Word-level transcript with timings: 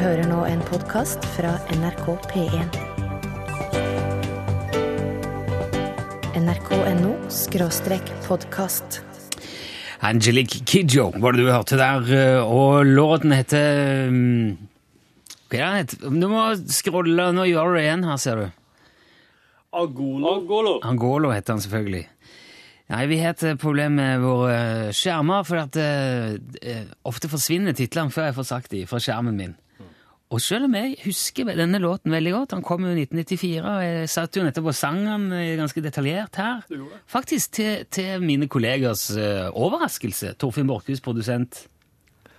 hører 0.00 0.24
nå 0.24 0.44
en 0.48 0.60
podkast 0.64 1.24
fra 1.34 1.50
NRK 1.74 2.06
P1. 2.30 2.76
nrk.no 6.38 7.10
skråstrek 7.32 8.08
podkast. 8.24 9.00
Angelique 10.00 10.62
Kidjo 10.64 11.10
var 11.20 11.36
det 11.36 11.44
du 11.44 11.50
hørte 11.52 11.76
der, 11.80 12.08
eh, 12.16 12.40
og 12.40 12.86
låten 12.88 13.34
heter 13.36 14.08
um, 14.08 14.56
Hva 15.52 15.58
er 15.58 15.60
det 15.60 15.68
den 15.68 15.78
heter? 15.80 16.16
Du 16.24 16.28
må 16.30 16.46
scrolle, 16.72 17.28
nå 17.36 17.46
gjør 17.50 17.72
du 17.72 17.78
det 17.78 17.84
igjen 17.84 18.06
her, 18.08 18.20
ser 18.22 18.40
du. 18.40 18.46
Agolo. 19.72 20.36
Agolo. 20.38 20.76
Angolo 20.88 21.32
heter 21.34 21.56
han 21.56 21.64
selvfølgelig. 21.64 22.04
Nei, 22.92 23.06
Vi 23.08 23.18
har 23.22 23.36
et 23.36 23.60
problem 23.60 23.98
med 24.00 24.24
våre 24.24 24.92
skjermer, 24.92 25.44
for 25.48 25.62
at 25.62 25.76
eh, 25.80 26.38
eh, 26.62 26.86
ofte 27.08 27.30
forsvinner 27.32 27.76
titlene 27.76 28.12
før 28.12 28.30
jeg 28.30 28.38
får 28.40 28.48
sagt 28.56 28.72
de 28.72 28.86
fra 28.88 29.00
skjermen 29.00 29.36
min. 29.36 29.58
Og 30.32 30.40
selv 30.40 30.64
om 30.64 30.76
jeg 30.78 30.94
husker 31.04 31.50
denne 31.52 31.80
låten 31.82 32.14
veldig 32.14 32.32
godt, 32.32 32.54
han 32.56 32.64
kom 32.64 32.86
jo 32.86 32.94
i 32.94 33.02
1994, 33.04 33.58
og 33.60 33.82
jeg 33.84 34.08
satt 34.08 34.38
jo 34.38 34.44
nettopp 34.46 34.70
og 34.72 34.76
sang 34.78 35.02
han 35.04 35.26
eh, 35.36 35.52
ganske 35.60 35.82
detaljert 35.84 36.38
her, 36.40 36.62
faktisk 37.10 37.52
til, 37.58 37.84
til 37.92 38.24
mine 38.24 38.48
kollegers 38.52 39.10
eh, 39.12 39.50
overraskelse. 39.52 40.32
Torfinn 40.40 40.70
Borchhus, 40.70 41.04
produsent. 41.04 41.66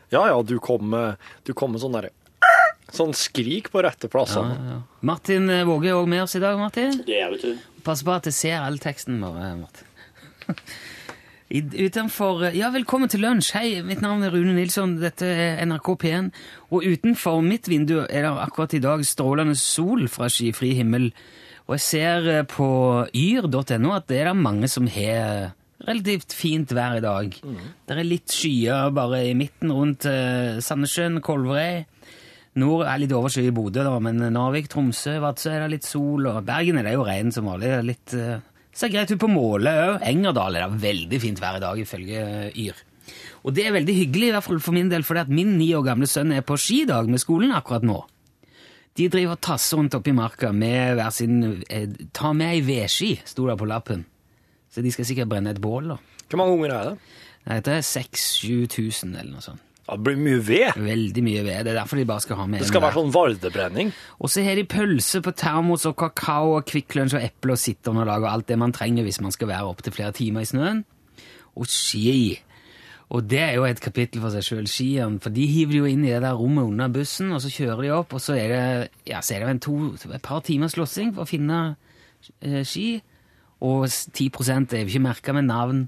Ja, 0.10 0.26
ja, 0.30 0.42
du 0.42 0.58
kom 0.64 0.90
med, 0.90 1.22
du 1.46 1.54
kom 1.58 1.74
med 1.76 1.84
sånn 1.84 1.96
derre 1.98 2.14
Sånn 2.94 3.14
skrik 3.18 3.72
på 3.74 3.82
rette 3.82 4.06
plass. 4.12 4.36
Ja, 4.38 4.44
ja. 4.54 4.74
Martin 5.08 5.48
eh, 5.50 5.64
Våge 5.66 5.90
er 5.90 5.98
òg 5.98 6.10
med 6.12 6.26
oss 6.26 6.36
i 6.38 6.42
dag, 6.44 6.60
Martin. 6.60 7.00
Det 7.08 7.16
er, 7.18 7.32
vet 7.34 7.46
du. 7.48 7.80
Pass 7.86 8.04
på 8.06 8.14
at 8.14 8.28
jeg 8.30 8.38
ser 8.38 8.60
all 8.62 8.78
teksten 8.82 9.18
vår, 9.24 9.40
Martin. 9.64 9.90
Utenfor 11.54 12.48
Ja, 12.58 12.72
velkommen 12.74 13.12
til 13.14 13.22
lunsj. 13.22 13.52
Hei, 13.54 13.68
mitt 13.86 14.00
navn 14.02 14.24
er 14.26 14.32
Rune 14.34 14.56
Nilsson. 14.56 14.96
Dette 14.98 15.28
er 15.30 15.60
NRK 15.68 15.90
P1. 16.02 16.30
Og 16.74 16.82
utenfor 16.82 17.44
mitt 17.46 17.68
vindu 17.70 18.00
er 18.08 18.26
det 18.26 18.32
akkurat 18.42 18.74
i 18.74 18.80
dag 18.82 19.04
strålende 19.06 19.54
sol 19.62 20.08
fra 20.10 20.32
skyfri 20.34 20.72
himmel. 20.80 21.12
Og 21.68 21.76
jeg 21.76 21.84
ser 21.86 22.30
eh, 22.32 22.48
på 22.50 22.66
yr.no 23.14 23.92
at 23.94 24.08
det 24.10 24.18
er 24.24 24.32
det 24.32 24.40
mange 24.40 24.66
som 24.66 24.90
har 24.90 25.54
relativt 25.86 26.34
fint 26.34 26.74
vær 26.74 26.98
i 26.98 27.04
dag. 27.06 27.38
Det 27.38 28.00
er 28.00 28.08
litt 28.08 28.34
skyer 28.34 28.90
bare 28.98 29.22
i 29.28 29.36
midten 29.38 29.76
rundt 29.78 30.08
eh, 30.10 30.58
Sandnessjøen, 30.58 31.22
Kolverøy. 31.22 31.84
Nord 32.64 32.88
er 32.90 32.98
litt 33.04 33.14
overskyet 33.14 33.52
i 33.52 33.54
Bodø, 33.54 33.86
da, 33.86 33.94
men 34.02 34.26
Narvik, 34.34 34.74
Tromsø, 34.74 35.20
Vadsø 35.22 35.54
er 35.54 35.68
det 35.68 35.76
litt 35.78 35.86
sol, 35.86 36.26
og 36.34 36.42
Bergen 36.50 36.82
er 36.82 36.90
det 36.90 36.98
jo 36.98 37.06
regn 37.06 37.30
som 37.34 37.46
vanlig. 37.50 37.76
Litt, 37.94 38.18
eh, 38.18 38.42
ser 38.74 38.92
greit 38.94 39.12
ut 39.14 39.22
på 39.22 39.30
målet 39.32 39.84
òg. 39.84 40.08
Engerdal 40.10 40.58
er 40.58 40.66
det 40.66 40.82
veldig 40.84 41.22
fint 41.22 41.42
vær 41.42 41.60
i 41.60 41.64
dag, 41.64 41.80
ifølge 41.80 42.24
eh, 42.24 42.60
Yr. 42.66 42.82
Og 43.44 43.56
det 43.56 43.68
er 43.68 43.76
veldig 43.76 43.96
hyggelig, 43.98 44.30
i 44.30 44.34
hvert 44.36 44.46
fall 44.46 44.62
for 44.64 44.76
min 44.76 44.90
del, 44.92 45.04
fordi 45.06 45.26
at 45.26 45.32
min 45.32 45.58
ni 45.60 45.70
år 45.76 45.84
gamle 45.90 46.08
sønn 46.08 46.32
er 46.36 46.46
på 46.48 46.58
skidag 46.60 47.10
med 47.12 47.22
skolen 47.22 47.52
akkurat 47.56 47.84
nå. 47.86 48.00
De 48.98 49.10
driver 49.10 49.36
og 49.36 49.44
tasser 49.44 49.80
rundt 49.80 49.96
oppi 49.98 50.14
marka 50.16 50.52
med 50.54 50.96
hver 51.00 51.14
sin 51.14 51.38
eh, 51.66 51.90
Ta 52.14 52.32
med 52.38 52.54
ei 52.54 52.64
vedski, 52.66 53.16
sto 53.26 53.48
det 53.50 53.58
på 53.60 53.68
lappen. 53.70 54.06
Så 54.74 54.82
de 54.86 54.94
skal 54.94 55.08
sikkert 55.10 55.32
brenne 55.34 55.54
et 55.54 55.62
bål, 55.62 55.94
da. 55.94 56.00
Hvor 56.30 56.42
mange 56.42 56.58
unger 56.58 56.74
er 56.74 56.90
det? 56.92 56.98
Det 57.68 57.74
er 57.76 57.86
6000-7000 57.86 59.18
eller 59.20 59.34
noe 59.36 59.44
sånt. 59.44 59.62
Ja, 59.84 59.98
det 59.98 60.04
blir 60.06 60.20
mye 60.20 60.40
ved. 60.48 60.78
Veldig 60.80 61.24
mye 61.26 61.44
ved. 61.44 61.66
Det 61.66 61.74
er 61.74 61.80
derfor 61.82 62.00
de 62.00 62.06
bare 62.08 62.24
skal 62.24 62.40
ha 62.40 62.46
med 62.48 62.64
Det 62.64 62.70
skal 62.70 62.86
være 62.86 62.96
sånn 63.02 63.12
vardebrenning. 63.12 63.92
Og 64.24 64.32
så 64.32 64.46
har 64.46 64.56
de 64.56 64.64
pølse 64.70 65.20
på 65.26 65.34
termos 65.36 65.84
og 65.90 65.98
kakao 66.00 66.56
og 66.56 66.66
Kvikk 66.70 66.96
Lunsj 66.96 67.18
og 67.20 67.26
eple 67.28 67.58
og 67.58 67.60
sitteunderlag 67.60 68.24
og 68.24 68.32
alt 68.32 68.48
det 68.48 68.60
man 68.62 68.76
trenger 68.76 69.04
hvis 69.04 69.20
man 69.24 69.36
skal 69.36 69.52
være 69.52 69.68
opptil 69.68 69.96
flere 69.96 70.16
timer 70.16 70.46
i 70.46 70.50
snøen. 70.50 70.84
Og 71.60 71.68
ski. 71.70 72.40
Og 73.14 73.28
det 73.30 73.42
er 73.44 73.52
jo 73.58 73.66
et 73.68 73.82
kapittel 73.84 74.24
for 74.24 74.34
seg 74.34 74.46
sjøl, 74.48 74.68
skiene. 74.72 75.20
For 75.22 75.36
de 75.36 75.46
hiver 75.52 75.76
de 75.76 75.82
jo 75.84 75.90
inn 75.92 76.06
i 76.08 76.14
det 76.14 76.24
der 76.24 76.38
rommet 76.40 76.72
under 76.72 76.94
bussen, 76.94 77.34
og 77.36 77.44
så 77.44 77.52
kjører 77.52 77.84
de 77.84 77.92
opp, 77.94 78.16
og 78.16 78.24
så 78.24 78.38
er 78.40 78.54
det, 78.54 78.64
ja, 79.10 79.20
så 79.22 79.36
er 79.36 79.44
det 79.44 79.52
en 79.52 79.62
to, 79.68 79.76
et 80.08 80.24
par 80.24 80.42
timers 80.48 80.74
slåssing 80.78 81.12
for 81.14 81.28
å 81.28 81.30
finne 81.30 81.60
eh, 82.40 82.64
ski. 82.66 83.04
Og 83.64 83.86
10 83.86 84.32
er 84.32 84.82
jo 84.82 84.88
ikke 84.88 85.04
merka 85.04 85.36
med 85.36 85.52
navn. 85.52 85.84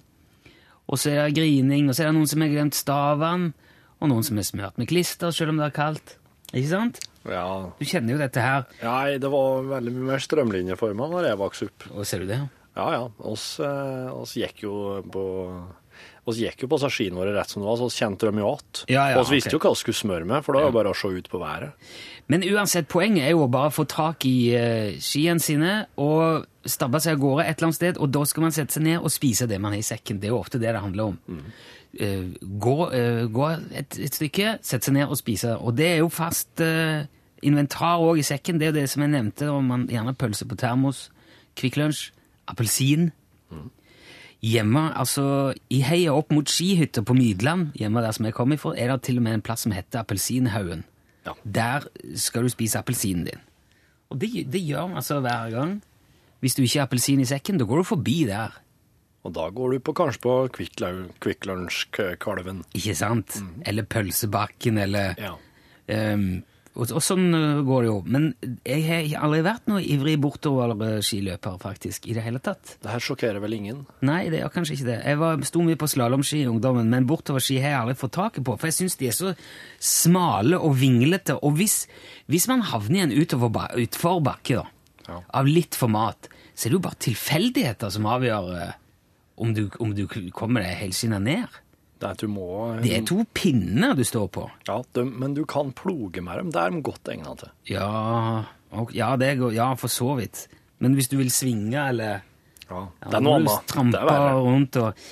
Og 0.85 0.99
så 1.01 1.15
er 1.15 1.23
det 1.23 1.39
grining, 1.39 1.89
og 1.89 1.95
så 1.95 2.03
er 2.03 2.11
det 2.11 2.17
noen 2.19 2.29
som 2.29 2.43
har 2.43 2.51
glemt 2.51 2.77
stavene, 2.77 3.53
og 4.01 4.11
noen 4.11 4.25
som 4.27 4.39
er 4.39 4.47
smørt 4.47 4.79
med 4.81 4.89
klister 4.91 5.33
selv 5.35 5.53
om 5.53 5.61
det 5.61 5.69
er 5.69 5.75
kaldt. 5.75 6.17
Ikke 6.51 6.71
sant? 6.71 6.99
Ja. 7.25 7.45
Du 7.79 7.87
kjenner 7.87 8.15
jo 8.15 8.21
dette 8.21 8.43
her. 8.43 8.67
Nei, 8.83 9.17
det 9.21 9.31
var 9.33 9.65
veldig 9.71 9.95
mye 9.95 10.11
mer 10.13 10.21
strømlinjeforma 10.23 11.09
da 11.15 11.25
jeg 11.29 11.41
vokste 11.41 11.69
opp. 11.71 11.87
Og 11.95 12.07
ser 12.07 12.23
du 12.23 12.29
det? 12.29 12.43
Ja, 12.75 12.85
ja. 12.91 13.01
Oss, 13.25 13.55
eh, 13.63 14.11
oss 14.13 14.35
gikk 14.37 14.65
jo 14.67 14.75
på 15.11 15.25
oss 16.25 16.39
gikk 16.41 16.65
jo 16.65 16.69
på 16.71 16.79
seg 16.81 16.93
skiene 16.93 17.19
våre 17.19 17.35
rett 17.35 17.51
som 17.51 17.61
det 17.61 17.69
var, 17.69 17.77
så 17.79 17.87
oss 17.87 17.97
kjente 17.99 18.27
dem 18.27 18.39
jo 18.41 18.49
igjen. 18.49 18.79
Ja, 18.95 19.03
ja, 19.13 19.19
oss 19.21 19.29
visste 19.31 19.53
okay. 19.53 19.59
jo 19.59 19.61
hva 19.61 19.75
vi 19.75 19.81
skulle 19.83 19.99
smøre 19.99 20.27
med, 20.27 20.45
for 20.45 20.57
da 20.57 20.63
var 20.63 20.71
det 20.71 20.77
bare 20.79 20.93
å 20.95 20.97
se 20.97 21.11
ut 21.13 21.29
på 21.31 21.41
været. 21.41 21.93
Men 22.33 22.45
uansett, 22.49 22.89
poenget 22.89 23.27
er 23.27 23.35
jo 23.35 23.45
å 23.45 23.51
bare 23.53 23.71
få 23.73 23.85
tak 23.89 24.25
i 24.25 24.35
uh, 24.57 24.97
skiene 24.97 25.43
sine 25.43 25.75
og 26.01 26.47
stabbe 26.65 27.01
seg 27.03 27.19
av 27.19 27.21
gårde 27.21 27.45
et 27.45 27.53
eller 27.53 27.69
annet 27.69 27.77
sted, 27.77 27.99
og 28.01 28.09
da 28.17 28.23
skal 28.25 28.47
man 28.47 28.55
sette 28.55 28.73
seg 28.73 28.87
ned 28.87 29.05
og 29.05 29.13
spise 29.13 29.45
det 29.49 29.61
man 29.61 29.75
har 29.75 29.83
i 29.83 29.85
sekken. 29.85 30.17
Det 30.21 30.31
er 30.31 30.33
jo 30.33 30.41
ofte 30.41 30.61
det 30.61 30.73
det 30.73 30.81
handler 30.81 31.13
om. 31.13 31.19
Eh, 31.29 31.65
gå 31.95 32.75
eh, 32.91 33.25
gå 33.31 33.49
et, 33.71 33.99
et 33.99 34.15
stykke, 34.15 34.57
sette 34.61 34.89
seg 34.89 34.97
ned 34.97 35.11
og 35.11 35.19
spise. 35.19 35.55
Og 35.57 35.75
det 35.77 35.87
er 35.93 36.01
jo 36.01 36.09
fast 36.11 36.61
eh, 36.63 37.05
inventar 37.45 38.03
òg 38.03 38.19
i 38.19 38.25
sekken. 38.25 38.59
Det 38.59 38.67
er 38.67 38.73
jo 38.73 38.79
det 38.81 38.89
som 38.91 39.05
jeg 39.05 39.13
nevnte, 39.13 39.49
om 39.51 39.71
man 39.71 39.87
gjerne 39.91 40.15
pølse 40.17 40.47
på 40.49 40.57
termos, 40.59 41.09
Kvikk 41.55 41.79
Lunsj, 41.79 42.09
appelsin. 42.51 43.11
Hjemme, 44.45 44.91
altså 44.93 45.55
i 45.73 45.79
heia 45.81 46.13
opp 46.13 46.33
mot 46.35 46.49
skihytta 46.51 47.01
på 47.01 47.15
Mydland, 47.17 47.71
hjemme 47.79 48.03
der 48.03 48.13
som 48.13 48.27
jeg 48.27 48.35
kommer 48.37 48.59
ifra, 48.59 48.75
er 48.77 48.91
det 48.91 49.07
til 49.07 49.17
og 49.17 49.25
med 49.25 49.39
en 49.39 49.45
plass 49.45 49.63
som 49.65 49.73
heter 49.73 50.03
Appelsinhaugen. 50.03 50.83
Ja. 51.25 51.33
Der 51.43 51.87
skal 52.19 52.45
du 52.45 52.51
spise 52.53 52.77
appelsinen 52.77 53.25
din. 53.25 53.41
Og 54.13 54.19
det, 54.21 54.29
det 54.53 54.61
gjør 54.61 54.91
man 54.91 55.01
altså 55.01 55.19
hver 55.19 55.49
gang. 55.49 55.79
Hvis 56.39 56.55
du 56.55 56.61
ikke 56.61 56.79
har 56.79 56.85
appelsin 56.85 57.23
i 57.23 57.25
sekken, 57.25 57.57
da 57.57 57.65
går 57.65 57.81
du 57.81 57.83
forbi 57.83 58.25
der. 58.27 58.53
Og 59.25 59.33
da 59.33 59.47
går 59.49 59.71
du 59.73 59.79
på, 59.81 59.93
kanskje 59.97 60.21
på 60.21 60.33
Kvikk 60.53 61.47
Lunsj-kalven. 61.49 62.59
Ikke 62.77 62.93
sant? 62.97 63.39
Eller 63.65 63.83
pølsebakken, 63.89 64.77
eller 64.83 65.15
Ja. 65.17 65.31
um, 66.13 66.43
og, 66.75 66.89
og 66.91 66.99
sånn 67.01 67.29
øh, 67.33 67.61
går 67.63 67.85
det 67.85 67.87
jo. 67.87 67.99
Men 68.11 68.25
jeg 68.67 68.81
har 69.09 69.23
aldri 69.23 69.39
vært 69.45 69.69
noe 69.71 69.79
ivrig 69.81 70.17
bortover-skiløper, 70.19 71.55
faktisk, 71.61 72.05
i 72.11 72.13
det 72.17 72.21
hele 72.25 72.41
tatt. 72.43 72.75
Det 72.83 72.91
her 72.91 72.99
sjokkerer 72.99 73.39
vel 73.39 73.55
ingen? 73.55 73.85
Nei, 74.05 74.25
det 74.29 74.41
gjør 74.41 74.51
kanskje 74.57 74.75
ikke 74.75 74.87
det. 74.89 74.97
Jeg 75.07 75.19
var, 75.21 75.39
sto 75.47 75.63
mye 75.63 75.79
på 75.79 75.87
slalåmski 75.87 76.41
i 76.43 76.49
ungdommen, 76.51 76.89
men 76.91 77.07
bortoverski 77.07 77.61
har 77.63 77.71
jeg 77.71 77.79
aldri 77.79 77.95
fått 78.03 78.15
taket 78.19 78.43
på, 78.45 78.57
for 78.59 78.67
jeg 78.67 78.75
syns 78.81 78.99
de 78.99 79.07
er 79.07 79.15
så 79.15 79.31
smale 79.79 80.59
og 80.59 80.75
vinglete. 80.83 81.37
Og 81.41 81.55
hvis, 81.61 81.85
hvis 82.27 82.49
man 82.51 82.61
havner 82.73 82.99
i 82.99 83.05
en 83.07 83.15
utforbakke 83.23 84.59
da, 84.61 84.67
Ja. 85.07 85.19
av 85.37 85.45
litt 85.47 85.75
format, 85.77 86.27
så 86.55 86.65
er 86.67 86.71
det 86.71 86.77
jo 86.79 86.85
bare 86.89 87.03
tilfeldigheter 87.07 87.91
som 87.93 88.05
avgjør 88.09 88.51
eh, 88.59 88.71
om 89.35 89.53
du, 89.55 89.67
om 89.79 89.93
du 89.95 90.05
kommer 90.07 90.63
deg 90.63 90.77
helskinna 90.79 91.19
ned. 91.19 91.61
Det 91.99 92.09
er 92.09 92.19
du 92.19 92.27
må 92.27 92.47
Det 92.83 92.91
er 92.91 93.05
to 93.07 93.23
pinner 93.33 93.95
du 93.95 94.03
står 94.03 94.27
på. 94.35 94.45
Ja, 94.67 94.81
de, 94.95 95.05
men 95.07 95.33
du 95.35 95.45
kan 95.47 95.71
ploge 95.75 96.21
med 96.23 96.41
dem. 96.41 96.51
Det 96.51 96.61
er 96.61 96.73
de 96.73 96.83
godt 96.83 97.11
egna 97.11 97.35
til. 97.39 97.51
Ja, 97.71 97.89
og, 98.75 98.91
ja, 98.95 99.13
det 99.19 99.37
går, 99.39 99.55
ja, 99.55 99.71
for 99.79 99.91
så 99.91 100.15
vidt. 100.19 100.45
Men 100.83 100.97
hvis 100.97 101.09
du 101.11 101.17
vil 101.21 101.31
svinge, 101.31 101.79
eller 101.79 102.23
Ja, 102.65 102.87
det 103.05 103.13
er 103.13 103.23
noe 103.23 103.39
annet. 103.39 103.59
Det 103.61 103.71
Trampe 103.71 104.15
rundt 104.41 104.79
og, 104.81 105.03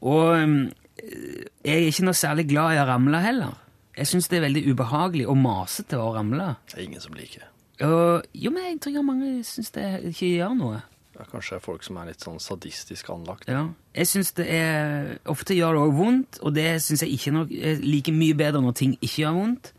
og 0.00 0.28
um, 0.38 0.60
jeg 1.00 1.74
er 1.74 1.88
ikke 1.90 2.06
noe 2.06 2.16
særlig 2.16 2.46
glad 2.48 2.76
i 2.76 2.80
å 2.80 2.86
ramle 2.88 3.20
heller. 3.24 3.56
Jeg 3.96 4.08
syns 4.08 4.30
det 4.30 4.38
er 4.38 4.46
veldig 4.46 4.62
ubehagelig 4.70 5.26
og 5.28 5.36
masete 5.40 5.98
å 6.00 6.12
ramle. 6.14 6.54
Det 6.70 6.78
er 6.78 6.86
ingen 6.86 7.02
som 7.02 7.16
liker 7.16 7.44
det. 7.44 7.48
Jo, 7.80 8.52
men 8.52 8.66
jeg 8.66 8.80
tror 8.84 9.04
mange 9.04 9.32
syns 9.48 9.72
det 9.76 9.86
ikke 10.12 10.28
gjør 10.36 10.56
noe. 10.56 10.80
Det 11.20 11.26
er 11.26 11.32
kanskje 11.34 11.58
folk 11.60 11.82
som 11.84 11.98
er 12.00 12.06
litt 12.08 12.22
sånn 12.24 12.38
sadistisk 12.40 13.10
anlagt. 13.12 13.44
Ja. 13.50 13.66
Jeg 13.92 14.08
syns 14.08 14.30
det 14.38 14.46
er 14.48 15.18
Ofte 15.28 15.52
gjør 15.52 15.76
det 15.76 15.82
òg 15.84 15.92
vondt, 15.98 16.38
og 16.40 16.54
det 16.56 16.78
syns 16.80 17.02
jeg 17.04 17.12
ikke 17.18 17.32
noe- 17.34 17.60
er 17.60 17.82
like 17.84 18.12
mye 18.16 18.32
bedre 18.38 18.62
når 18.64 18.72
ting 18.80 18.94
ikke 19.04 19.20
gjør 19.26 19.36
vondt. 19.36 19.72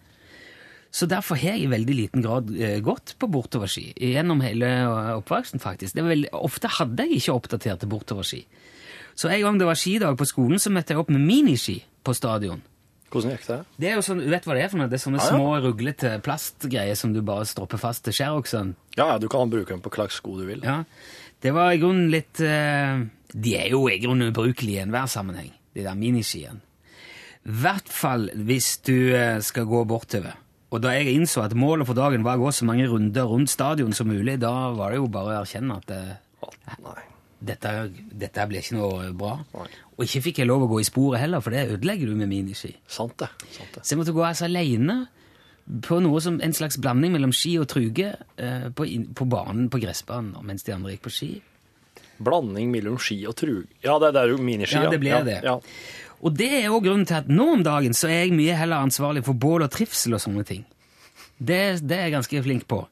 Så 0.94 1.08
derfor 1.08 1.40
har 1.40 1.56
jeg 1.56 1.64
i 1.66 1.72
veldig 1.72 1.96
liten 1.96 2.22
grad 2.22 2.52
eh, 2.54 2.78
gått 2.84 3.16
på 3.18 3.30
bortoverski 3.32 3.94
gjennom 3.96 4.42
hele 4.44 4.70
oppveksten, 5.18 5.60
faktisk. 5.64 5.96
Det 5.96 6.04
veldig, 6.04 6.30
ofte 6.36 6.68
hadde 6.78 7.08
jeg 7.08 7.22
ikke 7.24 7.38
oppdaterte 7.40 7.88
bortoverski. 7.90 8.44
Så 9.16 9.32
en 9.32 9.42
gang 9.42 9.58
det 9.58 9.66
var 9.66 9.80
skidag 9.80 10.18
på 10.20 10.28
skolen, 10.30 10.60
så 10.60 10.70
møtte 10.70 10.94
jeg 10.94 11.00
opp 11.02 11.10
med 11.10 11.24
miniski 11.26 11.80
på 12.04 12.14
stadion. 12.14 12.62
Hvordan 13.12 13.34
gikk 13.34 13.48
det? 13.48 13.58
Det 13.80 13.88
er 13.90 13.96
jo 13.98 14.04
sånn, 14.08 14.22
vet 14.32 14.46
hva 14.48 14.54
det 14.56 14.62
er 14.64 14.70
for 14.72 14.80
noe? 14.80 14.88
Det 14.92 14.96
er 15.00 15.04
sånne 15.04 15.20
Ja, 15.20 15.26
ja. 15.26 15.32
små, 15.36 15.48
ruglete 15.64 16.12
plastgreier 16.24 16.96
som 16.96 17.12
du 17.16 17.20
bare 17.28 17.44
stropper 17.48 17.80
fast 17.80 18.06
til 18.06 18.14
skjæroksen. 18.16 18.76
Ja, 18.96 19.10
ja, 19.14 19.18
du 19.20 19.28
kan 19.32 19.50
bruke 19.52 19.68
dem 19.74 19.82
på 19.84 19.90
hva 19.92 20.06
slags 20.06 20.20
sko 20.22 20.38
du 20.40 20.46
vil. 20.48 20.62
Ja, 20.64 20.78
det 21.42 21.54
var 21.56 21.74
i 21.74 21.80
grunnen 21.82 22.12
litt 22.14 22.42
eh, 22.46 23.02
De 23.32 23.56
er 23.58 23.72
jo 23.74 23.88
i 23.90 24.00
grunnen 24.02 24.30
ubrukelige 24.30 24.82
i 24.82 24.84
enhver 24.84 25.10
sammenheng, 25.10 25.50
de 25.76 25.86
der 25.86 25.98
miniskiene. 25.98 26.62
I 27.42 27.56
hvert 27.64 27.90
fall 27.90 28.30
hvis 28.38 28.76
du 28.86 29.14
eh, 29.18 29.40
skal 29.42 29.66
gå 29.70 29.84
bortover. 29.90 30.36
Og 30.72 30.80
da 30.84 30.94
jeg 30.96 31.16
innså 31.18 31.42
at 31.44 31.56
målet 31.58 31.88
for 31.90 31.98
dagen 31.98 32.24
var 32.24 32.38
å 32.40 32.46
gå 32.46 32.52
så 32.56 32.68
mange 32.68 32.86
runder 32.88 33.28
rundt 33.28 33.52
stadion 33.52 33.96
som 33.96 34.08
mulig, 34.08 34.38
da 34.40 34.72
var 34.78 34.94
det 34.94 35.02
jo 35.02 35.10
bare 35.12 35.34
å 35.34 35.40
erkjenne 35.42 35.80
at 35.82 35.90
eh, 35.96 37.02
dette, 37.42 37.74
dette 38.22 38.46
blir 38.48 38.62
ikke 38.62 38.78
noe 38.78 39.10
bra. 39.18 39.34
Nei. 39.58 39.68
Og 39.98 40.06
ikke 40.06 40.24
fikk 40.30 40.44
jeg 40.44 40.50
lov 40.50 40.68
å 40.68 40.70
gå 40.72 40.80
i 40.84 40.88
sporet 40.88 41.24
heller, 41.24 41.44
for 41.44 41.54
det 41.54 41.66
ødelegger 41.74 42.12
du 42.12 42.22
med 42.22 42.32
miniski. 42.32 42.72
Sant 42.88 43.18
det. 43.20 43.32
Sant 43.58 43.74
det. 43.76 43.84
Så 43.84 43.96
jeg 43.96 44.04
måtte 44.04 44.16
gå 44.16 44.24
altså 44.28 44.48
alene 44.48 45.02
på 45.86 46.00
noe 46.04 46.22
som 46.24 46.40
en 46.44 46.54
slags 46.56 46.78
blanding 46.82 47.14
mellom 47.16 47.34
ski 47.36 47.56
og 47.62 47.70
truge 47.72 48.14
eh, 48.38 48.68
på, 48.76 48.88
på 49.16 49.28
banen 49.30 49.70
på 49.72 49.82
gressbanen 49.84 50.36
mens 50.48 50.68
de 50.68 50.76
andre 50.76 50.96
gikk 50.96 51.06
på 51.08 51.16
ski. 51.16 51.32
Blanding 52.22 52.72
mellom 52.74 53.00
ski 53.02 53.18
og 53.30 53.36
truge 53.40 53.68
Ja, 53.86 53.98
det, 54.02 54.14
det 54.16 54.26
er 54.26 54.34
jo 54.36 54.42
miniski. 54.42 54.78
Ja, 54.78 54.92
det 54.92 55.02
blir 55.02 55.16
ja. 55.16 55.24
det. 55.26 55.40
Ja. 55.46 55.58
Og 56.22 56.36
det 56.38 56.52
er 56.60 56.70
òg 56.70 56.86
grunnen 56.86 57.08
til 57.10 57.18
at 57.18 57.32
nå 57.32 57.48
om 57.56 57.64
dagen 57.66 57.96
så 57.98 58.12
er 58.12 58.26
jeg 58.26 58.36
mye 58.38 58.58
heller 58.58 58.84
ansvarlig 58.86 59.24
for 59.26 59.38
bål 59.38 59.66
og 59.66 59.74
trivsel 59.74 60.18
og 60.18 60.22
sånne 60.22 60.46
ting. 60.46 60.68
Det, 61.42 61.82
det 61.82 61.96
er 61.98 62.04
jeg 62.06 62.14
ganske 62.14 62.42
flink 62.46 62.68
på. 62.70 62.84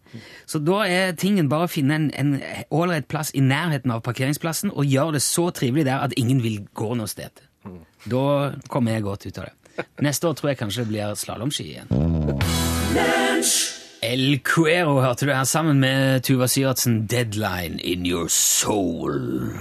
Så 0.50 0.58
da 0.66 0.80
er 0.90 1.14
tingen 1.20 1.52
bare 1.52 1.68
å 1.68 1.70
finne 1.70 2.00
en, 2.00 2.08
en 2.18 2.32
ålreit 2.74 3.06
plass 3.12 3.30
i 3.38 3.44
nærheten 3.46 3.94
av 3.94 4.02
parkeringsplassen 4.06 4.74
og 4.74 4.90
gjøre 4.90 5.20
det 5.20 5.22
så 5.22 5.52
trivelig 5.54 5.86
der 5.86 6.02
at 6.08 6.16
ingen 6.18 6.42
vil 6.42 6.64
gå 6.74 6.96
noe 6.98 7.10
sted. 7.12 7.44
Da 8.10 8.26
kommer 8.72 8.96
jeg 8.96 9.06
godt 9.06 9.28
ut 9.28 9.38
av 9.38 9.52
det. 9.52 9.59
Neste 10.02 10.28
år 10.30 10.38
tror 10.40 10.52
jeg 10.52 10.60
kanskje 10.60 10.86
det 10.86 10.92
blir 10.94 11.16
slalåmski 11.20 11.66
igjen. 11.74 11.92
El 14.02 14.40
Cuero 14.48 15.02
hørte 15.04 15.28
du 15.28 15.34
her 15.34 15.44
sammen 15.44 15.80
med 15.80 16.24
Tuva 16.24 16.48
Syvertsen. 16.48 17.08
'Deadline 17.08 17.80
in 17.84 18.06
your 18.06 18.28
soul'. 18.28 19.60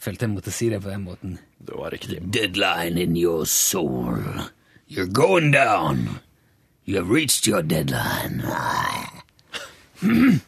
Følte 0.00 0.24
jeg 0.24 0.34
måtte 0.34 0.50
si 0.50 0.68
det 0.70 0.82
på 0.82 0.90
den 0.90 1.04
måten. 1.04 1.38
Det 1.58 1.76
var 1.76 1.90
riktig. 1.92 2.18
Deadline 2.32 2.98
in 3.02 3.16
your 3.16 3.44
soul. 3.44 4.18
You're 4.90 5.12
going 5.12 5.52
down. 5.52 6.20
You 6.86 6.96
have 6.96 7.10
reached 7.10 7.46
your 7.46 7.62
deadline. 7.62 8.42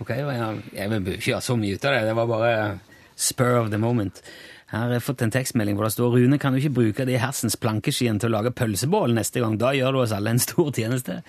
ok, 0.00 0.10
jeg, 0.10 0.62
jeg 0.72 0.90
vil 0.90 1.12
ikke 1.12 1.30
gjøre 1.30 1.40
så 1.40 1.56
mye 1.56 1.76
ut 1.76 1.84
av 1.84 1.94
det. 1.94 2.06
Det 2.08 2.16
var 2.16 2.26
bare 2.26 2.78
spur 3.16 3.60
of 3.60 3.70
the 3.70 3.78
moment. 3.78 4.22
Her 4.74 4.88
har 4.88 4.94
jeg 4.96 5.04
fått 5.06 5.22
en 5.22 5.30
tekstmelding 5.34 5.76
hvor 5.78 5.86
det 5.86 5.94
står 5.94 6.16
Rune, 6.16 6.38
kan 6.42 6.52
du 6.54 6.58
ikke 6.58 6.74
bruke 6.74 7.06
de 7.06 7.14
hersens 7.22 7.54
plankeskien 7.60 8.18
til 8.20 8.32
å 8.32 8.36
lage 8.40 8.50
pølsebål 8.58 9.14
neste 9.14 9.42
gang? 9.44 9.54
Da 9.60 9.70
gjør 9.76 9.94
du 9.94 10.00
oss 10.02 10.14
alle 10.16 10.32
en 10.34 10.42
stor 10.42 10.72
tjeneste. 10.74 11.20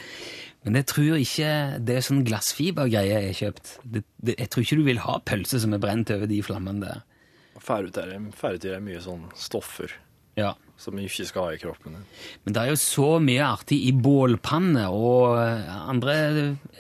Men 0.66 0.80
jeg 0.80 0.88
tror 0.90 1.20
ikke 1.22 1.50
det 1.86 2.00
er 2.00 2.06
sånn 2.08 2.24
glassfibergreie 2.26 3.12
jeg 3.20 3.28
har 3.30 3.38
kjøpt. 3.38 3.74
Det, 3.86 4.02
det, 4.18 4.36
jeg 4.42 4.50
tror 4.50 4.66
ikke 4.66 4.80
du 4.80 4.86
vil 4.88 5.04
ha 5.06 5.20
pølse 5.30 5.60
som 5.62 5.76
er 5.78 5.84
brent 5.84 6.10
over 6.16 6.32
de 6.32 6.40
flammene 6.46 6.82
der. 6.88 7.04
Ferdig 7.62 8.72
er 8.74 8.82
mye 8.84 9.02
sånn 9.04 9.28
stoffer 9.40 9.94
Ja. 10.36 10.56
som 10.82 10.98
vi 10.98 11.06
ikke 11.08 11.26
skal 11.30 11.46
ha 11.48 11.54
i 11.56 11.62
kroppen. 11.62 11.94
Men 12.44 12.54
det 12.58 12.64
er 12.66 12.74
jo 12.74 12.80
så 12.82 13.12
mye 13.24 13.46
artig 13.46 13.78
i 13.88 13.94
bålpanne 13.94 14.90
og 14.92 15.38
andre 15.38 16.18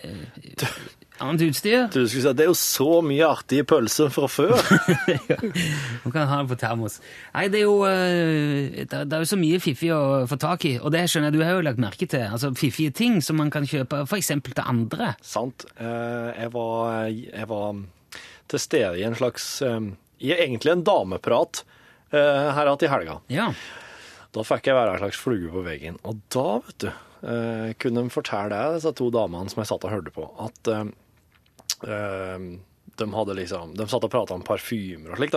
eh, 0.01 0.65
annet 1.23 1.43
utstyr. 1.47 1.85
Du 1.93 2.01
skulle 2.07 2.23
si 2.23 2.29
at 2.29 2.37
det 2.39 2.43
er 2.45 2.49
jo 2.51 2.57
så 2.59 2.87
mye 3.05 3.27
artig 3.27 3.61
i 3.61 3.65
pølse 3.67 4.07
fra 4.13 4.27
før. 4.31 4.53
Man 6.05 6.11
kan 6.13 6.27
ha 6.27 6.39
det 6.43 6.49
på 6.51 6.57
termos. 6.59 6.97
Nei, 7.35 7.45
det 7.53 7.61
er 7.61 7.65
jo 7.65 7.77
eh, 7.87 8.83
det, 8.89 8.99
er- 9.05 9.23
jo 9.23 9.29
så 9.29 9.39
mye 9.39 9.59
fiffig 9.63 9.91
å 9.95 10.01
få 10.29 10.37
tak 10.41 10.65
i, 10.69 10.73
og 10.81 10.91
det 10.95 11.05
skjønner 11.11 11.31
jeg 11.31 11.37
du 11.39 11.45
har 11.45 11.55
jo 11.57 11.63
lagt 11.67 11.81
merke 11.81 12.07
til. 12.11 12.25
Altså 12.27 12.51
fiffige 12.57 12.93
ting 12.95 13.21
som 13.25 13.39
man 13.39 13.51
kan 13.53 13.67
kjøpe 13.69 14.03
eksempel 14.17 14.55
til 14.57 14.67
andre. 14.67 15.13
Sant. 15.25 15.67
Eh, 15.77 16.31
Jeg 16.35 16.51
var, 16.53 17.07
jeg 17.11 17.47
var 17.49 17.79
til 18.51 18.61
stede 18.61 18.99
i 18.99 19.05
en 19.07 19.15
slags 19.17 19.47
eh, 19.65 19.79
i 20.25 20.31
Egentlig 20.35 20.71
en 20.75 20.83
dameprat 20.87 21.63
her 22.15 22.61
igjen 22.69 22.83
i 22.85 22.91
helga. 22.91 23.15
Ja. 23.33 23.47
Da 24.35 24.43
fikk 24.47 24.67
jeg 24.69 24.75
være 24.77 24.93
en 24.95 25.01
slags 25.01 25.17
flue 25.19 25.49
på 25.51 25.63
veggen. 25.65 25.97
Og 26.07 26.19
da, 26.31 26.45
vet 26.63 26.85
du, 26.85 26.91
kunne 27.81 28.03
de 28.05 28.13
fortelle 28.13 28.51
deg, 28.53 28.75
disse 28.77 28.93
to 28.95 29.09
damene 29.11 29.51
som 29.51 29.59
jeg 29.63 29.67
satt 29.71 29.83
og 29.87 29.91
hørte 29.91 30.13
på, 30.15 30.27
at 30.45 30.69
de 31.85 33.05
hadde 33.11 33.33
liksom 33.35 33.73
De 33.75 33.85
satt 33.91 34.05
og 34.07 34.11
prata 34.13 34.33
om 34.33 34.45
parfymer 34.45 35.11
og 35.11 35.19
slikt. 35.19 35.35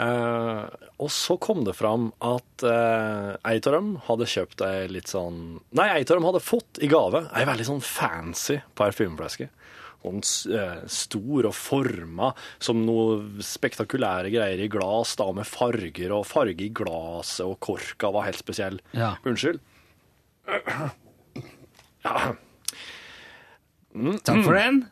Eh, 0.00 0.64
og 1.02 1.10
så 1.12 1.36
kom 1.42 1.64
det 1.66 1.74
fram 1.76 2.08
at 2.24 2.64
uh, 2.64 3.36
ei 3.44 3.58
av 3.58 3.72
dem 3.74 3.94
hadde 4.06 4.28
kjøpt 4.32 4.62
ei 4.64 4.86
litt 4.88 5.10
sånn 5.10 5.58
Nei, 5.76 5.88
ei 5.90 6.04
av 6.06 6.14
dem 6.14 6.28
hadde 6.28 6.40
fått 6.40 6.80
i 6.80 6.88
gave 6.88 7.26
ei 7.36 7.44
veldig 7.48 7.66
sånn 7.68 7.82
fancy 7.84 8.60
parfymeflaske. 8.78 9.50
Sånn 10.00 10.22
eh, 10.56 10.78
stor 10.88 11.50
og 11.50 11.56
forma 11.56 12.30
som 12.62 12.80
noe 12.86 13.42
spektakulære 13.44 14.30
greier 14.32 14.62
i 14.64 14.70
glass, 14.72 15.12
da, 15.20 15.26
med 15.36 15.44
farger, 15.48 16.14
og 16.16 16.24
farge 16.28 16.64
i 16.64 16.70
glasset, 16.72 17.44
og 17.44 17.58
korka 17.60 18.08
var 18.14 18.24
helt 18.30 18.40
spesiell. 18.40 18.80
Ja. 18.96 19.12
Unnskyld. 19.28 19.60
Ja. 22.00 22.30
Takk 24.24 24.40
for 24.46 24.56
den. 24.56 24.86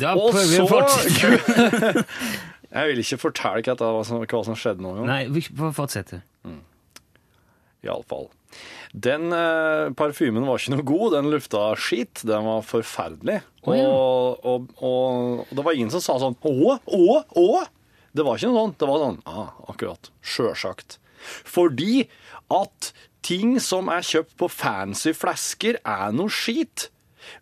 Da 0.00 0.14
Og 0.16 0.32
prøver 0.32 0.50
vi 0.50 0.60
å 0.62 0.68
fortsette. 0.70 2.04
Jeg 2.72 2.88
vil 2.88 3.02
ikke 3.02 3.18
fortelle 3.20 3.74
hva, 3.76 3.88
hva 4.00 4.44
som 4.46 4.56
skjedde 4.56 4.80
noen 4.84 5.02
gang. 5.02 5.10
Nei, 5.10 5.24
vi 5.28 5.42
fortsetter. 5.76 6.22
Mm. 6.48 6.62
Iallfall. 7.84 8.30
Den 8.92 9.32
eh, 9.32 9.90
parfymen 9.96 10.46
var 10.48 10.60
ikke 10.60 10.74
noe 10.74 10.86
god, 10.88 11.06
den 11.16 11.30
lufta 11.32 11.66
skitt, 11.80 12.22
den 12.28 12.48
var 12.48 12.64
forferdelig. 12.68 13.40
Oh, 13.64 13.76
ja. 13.76 13.86
og, 13.88 14.48
og, 14.48 14.66
og, 14.80 15.44
og 15.46 15.54
det 15.56 15.64
var 15.66 15.76
ingen 15.76 15.92
som 15.92 16.04
sa 16.04 16.18
sånn 16.20 16.36
å, 16.48 16.76
å, 16.76 17.20
å. 17.40 17.46
Det 18.12 18.24
var 18.26 18.36
ikke 18.36 18.52
noe 18.52 18.66
sånt. 18.66 18.78
Det 18.80 18.88
var 18.88 19.00
sånn 19.04 19.20
ah, 19.28 19.54
akkurat. 19.72 20.12
Sjølsagt. 20.24 20.98
Fordi 21.48 22.06
at 22.52 22.92
ting 23.24 23.56
som 23.62 23.88
er 23.92 24.04
kjøpt 24.04 24.36
på 24.40 24.48
fancy 24.52 25.14
flasker, 25.16 25.80
er 25.80 26.16
noe 26.16 26.32
skit. 26.32 26.90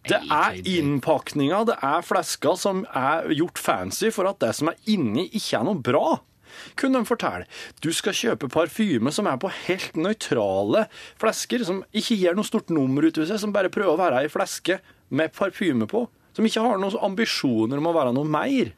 Det 0.09 0.19
er 0.21 0.59
innpakninga, 0.69 1.65
det 1.69 1.77
er 1.85 2.06
flesker 2.06 2.59
som 2.59 2.82
er 2.97 3.31
gjort 3.37 3.61
fancy 3.61 4.11
for 4.15 4.29
at 4.31 4.41
det 4.43 4.53
som 4.59 4.73
er 4.73 4.79
inni, 4.91 5.29
ikke 5.32 5.61
er 5.61 5.67
noe 5.69 5.81
bra. 5.91 6.19
Kunne 6.79 7.00
de 7.00 7.09
fortelle. 7.09 7.47
Du 7.82 7.93
skal 7.94 8.17
kjøpe 8.17 8.50
parfyme 8.50 9.12
som 9.15 9.29
er 9.31 9.38
på 9.41 9.53
helt 9.67 9.99
nøytrale 9.99 10.87
flesker, 11.21 11.65
som 11.67 11.85
ikke 11.94 12.19
gir 12.19 12.37
noe 12.37 12.49
stort 12.49 12.73
nummer 12.75 13.06
ut 13.06 13.21
av 13.21 13.29
seg, 13.31 13.41
som 13.43 13.55
bare 13.55 13.73
prøver 13.73 13.94
å 13.94 14.00
være 14.00 14.25
ei 14.25 14.32
fleske 14.32 14.81
med 15.15 15.35
parfyme 15.37 15.88
på. 15.91 16.06
Som 16.37 16.47
ikke 16.47 16.62
har 16.65 16.79
noen 16.79 17.00
ambisjoner 17.11 17.81
om 17.81 17.91
å 17.91 17.97
være 17.97 18.15
noe 18.17 18.29
mer. 18.29 18.75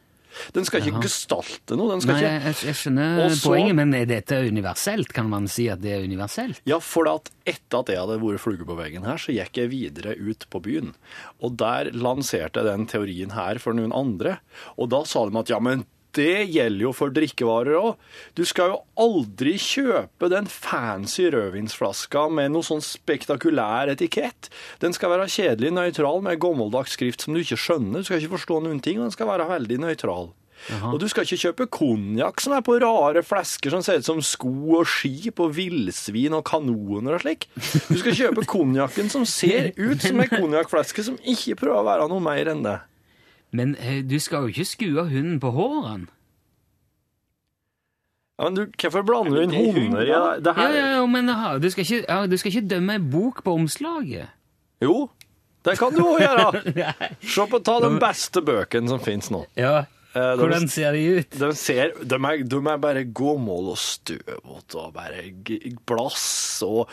Den 0.54 0.64
skal 0.64 0.80
ikke 0.82 1.02
gestalte 1.04 1.76
noe. 1.76 1.90
Den 1.92 2.00
skal 2.04 2.14
Nei, 2.14 2.22
ikke 2.22 2.44
jeg, 2.46 2.56
jeg 2.68 2.74
skjønner 2.80 3.24
Og 3.24 3.30
så- 3.36 3.50
poenget, 3.50 3.74
men 3.76 3.94
er 3.94 4.06
dette 4.06 4.38
universelt? 4.48 5.12
Kan 5.12 5.28
man 5.30 5.48
si 5.48 5.68
at 5.68 5.80
det 5.82 5.92
er 5.92 6.04
universelt? 6.06 6.60
Ja, 6.66 6.78
for 6.80 7.08
at 7.12 7.30
etter 7.46 7.80
at 7.80 7.88
jeg 7.92 7.98
hadde 7.98 8.20
vært 8.22 8.40
flue 8.40 8.64
på 8.64 8.76
veggen 8.78 9.04
her, 9.04 9.16
så 9.20 9.34
gikk 9.34 9.56
jeg 9.62 9.70
videre 9.70 10.16
ut 10.18 10.46
på 10.50 10.62
byen. 10.62 10.94
Og 11.42 11.56
der 11.56 11.90
lanserte 11.92 12.62
jeg 12.62 12.64
den 12.70 12.86
teorien 12.86 13.32
her 13.36 13.58
for 13.58 13.72
noen 13.76 13.92
andre. 13.92 14.38
Og 14.78 14.88
da 14.90 15.02
sa 15.04 15.26
de 15.28 15.36
at 15.38 15.48
ja, 15.52 15.58
men 15.60 15.84
det 16.16 16.48
gjelder 16.52 16.84
jo 16.86 16.92
for 16.96 17.14
drikkevarer 17.14 17.78
òg. 17.78 17.94
Du 18.38 18.44
skal 18.48 18.74
jo 18.74 18.80
aldri 19.00 19.54
kjøpe 19.60 20.28
den 20.32 20.48
fancy 20.50 21.30
rødvinsflaska 21.32 22.26
med 22.32 22.52
noe 22.52 22.66
sånn 22.66 22.84
spektakulær 22.84 23.92
etikett. 23.92 24.50
Den 24.82 24.94
skal 24.96 25.14
være 25.14 25.30
kjedelig 25.32 25.72
nøytral 25.76 26.22
med 26.24 26.40
gammeldags 26.42 26.98
skrift 26.98 27.24
som 27.24 27.34
du 27.36 27.42
ikke 27.42 27.60
skjønner. 27.60 28.02
Du 28.02 28.10
skal 28.10 28.20
ikke 28.20 28.36
forstå 28.36 28.62
noen 28.66 28.82
ting, 28.84 29.00
og 29.00 29.08
den 29.08 29.16
skal 29.16 29.30
være 29.32 29.50
veldig 29.50 29.82
nøytral. 29.86 30.32
Og 30.92 31.00
du 31.02 31.08
skal 31.10 31.26
ikke 31.26 31.40
kjøpe 31.40 31.66
konjakk 31.74 32.42
som 32.42 32.54
er 32.54 32.62
på 32.62 32.76
rare 32.82 33.24
flasker 33.26 33.72
som 33.74 33.82
ser 33.82 33.98
ut 33.98 34.06
som 34.06 34.20
sko 34.22 34.52
og 34.78 34.86
skip 34.86 35.40
og 35.42 35.56
villsvin 35.56 36.36
og 36.38 36.44
kanoner 36.46 37.16
og 37.16 37.24
slik. 37.24 37.48
Du 37.88 37.96
skal 37.98 38.14
kjøpe 38.14 38.46
konjakken 38.46 39.10
som 39.12 39.26
ser 39.26 39.72
ut 39.74 40.02
som 40.04 40.22
en 40.22 40.30
konjakkfleske 40.30 41.06
som 41.08 41.18
ikke 41.18 41.58
prøver 41.64 41.82
å 41.82 41.88
være 41.90 42.08
noe 42.12 42.22
mer 42.22 42.52
enn 42.54 42.62
det. 42.66 42.78
Men 43.52 43.76
eh, 43.78 44.00
du 44.10 44.18
skal 44.18 44.46
jo 44.46 44.52
ikke 44.52 44.64
skue 44.64 45.06
hunden 45.08 45.40
på 45.40 45.50
hårene. 45.52 46.08
Ja, 48.40 48.48
men 48.48 48.56
du, 48.56 48.62
hvorfor 48.80 49.04
blander 49.06 49.36
du 49.36 49.42
inn 49.44 49.52
hunder 49.54 50.00
i 50.02 50.40
det? 50.42 50.54
her? 50.56 50.70
ja, 50.72 50.86
ja, 50.96 51.02
men 51.06 51.28
aha, 51.30 51.58
du, 51.62 51.68
skal 51.70 51.84
ikke, 51.84 52.04
ja, 52.08 52.26
du 52.26 52.36
skal 52.40 52.50
ikke 52.54 52.68
dømme 52.68 52.96
en 52.98 53.10
bok 53.12 53.42
på 53.44 53.54
omslaget. 53.54 54.32
Jo, 54.82 55.10
det 55.62 55.76
kan 55.78 55.94
du 55.94 56.00
òg 56.02 56.22
gjøre. 56.24 56.94
Se 57.34 57.46
på 57.46 57.60
ta 57.62 57.76
den 57.84 58.00
beste 58.02 58.42
bøken 58.42 58.88
som 58.90 59.02
fins 59.04 59.30
nå. 59.30 59.44
Ja, 59.54 59.84
Hvordan 60.12 60.68
ser 60.68 60.92
de 60.92 61.02
ut? 61.18 61.30
De, 61.40 61.48
ser, 61.56 61.92
de, 62.04 62.18
er, 62.18 62.42
de 62.44 62.60
er 62.74 62.80
bare 62.82 63.04
gåmål 63.16 63.72
og 63.72 63.78
støvete 63.80 64.76
og 64.82 64.92
bare 64.96 65.22
blass 65.88 66.60
og 66.66 66.90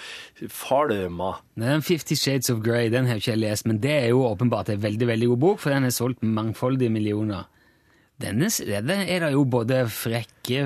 falma. 0.53 1.33
Den 1.59 1.83
Fifty 1.85 2.15
Shades 2.19 2.49
of 2.53 2.61
Grey 2.65 2.89
den 2.93 3.09
har 3.09 3.19
ikke 3.19 3.33
jeg 3.35 3.43
lest, 3.43 3.67
men 3.69 3.79
det 3.83 3.91
er 4.05 4.09
jo 4.13 4.23
åpenbart 4.29 4.71
en 4.73 4.81
veldig 4.83 5.07
veldig 5.11 5.31
god 5.33 5.41
bok, 5.45 5.59
for 5.63 5.75
den 5.75 5.87
er 5.89 5.95
solgt 5.95 6.23
mangfoldige 6.23 6.91
millioner. 6.93 7.47
Denne 8.19 8.49
er 8.67 8.83
det 9.23 9.29
jo 9.31 9.45
både 9.47 9.85
frekke 9.95 10.65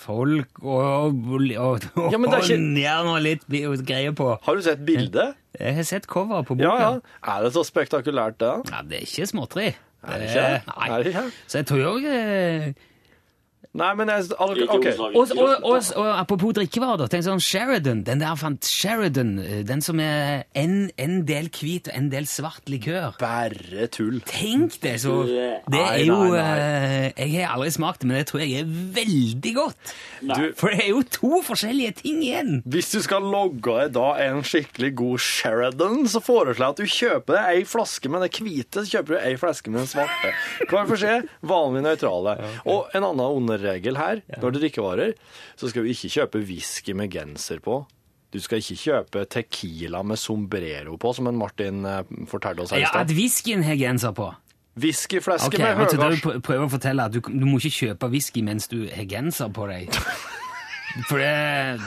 folk 0.00 0.62
og, 0.62 1.18
og, 1.20 1.50
og, 1.60 1.82
Ja, 2.08 2.16
men 2.16 2.30
det 2.32 2.38
ikke- 2.46 2.56
håndjern 2.56 3.10
og 3.12 3.18
litt 3.26 3.44
greier 3.84 4.14
på. 4.16 4.30
Har 4.42 4.56
du 4.56 4.62
sett 4.64 4.80
bildet? 4.86 5.34
Jeg 5.60 5.74
har 5.76 5.84
sett 5.84 6.06
coveret 6.08 6.48
på 6.48 6.56
boka. 6.56 6.64
Ja, 6.64 6.94
ja. 6.96 7.00
Er 7.36 7.44
det 7.44 7.52
så 7.52 7.62
spektakulært, 7.68 8.38
det? 8.40 8.54
Ja, 8.72 8.80
det 8.82 8.96
er 9.02 9.04
ikke 9.04 9.28
småtteri. 9.28 9.74
Er 10.06 10.18
det 10.18 10.28
ikke? 10.28 10.48
Nei. 10.68 10.88
Er 10.90 10.96
det 10.98 11.06
ikke? 11.12 11.22
Så 11.46 11.58
jeg 11.58 11.66
tror 11.66 11.78
jo 11.78 11.94
eh, 12.08 12.66
Nei, 13.74 13.88
men 13.98 14.06
jeg 14.12 14.28
alle, 14.38 14.66
OK. 14.70 14.84
Og, 15.18 15.32
og, 15.34 15.64
og, 15.66 15.88
og 15.98 16.08
apropos 16.14 16.52
drikkevarer, 16.54 17.00
da, 17.00 17.08
tenk 17.10 17.24
sånn 17.26 17.40
Sheridan. 17.42 18.04
Den 18.06 18.20
der 18.22 18.36
fant 18.38 18.62
Sheridan, 18.70 19.32
eh, 19.42 19.62
den 19.66 19.82
som 19.82 19.98
er 19.98 20.44
en, 20.54 20.76
en 21.00 21.16
del 21.26 21.48
hvit 21.50 21.88
og 21.90 21.96
en 21.98 22.06
del 22.12 22.28
svart 22.30 22.70
likør. 22.70 23.16
Bare 23.18 23.88
tull. 23.90 24.20
Tenk 24.30 24.76
det, 24.84 24.92
så 25.02 25.16
Det 25.26 25.80
er 25.80 26.04
jo 26.06 26.20
nei, 26.22 26.38
nei. 26.38 27.08
eh, 27.16 27.24
Jeg 27.34 27.48
har 27.48 27.56
aldri 27.56 27.72
smakt 27.74 28.04
det, 28.04 28.10
men 28.12 28.20
det 28.20 28.28
tror 28.30 28.44
jeg 28.44 28.60
er 28.62 28.70
veldig 29.00 29.54
godt. 29.58 29.94
Du, 30.24 30.44
For 30.60 30.70
det 30.70 30.84
er 30.86 30.92
jo 30.92 31.02
to 31.18 31.42
forskjellige 31.44 31.96
ting 32.04 32.22
igjen. 32.24 32.54
hvis 32.70 32.92
du 32.94 33.00
skal 33.04 33.26
logge 33.26 33.74
deg 33.82 33.92
da 33.98 34.06
en 34.28 34.40
skikkelig 34.46 34.92
god 35.02 35.18
Sheridan, 35.26 35.98
så 36.14 36.22
foreslår 36.24 36.62
jeg 36.62 36.76
at 36.76 36.80
du 36.84 36.94
kjøper 36.94 37.36
deg 37.40 37.58
ei 37.58 37.66
flaske 37.68 38.08
med 38.14 38.22
den 38.24 38.38
hvite, 38.46 38.84
så 38.86 38.98
kjøper 39.00 39.16
du 39.16 39.20
ei 39.20 39.34
flaske 39.40 39.70
med 39.74 39.82
den 39.82 39.90
svarte. 39.90 40.32
Hver 40.70 40.86
for 40.94 41.00
seg, 41.00 41.26
vanlig 41.42 41.82
nøytrale. 41.88 42.38
Og 42.70 42.94
en 42.94 43.02
annen 43.10 43.24
underregel 43.64 43.96
her, 43.96 44.20
når 44.42 44.52
du 44.52 44.58
drikker 44.60 44.84
varer, 44.84 45.14
så 45.56 45.68
skal 45.72 45.84
du 45.86 45.88
ikke 45.90 46.10
kjøpe 46.12 46.42
whisky 46.44 46.92
med 46.94 47.08
genser 47.10 47.60
på. 47.64 47.80
Du 48.34 48.40
skal 48.42 48.58
ikke 48.58 48.76
kjøpe 48.76 49.24
Tequila 49.30 50.02
med 50.02 50.18
sombrero 50.18 50.96
på, 50.98 51.12
som 51.14 51.28
en 51.30 51.36
Martin 51.38 51.84
eh, 51.86 52.00
fortalte 52.26 52.64
oss 52.64 52.72
her 52.74 52.80
i 52.82 52.82
Ja, 52.82 52.90
At 52.92 53.06
stad. 53.08 53.16
whiskyen 53.16 53.62
har 53.64 53.76
genser 53.78 54.12
på. 54.12 54.32
Whiskyflaske 54.76 55.46
okay, 55.52 55.62
med 55.62 55.76
men 55.78 55.86
høyvars. 55.86 56.20
du 56.20 56.40
prøver 56.42 56.64
å 56.66 56.70
fortelle 56.72 57.04
at 57.06 57.12
du, 57.14 57.20
du 57.22 57.44
må 57.46 57.60
ikke 57.62 57.70
kjøpe 57.86 58.08
whisky 58.10 58.42
mens 58.42 58.66
du 58.68 58.88
har 58.90 59.06
genser 59.06 59.52
på 59.54 59.68
deg. 59.70 59.94
For 61.08 61.18
det, 61.18 61.30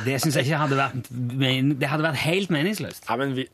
det 0.08 0.18
syns 0.24 0.36
jeg 0.40 0.48
ikke 0.50 0.58
hadde 0.66 0.78
vært 0.80 1.12
men, 1.12 1.74
Det 1.80 1.88
hadde 1.92 2.04
vært 2.08 2.20
helt 2.26 2.50
meningsløst. 2.52 3.06
Nei, 3.10 3.18
men 3.22 3.36
vi... 3.38 3.46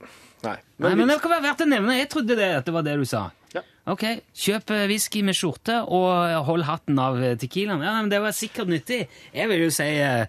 Nei. 0.44 0.54
Nei, 0.54 0.58
Men, 0.90 0.98
men 1.00 1.08
vi- 1.08 1.14
det 1.14 1.18
kan 1.24 1.32
være 1.34 1.46
verdt 1.48 1.62
å 1.66 1.68
nevne. 1.70 1.98
Jeg 2.00 2.10
trodde 2.14 2.38
det, 2.38 2.48
at 2.60 2.66
det 2.70 2.74
var 2.78 2.86
det 2.86 2.96
du 3.02 3.06
sa. 3.10 3.24
Ja. 3.56 3.62
Ok, 3.84 4.04
Kjøp 4.32 4.72
eh, 4.72 4.86
whisky 4.88 5.20
med 5.28 5.36
skjorte 5.36 5.82
og 5.92 6.46
hold 6.48 6.64
hatten 6.64 7.00
av 7.04 7.18
eh, 7.20 7.34
tequilaen. 7.40 7.82
Ja, 7.84 7.98
men 8.00 8.12
Det 8.14 8.22
var 8.24 8.32
sikkert 8.32 8.72
nyttig. 8.72 9.02
Jeg 9.36 9.50
vil 9.52 9.66
jo 9.66 9.72
si 9.76 9.90
eh, 10.00 10.24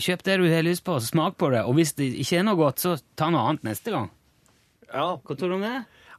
kjøp 0.00 0.24
det 0.24 0.38
du 0.40 0.46
har 0.48 0.64
lyst 0.64 0.84
på, 0.86 0.96
smak 1.04 1.36
på 1.36 1.50
det. 1.52 1.60
Og 1.68 1.76
hvis 1.76 1.92
det 1.98 2.08
ikke 2.24 2.40
er 2.40 2.46
noe 2.48 2.56
godt, 2.56 2.80
så 2.80 2.94
ta 3.20 3.28
noe 3.28 3.44
annet 3.50 3.68
neste 3.68 3.92
gang. 3.92 4.08
ja, 4.88 5.10
Hva 5.20 5.36
tror 5.36 5.52
du 5.52 5.58
om 5.60 5.66
det? 5.66 5.74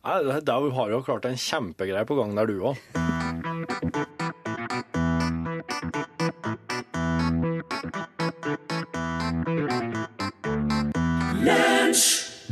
Ja, 0.06 0.40
Der 0.46 0.70
har 0.78 0.94
jo 0.94 1.02
klart 1.02 1.26
en 1.26 1.36
kjempegreie 1.42 2.06
på 2.06 2.20
gang 2.22 2.38
der, 2.38 2.46
du 2.46 2.62
òg. 2.62 4.15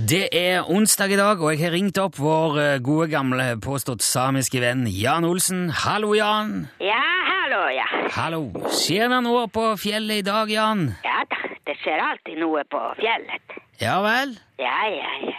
Det 0.10 0.26
er 0.36 0.66
onsdag 0.68 1.14
i 1.14 1.16
dag, 1.16 1.40
og 1.40 1.54
jeg 1.54 1.62
har 1.64 1.72
ringt 1.72 1.98
opp 2.02 2.18
vår 2.20 2.58
eh, 2.60 2.80
gode 2.84 3.06
gamle 3.08 3.44
påstått 3.64 4.04
samiske 4.04 4.60
venn 4.60 4.82
Jan 4.92 5.24
Olsen. 5.24 5.70
Hallo, 5.84 6.10
Jan. 6.18 6.66
Ja, 6.84 6.98
hallo, 7.30 7.62
ja. 7.72 7.86
Hallo. 8.12 8.42
Skjer 8.68 9.14
det 9.14 9.22
noe 9.24 9.46
på 9.54 9.64
fjellet 9.80 10.20
i 10.20 10.26
dag, 10.28 10.52
Jan? 10.52 10.90
Ja 11.06 11.22
da, 11.32 11.40
det 11.70 11.78
skjer 11.86 12.04
alltid 12.04 12.42
noe 12.42 12.66
på 12.68 12.82
fjellet. 13.00 13.56
Ja 13.80 14.02
vel? 14.04 14.36
Ja, 14.60 14.76
ja, 14.92 15.14
ja. 15.30 15.38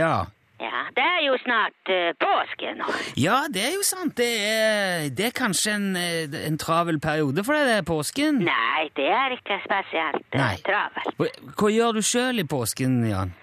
Ja. 0.00 0.10
Ja, 0.58 0.82
det 0.96 1.06
er 1.06 1.22
jo 1.28 1.38
snart 1.44 1.94
uh, 1.94 2.10
påske 2.26 2.74
nå. 2.80 2.90
Ja, 3.22 3.44
det 3.52 3.68
er 3.68 3.72
jo 3.76 3.86
sant. 3.86 4.16
Det 4.18 4.30
er, 4.50 5.08
det 5.14 5.30
er 5.30 5.38
kanskje 5.44 5.78
en, 5.78 5.88
eh, 6.00 6.38
en 6.48 6.58
travel 6.58 6.98
periode 6.98 7.46
for 7.46 7.54
deg, 7.54 7.70
det 7.70 7.80
er 7.84 7.86
påsken? 7.86 8.42
Nei, 8.50 8.90
det 8.98 9.10
er 9.14 9.38
ikke 9.38 9.62
spesielt 9.68 10.26
uh, 10.34 10.54
travelt. 10.66 11.18
Hva, 11.20 11.34
hva 11.54 11.74
gjør 11.78 12.00
du 12.00 12.06
sjøl 12.14 12.42
i 12.42 12.50
påsken, 12.50 13.04
Jan? 13.14 13.36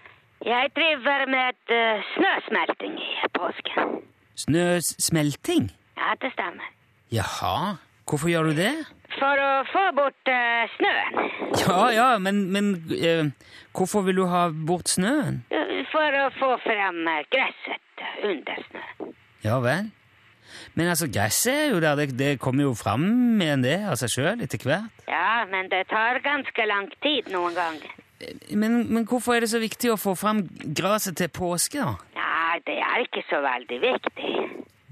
Jeg 0.45 0.69
driver 0.75 1.25
med 1.35 1.55
uh, 1.71 2.03
snøsmelting 2.13 2.95
i 3.00 3.27
påsken. 3.33 3.93
Snøsmelting? 4.35 5.71
Ja, 5.97 6.09
det 6.21 6.31
stemmer. 6.33 6.67
Jaha. 7.12 7.75
Hvorfor 8.09 8.27
gjør 8.27 8.43
du 8.43 8.57
det? 8.57 8.73
For 9.15 9.39
å 9.39 9.51
få 9.71 9.85
bort 9.95 10.31
uh, 10.33 10.65
snøen. 10.75 11.31
Ja, 11.63 11.79
ja, 11.95 12.09
men, 12.19 12.51
men 12.51 12.73
uh, 12.91 13.31
hvorfor 13.71 14.03
vil 14.09 14.19
du 14.19 14.25
ha 14.27 14.50
bort 14.67 14.91
snøen? 14.91 15.45
For 15.93 16.19
å 16.19 16.27
få 16.35 16.51
frem 16.65 17.03
gresset 17.31 18.07
under 18.27 18.63
snøen. 18.67 19.15
Ja 19.47 19.59
vel. 19.63 19.91
Men 20.75 20.91
altså, 20.91 21.07
gresset 21.07 21.53
er 21.53 21.67
jo 21.71 21.79
der, 21.79 21.95
det, 21.95 22.19
det 22.19 22.39
kommer 22.43 22.67
jo 22.67 22.75
fram 22.75 23.05
med 23.39 23.63
det 23.63 23.79
av 23.88 23.95
seg 24.01 24.12
sjøl 24.12 24.43
etter 24.43 24.59
hvert. 24.67 25.05
Ja, 25.07 25.45
men 25.47 25.71
det 25.71 25.85
tar 25.91 26.19
ganske 26.25 26.67
lang 26.67 26.91
tid 27.05 27.31
noen 27.31 27.55
ganger. 27.55 28.02
Men, 28.51 28.84
men 28.94 29.08
hvorfor 29.10 29.36
er 29.36 29.46
det 29.46 29.51
så 29.53 29.62
viktig 29.62 29.94
å 29.94 30.00
få 30.00 30.15
fram 30.20 30.44
gresset 30.77 31.18
til 31.20 31.32
påske, 31.34 31.84
da? 31.84 31.96
Nei, 32.20 32.62
det 32.68 32.77
er 32.84 33.03
ikke 33.06 33.24
så 33.30 33.42
veldig 33.44 33.80
viktig. 33.84 34.32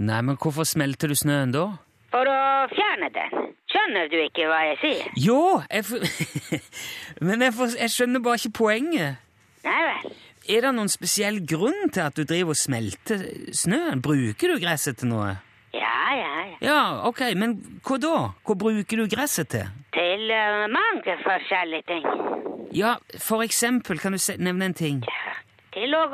Nei, 0.02 0.22
men 0.26 0.38
hvorfor 0.42 0.66
smelter 0.66 1.12
du 1.12 1.18
snøen 1.18 1.54
da? 1.54 1.68
For 2.12 2.28
å 2.28 2.40
fjerne 2.72 3.12
den. 3.16 3.52
Skjønner 3.72 4.10
du 4.12 4.18
ikke 4.20 4.48
hva 4.50 4.64
jeg 4.72 4.80
sier? 4.82 5.12
Jo, 5.16 5.42
jeg 5.72 5.86
for... 5.88 6.58
men 7.28 7.46
jeg, 7.46 7.56
for... 7.56 7.78
jeg 7.80 7.94
skjønner 7.94 8.24
bare 8.26 8.42
ikke 8.42 8.58
poenget. 8.64 9.22
Nei 9.64 9.80
vel. 9.86 10.12
Er 10.52 10.66
det 10.66 10.72
noen 10.74 10.90
spesiell 10.90 11.38
grunn 11.48 11.92
til 11.94 12.02
at 12.02 12.18
du 12.18 12.26
driver 12.26 12.56
og 12.56 12.60
smelter 12.60 13.24
snøen? 13.56 14.02
Bruker 14.04 14.52
du 14.52 14.60
gresset 14.60 14.98
til 15.00 15.12
noe? 15.14 15.36
Ja, 15.72 15.98
ja, 16.18 16.32
ja. 16.50 16.58
Ja, 16.66 16.82
ok, 17.08 17.22
men 17.40 17.56
hva 17.86 18.00
da? 18.02 18.16
Hva 18.44 18.58
bruker 18.60 19.04
du 19.04 19.06
gresset 19.12 19.54
til? 19.54 19.70
Til 19.96 20.28
uh, 20.34 20.66
mange 20.74 21.16
forskjellige 21.22 21.86
ting. 21.94 22.50
Ja, 22.74 22.96
for 23.20 23.42
eksempel, 23.44 24.00
kan 24.00 24.13
du 24.16 24.20
nevne 24.40 24.66
en 24.66 24.74
ting? 24.74 25.04
Ja. 25.08 25.34
Til 25.74 25.94
å 25.96 26.06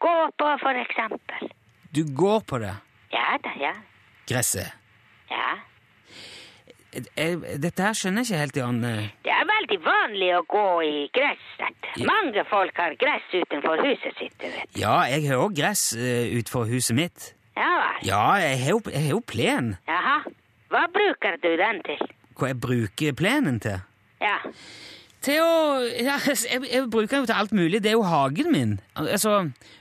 gå 0.00 0.14
på, 0.38 0.48
for 0.60 0.80
eksempel. 0.80 1.50
Du 1.94 2.02
går 2.16 2.40
på 2.48 2.58
det, 2.60 2.74
Ja 3.12 3.36
da, 3.44 3.50
ja. 3.60 3.72
gresset. 4.26 4.72
Ja. 5.30 5.58
Jeg- 6.94 7.06
jeg- 7.16 7.60
Dette 7.60 7.82
her 7.82 7.92
skjønner 7.92 8.22
jeg 8.22 8.26
ikke 8.30 8.38
helt, 8.38 8.56
Jan. 8.56 8.84
Eh, 8.84 9.08
Det 9.24 9.32
er 9.32 9.44
veldig 9.44 9.78
vanlig 9.84 10.30
å 10.38 10.42
gå 10.46 10.82
i 10.84 11.08
gresset. 11.12 11.76
Ja. 11.96 12.06
Mange 12.06 12.44
folk 12.48 12.76
har 12.76 12.94
gress 12.94 13.22
utenfor 13.32 13.76
huset 13.82 14.18
sitt, 14.18 14.38
du 14.38 14.46
vet. 14.46 14.68
Ja, 14.76 15.02
jeg 15.02 15.26
har 15.28 15.36
òg 15.36 15.54
gress 15.56 15.92
utenfor 15.96 16.66
huset 16.66 16.94
mitt. 16.96 17.34
Ja 17.56 17.62
vel. 17.62 18.06
Ja, 18.08 18.34
jeg 18.34 18.58
har 18.58 19.10
jo 19.10 19.20
plen. 19.20 19.76
Jaha. 19.88 20.22
Hva 20.70 20.86
bruker 20.92 21.36
du 21.42 21.56
den 21.56 21.82
til? 21.82 21.98
Hva 22.36 22.46
jeg 22.48 22.60
bruker 22.60 23.12
plenen 23.12 23.60
til? 23.60 23.80
Ja. 24.20 24.38
Til 25.24 25.40
å 25.40 25.52
ja, 26.04 26.18
jeg, 26.28 26.60
jeg 26.68 26.88
bruker 26.92 27.16
den 27.16 27.24
jo 27.24 27.30
til 27.30 27.38
alt 27.38 27.54
mulig. 27.56 27.80
Det 27.84 27.92
er 27.92 27.96
jo 27.96 28.04
hagen 28.08 28.50
min. 28.52 28.74
Altså, 29.00 29.38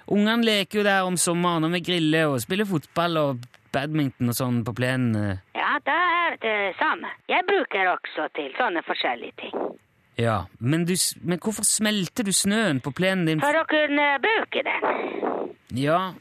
Ungene 0.08 0.44
leker 0.48 0.80
jo 0.82 0.86
der 0.88 1.08
om 1.08 1.18
sommeren, 1.20 1.68
og 1.68 1.74
vi 1.76 1.84
griller 1.84 2.32
og 2.32 2.42
spiller 2.44 2.68
fotball 2.70 3.20
og 3.22 3.44
badminton 3.74 4.30
og 4.32 4.38
sånn 4.38 4.60
på 4.68 4.74
plenen. 4.78 5.40
Ja, 5.58 5.78
da 5.88 5.96
er 6.28 6.36
det 6.44 6.58
samme. 6.80 7.10
Jeg 7.32 7.46
bruker 7.50 7.90
også 7.96 8.28
til 8.38 8.52
sånne 8.60 8.84
forskjellige 8.88 9.36
ting. 9.42 9.56
Ja, 10.22 10.44
men, 10.60 10.84
du, 10.86 10.94
men 11.26 11.40
hvorfor 11.42 11.66
smelter 11.66 12.28
du 12.28 12.30
snøen 12.36 12.84
på 12.86 12.92
plenen 12.94 13.26
din? 13.26 13.42
For 13.42 13.58
å 13.58 13.64
kunne 13.66 14.12
bruke 14.22 14.62
den. 14.68 14.86
Ja, 15.74 16.14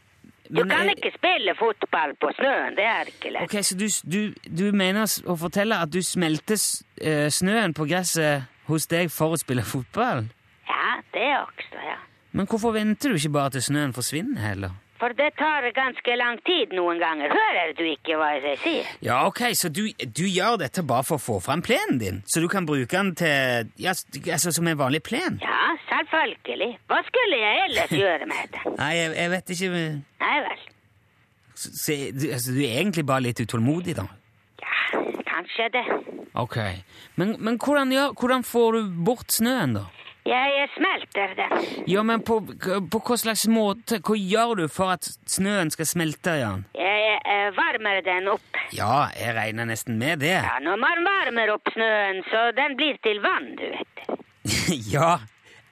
Du 0.53 0.63
kan 0.69 0.89
ikke 0.89 1.13
spille 1.15 1.55
fotball 1.57 2.11
på 2.21 2.29
snøen, 2.37 2.75
det 2.77 2.85
er 2.85 3.09
ikke 3.09 3.31
lett. 3.33 3.45
Ok, 3.47 3.63
Så 3.65 3.77
du, 3.77 3.87
du, 4.05 4.35
du 4.49 4.65
mener 4.77 5.09
å 5.29 5.37
fortelle 5.41 5.79
at 5.81 5.93
du 5.93 6.01
smelter 6.05 6.61
eh, 7.01 7.29
snøen 7.33 7.73
på 7.77 7.87
gresset 7.89 8.49
hos 8.73 8.89
deg 8.91 9.11
for 9.13 9.37
å 9.37 9.41
spille 9.41 9.65
fotball? 9.67 10.27
Ja, 10.69 10.95
det 11.15 11.29
også, 11.41 11.83
ja. 11.87 11.99
Men 12.33 12.49
hvorfor 12.49 12.73
venter 12.77 13.13
du 13.13 13.19
ikke 13.21 13.35
bare 13.35 13.53
til 13.59 13.67
snøen 13.67 13.93
forsvinner 13.97 14.41
heller? 14.41 14.79
For 15.03 15.11
det 15.19 15.33
tar 15.35 15.65
ganske 15.75 16.15
lang 16.15 16.37
tid 16.47 16.71
noen 16.79 17.01
ganger. 17.03 17.33
Hører 17.35 17.73
du 17.75 17.83
ikke 17.91 18.15
hva 18.21 18.29
jeg 18.37 18.59
sier? 18.63 18.91
Ja, 19.03 19.17
ok, 19.27 19.41
Så 19.59 19.67
du, 19.75 19.89
du 19.99 20.23
gjør 20.31 20.61
dette 20.63 20.85
bare 20.87 21.03
for 21.03 21.19
å 21.19 21.23
få 21.25 21.39
fram 21.43 21.59
plenen 21.67 21.99
din? 21.99 22.21
Så 22.31 22.39
du 22.41 22.47
kan 22.49 22.69
bruke 22.69 22.95
den 22.95 23.11
til 23.19 23.73
Ja, 23.83 23.97
altså 24.37 24.53
som 24.55 24.71
en 24.71 24.79
vanlig 24.79 25.03
plen? 25.03 25.41
Ja, 25.43 25.73
selvfølgelig. 25.91 26.71
Hva 26.87 27.01
skulle 27.09 27.41
jeg 27.43 27.65
ellers 27.67 27.97
gjøre 27.99 28.31
med 28.31 28.55
den? 28.55 28.77
Nei, 28.81 28.93
jeg, 29.01 29.11
jeg 29.19 29.33
vet 29.35 29.53
ikke 29.57 29.83
Nei 30.23 30.37
vel. 30.47 30.63
så, 31.59 31.75
så, 31.83 31.99
du, 32.15 32.27
altså, 32.39 32.55
du 32.55 32.63
er 32.63 32.79
egentlig 32.85 33.07
bare 33.11 33.27
litt 33.27 33.43
utålmodig, 33.43 33.99
da? 33.99 34.07
Ja, 34.63 35.03
kanskje 35.33 35.69
det. 35.75 35.85
Ok. 36.39 36.59
Men, 37.17 37.37
men 37.41 37.59
hvordan, 37.59 37.93
ja, 37.93 38.11
hvordan 38.13 38.45
får 38.45 38.79
du 38.79 38.95
bort 39.07 39.33
snøen, 39.33 39.77
da? 39.81 39.89
Jeg 40.23 40.69
smelter 40.77 41.33
den. 41.35 41.85
Ja, 41.91 42.03
men 42.07 42.23
på, 42.23 42.37
på 42.93 42.99
hva 43.03 43.17
slags 43.19 43.43
måte? 43.51 43.99
Hva 44.07 44.15
gjør 44.15 44.55
du 44.61 44.69
for 44.71 44.95
at 44.95 45.09
snøen 45.27 45.73
skal 45.75 45.89
smelte, 45.91 46.37
Jan? 46.39 46.63
Jeg 46.79 47.17
eh, 47.19 47.49
varmer 47.57 47.99
den 48.07 48.31
opp. 48.31 48.61
Ja, 48.71 49.09
jeg 49.19 49.35
regner 49.35 49.67
nesten 49.67 49.99
med 49.99 50.23
det. 50.23 50.37
Ja, 50.37 50.61
når 50.63 50.79
man 50.85 51.03
varmer 51.09 51.57
opp 51.57 51.73
snøen, 51.75 52.23
så 52.31 52.51
den 52.55 52.79
blir 52.79 53.01
til 53.03 53.19
vann, 53.25 53.51
du 53.59 53.67
vet. 53.75 54.05
ja, 54.95 55.17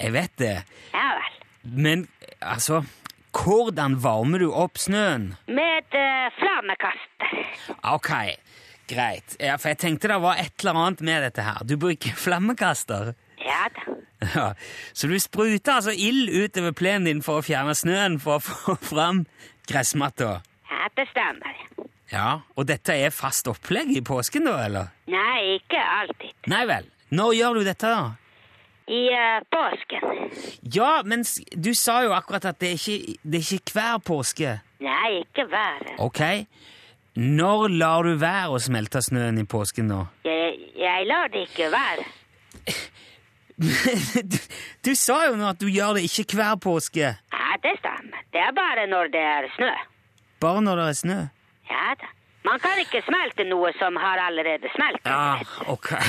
jeg 0.01 0.17
vet 0.19 0.35
det. 0.43 0.57
Ja 0.97 1.13
vel. 1.21 1.37
Men 1.63 2.09
altså 2.41 2.83
Hvordan 3.31 4.01
varmer 4.03 4.43
du 4.43 4.49
opp 4.51 4.81
snøen? 4.83 5.37
Med 5.47 5.95
uh, 5.95 6.27
flammekaster. 6.35 7.37
Ok, 7.87 8.11
greit. 8.91 9.37
Ja, 9.41 9.55
for 9.61 9.71
jeg 9.73 9.79
tenkte 9.83 10.11
det 10.11 10.21
var 10.23 10.41
et 10.43 10.53
eller 10.65 10.79
annet 10.85 11.01
med 11.07 11.23
dette 11.29 11.45
her. 11.47 11.63
Du 11.65 11.77
bruker 11.81 12.17
flammekaster. 12.19 13.15
Ja 13.41 13.65
da. 13.77 13.97
Ja, 14.35 14.47
Så 14.93 15.09
du 15.09 15.15
spruter 15.19 15.79
altså 15.79 15.95
ild 15.97 16.29
utover 16.29 16.75
plenen 16.77 17.07
din 17.09 17.23
for 17.25 17.41
å 17.41 17.45
fjerne 17.47 17.73
snøen 17.79 18.19
for 18.21 18.37
å 18.37 18.43
få 18.45 18.75
fram 18.93 19.23
gressmatta? 19.71 20.41
Ja, 20.69 20.89
det 20.97 21.07
stemmer. 21.15 21.57
Ja, 22.13 22.41
Og 22.59 22.67
dette 22.69 22.93
er 22.99 23.15
fast 23.15 23.47
opplegg 23.49 23.93
i 23.97 24.03
påsken, 24.05 24.45
da, 24.51 24.57
eller? 24.67 24.91
Nei, 25.09 25.57
ikke 25.61 25.81
alltid. 25.81 26.35
Nei 26.51 26.65
vel. 26.69 26.89
Når 27.15 27.33
gjør 27.39 27.61
du 27.61 27.65
dette, 27.71 27.91
da? 27.95 28.11
I 28.91 29.01
uh, 29.15 29.39
påsken. 29.55 30.07
Ja, 30.75 30.91
men 31.07 31.23
du 31.55 31.71
sa 31.79 32.01
jo 32.05 32.13
akkurat 32.17 32.49
at 32.51 32.59
det 32.61 32.73
er 32.73 32.81
ikke, 32.81 33.15
det 33.23 33.41
er 33.41 33.53
ikke 33.61 33.77
hver 33.79 34.01
påske. 34.03 34.57
Nei, 34.83 35.21
ikke 35.23 35.47
hver. 35.53 35.87
Ok. 36.03 36.21
Når 37.21 37.69
lar 37.77 38.07
du 38.07 38.15
være 38.17 38.55
å 38.57 38.59
smelte 38.63 39.03
snøen 39.05 39.43
i 39.43 39.45
påsken, 39.45 39.91
da? 39.93 40.05
Jeg, 40.25 40.55
jeg 40.81 41.09
lar 41.09 41.29
det 41.29 41.43
ikke 41.51 41.67
være. 41.73 42.07
du, 44.33 44.39
du 44.87 44.91
sa 44.97 45.19
jo 45.27 45.35
nå 45.37 45.51
at 45.51 45.61
du 45.61 45.69
gjør 45.69 45.99
det 45.99 46.07
ikke 46.09 46.39
hver 46.39 46.57
påske. 46.65 47.11
Ja, 47.13 47.51
det 47.61 47.75
stemmer. 47.83 48.25
Det 48.33 48.41
er 48.41 48.57
bare 48.57 48.87
når 48.89 49.13
det 49.13 49.27
er 49.35 49.51
snø. 49.59 49.69
Bare 50.41 50.65
når 50.65 50.81
det 50.81 50.89
er 50.89 50.99
snø. 51.03 51.19
Ja 51.69 51.93
da. 52.01 52.09
Man 52.49 52.57
kan 52.65 52.81
ikke 52.81 53.03
smelte 53.05 53.45
noe 53.45 53.69
som 53.77 53.99
har 54.01 54.23
allerede 54.25 54.73
smeltet. 54.73 55.05
Ja, 55.05 55.37
ok. 55.69 55.93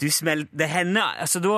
Du 0.00 0.06
smelter 0.08 0.48
Det 0.56 0.68
hender 0.72 1.16
altså 1.20 1.40
da 1.44 1.56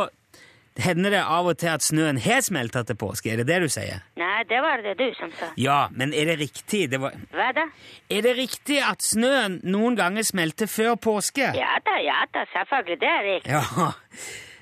Hender 0.80 1.12
det 1.12 1.20
av 1.20 1.50
og 1.50 1.58
til 1.60 1.68
at 1.68 1.84
snøen 1.84 2.16
har 2.24 2.40
smelta 2.40 2.80
til 2.88 2.96
påske? 2.96 3.28
Er 3.32 3.42
det 3.42 3.48
det 3.50 3.58
du 3.60 3.68
sier? 3.72 4.00
Nei, 4.16 4.40
det 4.48 4.62
var 4.64 4.80
det 4.84 4.94
du 4.96 5.04
som 5.18 5.28
sa. 5.36 5.50
Ja, 5.60 5.84
men 5.92 6.14
er 6.16 6.30
det 6.32 6.38
riktig? 6.40 6.86
Det 6.92 7.00
var... 7.02 7.16
Hva 7.34 7.50
da? 7.56 7.66
Er 8.08 8.24
det 8.24 8.32
riktig 8.38 8.80
at 8.80 9.04
snøen 9.04 9.60
noen 9.68 9.98
ganger 10.00 10.24
smelter 10.24 10.70
før 10.72 10.96
påske? 10.96 11.52
Ja 11.58 11.76
da, 11.84 11.98
ja 12.00 12.22
da, 12.32 12.46
selvfølgelig. 12.54 12.98
Det 13.04 13.12
er 13.12 13.24
riktig. 13.28 13.52
Ja, 13.52 13.92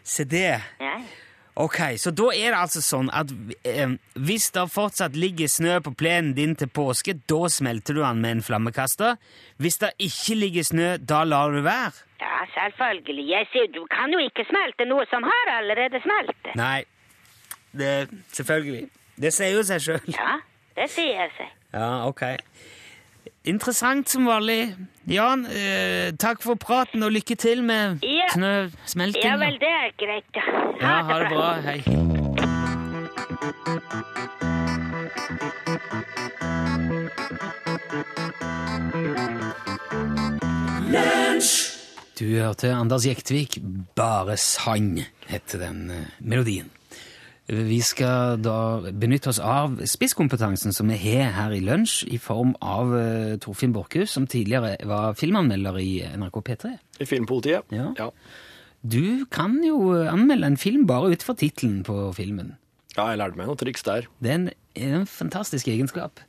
se 0.03 0.27
det. 0.27 0.59
Ja. 0.83 0.99
Ok, 1.61 1.79
så 2.01 2.11
da 2.15 2.31
er 2.33 2.55
det 2.55 2.59
altså 2.59 2.81
sånn 2.83 3.11
at 3.15 3.31
eh, 3.69 3.97
hvis 4.19 4.51
det 4.55 4.67
fortsatt 4.73 5.17
ligger 5.19 5.51
snø 5.51 5.79
på 5.85 5.93
plenen 5.99 6.35
din 6.35 6.55
til 6.59 6.71
påske, 6.73 7.19
da 7.31 7.51
smelter 7.53 7.99
du 7.99 8.03
den 8.03 8.23
med 8.23 8.39
en 8.39 8.47
flammekaster. 8.47 9.19
Hvis 9.61 9.79
det 9.83 9.93
ikke 10.01 10.39
ligger 10.39 10.67
snø, 10.67 10.95
da 10.99 11.23
lar 11.29 11.53
du 11.55 11.63
være. 11.67 11.93
Ja, 12.21 12.35
selvfølgelig. 12.55 13.27
Jeg 13.31 13.47
sier 13.53 13.67
du 13.75 13.85
kan 13.91 14.13
jo 14.13 14.19
ikke 14.23 14.45
smelte 14.49 14.87
noe 14.89 15.07
som 15.11 15.23
har 15.27 15.53
allerede 15.59 16.01
smeltet. 16.05 16.55
Nei, 16.59 16.83
det 17.73 18.09
selvfølgelig. 18.33 18.89
Det 19.21 19.33
sier 19.37 19.55
jo 19.57 19.63
seg 19.69 19.81
sjøl. 19.85 20.01
Ja, 20.15 20.39
det 20.77 20.91
sier 20.91 21.29
seg. 21.37 21.51
Ja, 21.75 21.91
ok. 22.09 22.23
Interessant 23.49 24.09
som 24.13 24.27
vanlig. 24.29 24.75
Jan, 25.09 25.47
eh, 25.47 26.11
takk 26.21 26.43
for 26.45 26.55
praten, 26.61 27.03
og 27.03 27.13
lykke 27.13 27.37
til 27.41 27.63
med 27.63 28.01
Ja. 28.05 28.29
snøsmelting. 28.35 29.25
Ja 29.25 29.37
vel, 29.37 29.59
det 29.61 29.69
er 29.69 29.91
greit. 29.97 30.37
Ha, 30.37 30.59
Ja, 30.81 31.03
ha 31.03 31.19
det 31.19 31.29
bra. 31.29 31.55
Hei. 31.61 32.91
Du 42.21 42.27
hørte 42.29 42.69
Anders 42.77 43.07
Jektvik. 43.09 43.57
'Bare 43.97 44.37
sang' 44.37 45.07
heter 45.27 45.59
den 45.59 45.91
eh, 45.91 46.09
melodien. 46.21 46.69
Vi 47.49 47.81
skal 47.81 48.37
da 48.45 48.93
benytte 48.93 49.33
oss 49.33 49.41
av 49.41 49.79
spisskompetansen 49.89 50.77
som 50.77 50.93
vi 50.93 50.99
har 51.01 51.33
her 51.33 51.55
i 51.57 51.63
lunsj, 51.65 52.05
i 52.13 52.19
form 52.21 52.53
av 52.61 52.93
uh, 52.93 53.39
Torfinn 53.43 53.73
Borchhus, 53.73 54.13
som 54.13 54.29
tidligere 54.29 54.77
var 54.87 55.17
filmanmelder 55.19 55.81
i 55.81 55.91
NRK 56.21 56.39
P3. 56.47 56.77
I 57.01 57.09
Filmpolitiet. 57.09 57.73
Ja. 57.75 57.89
Ja. 57.99 58.11
Du 58.83 59.25
kan 59.33 59.57
jo 59.65 59.97
anmelde 60.05 60.53
en 60.53 60.61
film 60.61 60.85
bare 60.87 61.17
ut 61.17 61.25
fra 61.25 61.35
tittelen 61.35 61.81
på 61.89 62.13
filmen. 62.13 62.59
ja, 62.97 63.09
jeg 63.09 63.19
lærte 63.19 63.41
meg 63.41 63.49
noen 63.49 63.65
triks 63.65 63.83
der. 63.83 64.07
Det 64.21 64.31
er 64.31 64.39
en, 64.43 64.51
en 64.77 65.09
fantastisk 65.09 65.73
egenskap 65.73 66.21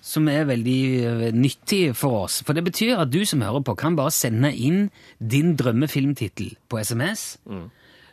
som 0.00 0.28
er 0.30 0.44
veldig 0.48 0.80
eh, 1.04 1.32
nyttig 1.34 1.94
for 1.98 2.24
oss. 2.24 2.40
For 2.46 2.54
det 2.56 2.64
betyr 2.68 3.00
at 3.02 3.10
du 3.12 3.20
som 3.26 3.42
hører 3.44 3.64
på, 3.66 3.74
kan 3.76 3.96
bare 3.98 4.12
sende 4.14 4.52
inn 4.54 4.88
din 5.18 5.54
drømmefilmtittel 5.58 6.54
på 6.70 6.80
SMS. 6.82 7.38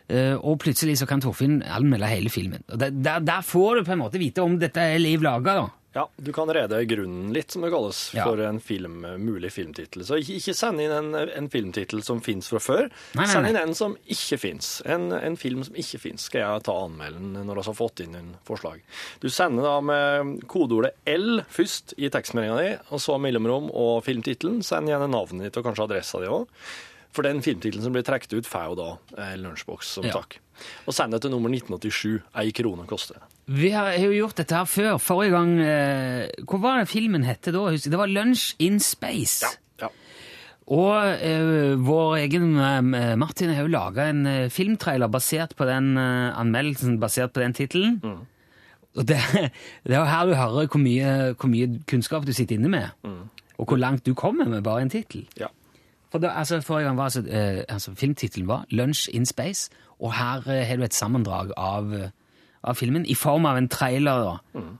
eh, 0.08 0.34
Og 0.36 0.58
plutselig 0.62 0.98
så 0.98 1.06
kan 1.06 1.20
Torfinn 1.20 1.62
anmelde 1.62 2.06
hele 2.10 2.30
filmen. 2.30 2.62
Og 2.68 2.78
der, 2.78 2.90
der, 2.90 3.18
der 3.20 3.40
får 3.42 3.74
du 3.80 3.84
på 3.84 3.92
en 3.96 4.02
måte 4.04 4.18
vite 4.22 4.42
om 4.42 4.58
dette 4.58 4.78
er 4.80 4.98
liv 4.98 5.22
laga, 5.22 5.54
da. 5.62 5.66
Ja, 5.96 6.02
Du 6.20 6.28
kan 6.36 6.50
rede 6.52 6.76
grunnen 6.86 7.30
litt, 7.32 7.50
som 7.54 7.62
det 7.64 7.70
kalles, 7.72 8.10
Ja. 8.14 8.24
for 8.28 8.36
en 8.44 8.58
film, 8.60 8.98
mulig 9.22 9.48
filmtittel. 9.54 10.04
Så 10.04 10.18
ikke, 10.20 10.52
send 10.54 10.80
inn 10.84 10.92
en, 10.92 11.14
en 11.16 11.48
filmtittel 11.48 12.02
som 12.04 12.20
fins 12.20 12.50
fra 12.52 12.60
før. 12.60 12.90
Nei, 13.16 13.24
nei, 13.24 13.26
Send 13.32 13.46
nei. 13.46 13.50
inn 13.54 13.60
en 13.62 13.74
som 13.78 13.94
ikke 14.06 14.38
fins. 14.42 14.82
En, 14.84 15.08
en 15.16 15.36
film 15.40 15.64
som 15.64 15.74
ikke 15.80 15.98
fins, 16.02 16.26
skal 16.28 16.42
jeg 16.44 16.64
ta 16.68 16.74
anmelden 16.84 17.32
når 17.40 17.62
vi 17.62 17.66
har 17.70 17.78
fått 17.80 18.04
inn 18.04 18.14
en 18.20 18.34
forslag. 18.44 18.82
Du 19.24 19.30
sender 19.32 19.64
da 19.64 19.80
med 19.80 20.44
kodeordet 20.52 20.92
L 21.08 21.40
først 21.48 21.94
i 21.96 22.10
tekstmeldinga 22.12 22.58
di, 22.60 22.74
og 22.92 23.00
så 23.00 23.16
mellomrom 23.18 23.70
og 23.72 24.04
filmtittelen. 24.04 24.60
Send 24.62 24.92
gjerne 24.92 25.08
navnet 25.08 25.48
ditt 25.48 25.56
og 25.56 25.64
kanskje 25.70 25.88
adressa 25.88 26.20
di 26.20 26.28
òg. 26.28 26.44
For 27.16 27.24
den 27.24 27.40
filmtittelen 27.40 27.80
som 27.86 27.94
blir 27.96 28.04
trukket 28.04 28.36
ut, 28.36 28.44
får 28.44 28.68
jo 28.68 28.74
da 28.82 28.90
en 29.32 29.46
lunsjboks 29.48 29.94
som 29.96 30.04
Ja. 30.04 30.12
takk. 30.20 30.36
Og 30.86 30.94
send 30.96 31.12
det 31.14 31.22
til 31.24 31.32
nummer 31.34 31.52
1987. 31.52 32.22
Ei 32.42 32.50
krone 32.56 32.86
koster 32.90 33.18
det. 33.18 33.28
Vi 33.46 33.70
har 33.70 33.92
jo 34.02 34.10
gjort 34.10 34.40
dette 34.40 34.56
her 34.58 34.66
før. 34.66 34.96
Forrige 34.98 35.30
gang 35.36 35.52
eh, 35.62 36.24
Hva 36.50 36.58
var 36.62 36.80
det 36.82 36.88
filmen 36.90 37.22
hette 37.28 37.52
da? 37.54 37.68
Det 37.76 37.98
var 38.00 38.10
Lunch 38.10 38.54
in 38.58 38.80
Space. 38.82 39.46
Ja. 39.78 39.90
Og 40.66 40.96
eh, 41.22 41.76
vår 41.78 42.16
egen 42.24 42.56
eh, 42.58 43.12
Martin 43.20 43.52
har 43.54 43.62
jo 43.68 43.70
laga 43.70 44.08
en 44.10 44.24
eh, 44.26 44.48
filmtrailer 44.50 45.06
basert 45.14 45.54
på 45.54 45.68
den 45.68 45.92
eh, 46.00 46.32
anmeldelsen, 46.40 46.96
basert 47.02 47.36
på 47.36 47.44
den 47.44 47.54
tittelen. 47.54 48.00
Og 48.96 49.06
det, 49.06 49.20
det 49.86 49.94
er 49.94 50.00
jo 50.00 50.08
her 50.10 50.26
du 50.26 50.34
hører 50.34 50.66
hvor 50.72 50.82
mye, 50.82 51.14
hvor 51.38 51.52
mye 51.52 51.70
kunnskap 51.86 52.26
du 52.26 52.32
sitter 52.34 52.58
inne 52.58 52.72
med. 52.72 52.90
Og 53.60 53.70
hvor 53.70 53.78
langt 53.78 54.02
du 54.08 54.14
kommer 54.18 54.48
med 54.50 54.64
bare 54.66 54.82
en 54.82 54.90
tittel. 54.90 55.28
ja. 55.38 55.52
For 56.12 56.18
da, 56.22 56.28
altså, 56.38 56.60
Forrige 56.60 56.86
gang 56.86 56.96
var 56.96 57.04
altså, 57.10 57.20
eh, 57.28 57.64
altså 57.68 57.94
filmtittelen 57.94 58.48
var 58.48 58.64
Lunch 58.70 59.08
in 59.12 59.26
Space, 59.26 59.70
og 60.00 60.14
her 60.14 60.46
eh, 60.50 60.66
har 60.66 60.76
du 60.76 60.82
et 60.86 60.94
sammendrag 60.94 61.50
av, 61.56 61.92
av 62.64 62.74
filmen 62.74 63.06
i 63.06 63.14
form 63.14 63.46
av 63.46 63.56
en 63.56 63.68
trailer. 63.68 64.24
da. 64.24 64.36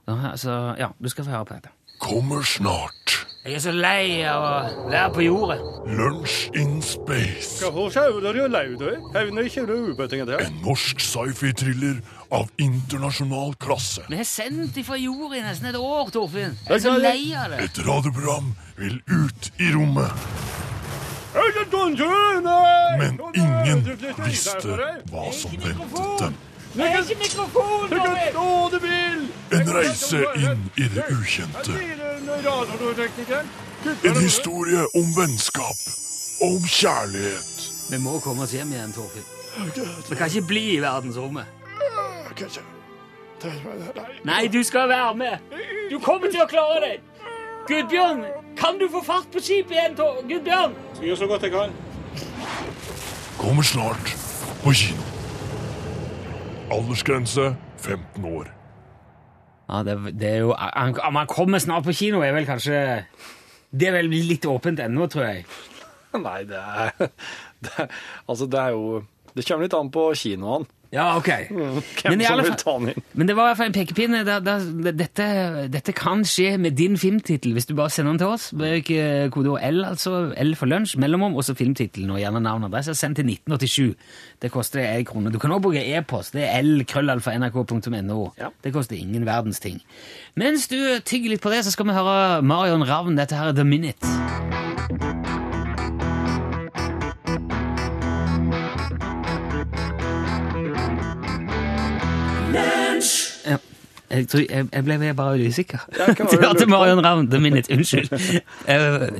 Så, 0.07 0.19
altså, 0.31 0.75
ja, 0.79 0.87
du 1.03 1.09
skal 1.09 1.25
få 1.25 1.31
høre 1.31 1.45
på 1.45 1.53
dette. 1.53 1.69
Kommer 1.99 2.41
snart. 2.45 3.27
Jeg 3.47 3.55
er 3.55 3.61
så 3.63 3.71
lei 3.71 4.23
av 4.27 4.43
å 4.43 4.89
være 4.91 5.11
på 5.15 5.23
jordet. 5.23 5.55
Lunsj 5.95 6.49
in 6.59 6.81
space. 6.83 7.63
En 10.43 10.59
norsk 10.65 10.99
sci-fi-thriller 10.99 12.01
av 12.35 12.51
internasjonal 12.59 13.55
klasse. 13.63 14.03
Vi 14.11 14.19
har 14.19 14.27
sendt 14.27 14.75
dem 14.75 14.83
fra 14.83 14.99
jordet 14.99 15.39
i 15.39 15.45
nesten 15.47 15.71
et 15.71 15.79
år, 15.79 16.11
Torfinn. 16.11 16.59
Jeg 16.67 16.75
er 16.75 16.83
så 16.89 16.97
lei 16.99 17.31
av 17.39 17.55
det. 17.55 17.63
Et 17.69 17.83
radioprogram 17.87 18.51
vil 18.83 18.99
ut 19.07 19.51
i 19.63 19.71
rommet. 19.71 20.66
Men 22.99 23.19
ingen 23.33 23.83
visste 24.25 24.77
hva 25.11 25.31
som 25.33 25.51
ventet 25.63 26.19
dem. 26.19 26.33
En 29.57 29.69
reise 29.73 30.19
inn 30.37 30.65
i 30.75 30.87
det 30.93 31.05
ukjente. 31.13 31.77
En 34.03 34.19
historie 34.21 34.83
om 34.93 35.13
vennskap. 35.17 35.79
Om 36.41 36.61
kjærlighet. 36.67 37.69
Vi 37.89 37.97
må 38.03 38.19
komme 38.19 38.43
oss 38.43 38.53
hjem 38.53 38.73
igjen, 38.75 38.93
Torfinn. 38.93 39.25
Vi 40.09 40.15
kan 40.15 40.27
ikke 40.27 40.47
bli 40.47 40.65
i 40.75 40.81
verdensrommet. 40.83 41.45
Nei, 44.27 44.47
du 44.47 44.63
skal 44.63 44.89
være 44.89 45.15
med. 45.15 45.55
Du 45.89 45.99
kommer 45.99 46.29
til 46.29 46.43
å 46.43 46.49
klare 46.49 46.81
deg. 46.83 47.01
Gudbjørn, 47.67 48.21
kan 48.59 48.79
du 48.79 48.87
få 48.91 49.01
fart 49.05 49.27
på 49.33 49.39
skipet 49.43 49.71
igjen, 49.75 49.95
Gudbjørn? 49.95 50.27
Gudbjørn? 50.29 50.75
Gjør 51.01 51.15
så 51.21 51.27
godt 51.29 51.45
jeg 51.47 51.51
kan. 51.53 51.73
Kommer 53.37 53.63
snart 53.63 54.13
på 54.63 54.73
kino. 54.73 55.03
Aldersgrense 56.73 57.51
15 57.77 58.25
år. 58.25 58.49
Ja, 59.69 59.81
det, 59.83 59.97
det 60.19 60.29
er 60.29 60.37
jo 60.45 60.53
han- 60.57 60.99
Om 61.03 61.15
han 61.15 61.27
kommer 61.27 61.59
snart 61.59 61.83
på 61.83 61.93
kino, 61.93 62.21
er 62.23 62.31
vel 62.31 62.45
kanskje 62.47 63.05
Det 63.71 63.87
er 63.87 63.91
vel 63.97 64.07
litt 64.09 64.45
åpent 64.45 64.79
ennå, 64.79 65.07
tror 65.11 65.25
jeg. 65.27 65.45
Nei, 66.23 66.43
det 66.47 66.55
er, 66.57 66.91
det 67.63 67.71
er 67.77 67.87
Altså, 68.29 68.45
det 68.47 68.59
er 68.59 68.69
jo 68.69 69.03
Det 69.35 69.45
kommer 69.45 69.67
litt 69.67 69.73
an 69.77 69.91
på 69.91 70.05
kinoene. 70.15 70.65
Ja, 70.93 71.17
ok. 71.17 71.29
Men 72.09 72.21
i 72.21 72.27
alle 72.29 72.45
fall-. 72.47 72.93
Men 73.13 73.27
det 73.27 73.35
var 73.35 73.49
i 73.49 73.53
hvert 73.53 73.59
fall 73.59 74.05
en 74.07 74.15
der, 74.27 74.93
dette, 74.95 75.27
dette 75.71 75.95
kan 75.95 76.23
skje 76.27 76.55
med 76.61 76.77
din 76.79 76.97
filmtittel 76.99 77.55
hvis 77.55 77.67
du 77.67 77.75
bare 77.77 77.91
sender 77.93 78.13
den 78.15 78.21
til 78.21 78.33
oss. 78.35 78.49
Bruk 78.57 78.91
eh, 78.93 79.27
kodeord 79.33 79.63
L, 79.67 79.83
altså 79.87 80.33
L 80.37 80.53
for 80.59 80.69
lunsj, 80.71 80.97
mellomom, 81.01 81.35
og 81.37 81.45
så 81.47 81.55
filmtittelen 81.57 82.13
og 82.15 82.21
gjerne 82.21 82.43
navn 82.43 82.67
og 82.67 82.71
adresse. 82.71 82.95
Send 82.97 83.19
til 83.19 83.27
1987. 83.27 83.95
Det 84.43 84.51
koster 84.53 84.85
ei 84.85 85.03
krone. 85.07 85.33
Du 85.33 85.39
kan 85.41 85.51
også 85.51 85.67
bruke 85.67 85.83
e-post. 85.83 86.35
Det 86.37 86.47
er 86.47 86.63
l-krøllalfa.nrk.no. 86.63 88.21
Ja. 88.39 88.51
Det 88.63 88.73
koster 88.75 88.99
ingen 88.99 89.27
verdens 89.27 89.59
ting. 89.63 89.81
Mens 90.39 90.69
du 90.71 90.77
tygger 91.03 91.35
litt 91.35 91.43
på 91.43 91.53
det, 91.53 91.65
så 91.65 91.75
skal 91.75 91.89
vi 91.89 91.97
høre 91.97 92.41
Marion 92.45 92.87
Ravn. 92.87 93.17
Dette 93.19 93.37
her 93.37 93.51
er 93.51 93.57
The 93.57 93.67
Minute. 93.67 94.17
Ja. 103.47 103.57
Jeg, 104.07 104.27
tror, 104.31 104.39
jeg, 104.39 104.67
jeg 104.71 104.83
ble 104.87 105.13
bare 105.17 105.47
usikker. 105.47 105.81
Ja, 105.97 106.13
du 106.31 106.37
hørte? 106.39 106.67
Marion 106.69 107.03
Ravn. 107.03 107.27
The 107.31 107.39
Minute. 107.43 107.73
Unnskyld. 107.73 108.09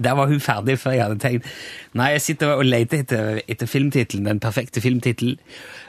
Der 0.03 0.11
var 0.15 0.27
hun 0.27 0.39
ferdig 0.39 0.77
før 0.79 0.95
jeg 0.95 1.03
hadde 1.03 1.19
tenkt. 1.19 1.49
Nei, 1.97 2.13
jeg 2.15 2.21
sitter 2.23 2.53
og 2.55 2.63
leter 2.65 3.03
etter, 3.03 3.41
etter 3.47 3.67
filmtittelen, 3.67 4.29
den 4.29 4.39
perfekte 4.39 4.81
filmtittelen. 4.81 5.35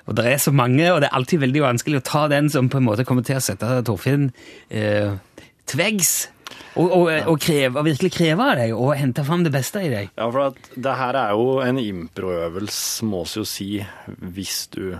Og 0.09 0.17
det 0.17 0.27
er 0.27 0.43
så 0.43 0.51
mange, 0.51 0.89
og 0.93 1.03
det 1.03 1.11
er 1.11 1.15
alltid 1.15 1.45
veldig 1.45 1.63
vanskelig 1.63 2.01
å 2.01 2.07
ta 2.09 2.25
den 2.33 2.51
som 2.51 2.71
på 2.73 2.81
en 2.81 2.89
måte 2.89 3.07
kommer 3.07 3.27
til 3.27 3.39
å 3.39 3.45
sette 3.45 3.83
Torfinn 3.87 4.31
eh, 4.73 5.15
til 5.69 5.81
veggs. 5.83 6.17
Og, 6.79 6.89
og, 6.89 7.11
og, 7.29 7.37
kreve, 7.43 7.77
og 7.77 7.85
virkelig 7.85 8.13
kreve 8.15 8.45
av 8.45 8.59
deg, 8.59 8.73
og 8.73 8.95
hente 8.97 9.25
fram 9.27 9.45
det 9.45 9.53
beste 9.53 9.83
i 9.85 9.91
deg. 9.93 10.11
Ja, 10.17 10.31
for 10.31 10.49
at 10.49 10.71
det 10.75 10.95
her 10.97 11.19
er 11.21 11.35
jo 11.37 11.59
en 11.63 11.79
improøvelse, 11.83 13.07
må 13.07 13.25
vi 13.29 13.43
jo 13.43 13.47
si, 13.47 13.69
hvis 14.07 14.63
du 14.75 14.97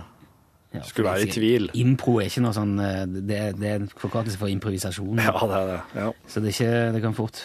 Ja, 0.73 0.83
skulle 0.85 1.09
være 1.09 1.25
i 1.25 1.31
tvil. 1.33 1.63
Impro 1.81 2.19
er 2.21 2.27
ikke 2.29 2.43
noe 2.45 2.53
sånn 2.53 2.75
eh, 2.77 3.05
Det, 3.09 3.37
det 3.57 3.69
er 3.71 3.79
en 3.79 3.87
forkortelse 3.89 4.37
for 4.37 4.51
improvisasjon. 4.53 5.17
Ja, 5.17 5.33
det 5.49 5.55
er 5.57 5.67
det. 5.71 5.77
Ja. 5.97 6.11
Så 6.29 6.43
det 6.43 6.51
er 6.51 6.57
ikke 6.59 6.93
Det 6.93 7.01
kan 7.07 7.15
fort 7.17 7.39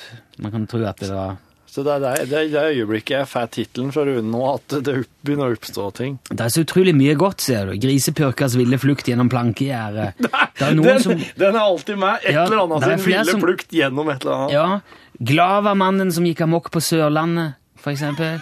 Man 0.44 0.52
kan 0.52 0.66
tro 0.68 0.82
at 0.84 1.00
det 1.00 1.08
var 1.08 1.38
Så 1.72 1.82
det 1.86 1.94
er 1.96 2.02
det, 2.04 2.26
det, 2.52 2.64
øyeblikket 2.74 3.14
jeg 3.16 3.26
får 3.30 3.48
tittelen 3.56 3.94
fra 3.96 4.04
Rune 4.06 4.28
nå, 4.30 4.42
at 4.54 4.76
det 4.84 4.92
opp- 5.00 5.16
begynner 5.26 5.48
å 5.50 5.56
oppstå 5.56 5.86
ting. 5.96 6.18
Det 6.30 6.44
er 6.44 6.52
så 6.54 6.62
utrolig 6.62 6.92
mye 6.94 7.16
godt, 7.18 7.40
ser 7.42 7.66
du. 7.66 7.72
Grisepurkas 7.82 8.54
ville 8.60 8.78
flukt 8.78 9.08
gjennom 9.10 9.26
plankegjerdet. 9.32 10.20
Det 10.60 10.68
er 10.68 10.76
Den, 10.78 11.00
som 11.02 11.18
den 11.18 11.56
er 11.56 11.58
alltid 11.64 11.98
med. 11.98 12.20
Et 12.28 12.36
Ja, 12.36 12.44
eller 12.44 12.62
annet 12.68 12.84
sin 12.86 13.02
ville 13.08 13.24
som- 13.32 13.42
flukt 13.42 13.72
gjennom 13.74 14.12
et 14.12 14.22
eller 14.22 14.36
annet. 14.36 14.54
Ja. 14.54 15.24
Glavamannen 15.32 16.12
som 16.14 16.24
gikk 16.28 16.44
amok 16.46 16.70
på 16.70 16.78
Sørlandet, 16.84 17.56
for 17.80 17.90
eksempel. 17.96 18.38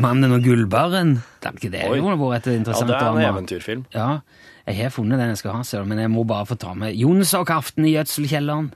Mannen 0.00 0.32
og 0.32 0.42
gullbarren. 0.44 1.16
Det 1.42 1.70
det 1.72 1.82
Oi. 1.88 1.98
et 1.98 2.04
vært 2.04 2.46
et 2.46 2.66
Ja, 2.66 2.86
det 2.86 2.94
er 2.96 3.08
en 3.10 3.34
eventyrfilm. 3.34 3.84
Ja, 3.92 4.20
jeg 4.66 4.76
har 4.78 4.90
funnet 4.90 5.18
den 5.18 5.28
jeg 5.28 5.38
skal 5.38 5.52
ha, 5.52 5.62
selv, 5.62 5.86
men 5.86 5.98
jeg 5.98 6.10
må 6.10 6.24
bare 6.24 6.46
få 6.46 6.54
ta 6.58 6.72
med 6.74 6.94
'Jonsokaften 6.94 7.84
i 7.84 7.94
gjødselkjelleren. 7.96 8.72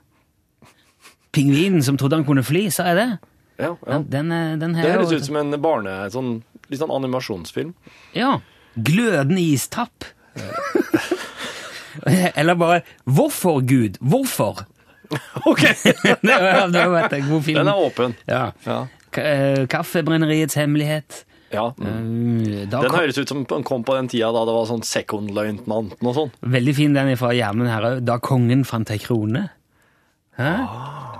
Pingvinen 1.32 1.82
som 1.82 1.96
trodde 1.96 2.16
han 2.16 2.24
kunne 2.24 2.42
fly, 2.42 2.68
sa 2.70 2.84
jeg 2.90 2.96
det? 2.96 3.18
Ja, 3.58 3.76
ja. 3.86 3.98
Den, 3.98 4.08
den, 4.10 4.32
er- 4.32 4.56
den 4.56 4.72
Det 4.74 4.92
høres 4.92 5.12
ut 5.12 5.24
som 5.24 5.36
en 5.36 5.50
barne... 5.62 6.10
Sånn, 6.10 6.42
litt 6.68 6.80
sånn 6.80 6.90
animasjonsfilm. 6.90 7.74
Ja. 8.16 8.40
Glødende 8.76 9.40
istapp. 9.40 10.04
Eller 12.36 12.54
bare 12.54 12.82
Hvorfor, 13.04 13.60
Gud? 13.64 13.96
Hvorfor? 14.00 14.64
Ok! 15.46 15.60
det 15.62 16.36
var, 16.42 16.66
det 16.72 16.86
var 16.90 17.12
en 17.14 17.28
god 17.30 17.42
film. 17.46 17.58
Den 17.62 17.68
er 17.68 17.74
åpen. 17.78 18.14
Ja. 18.26 18.50
Ja. 18.66 18.86
Eh, 19.18 19.66
Kaffebrenneriets 19.72 20.54
hemmelighet. 20.58 21.24
ja. 21.52 21.70
Mm. 21.78 22.68
Den 22.70 22.90
høres 22.90 23.18
ut 23.18 23.28
som 23.28 23.44
den 23.48 23.62
kom 23.64 23.84
på 23.86 23.94
den 23.96 24.08
tida 24.08 24.32
da 24.34 24.44
det 24.44 24.54
var 24.56 24.66
sånn 24.68 24.82
sekondløytnanten 24.84 26.08
og 26.10 26.14
sånn. 26.16 26.32
veldig 26.42 26.74
fin 26.74 26.94
den 26.96 27.16
fra 27.16 27.30
Gjermund 27.32 27.70
Herre. 27.70 28.00
Da 28.00 28.18
kongen 28.18 28.64
fant 28.64 28.90
ei 28.90 28.98
krone. 28.98 29.48
Hæ? 30.36 30.52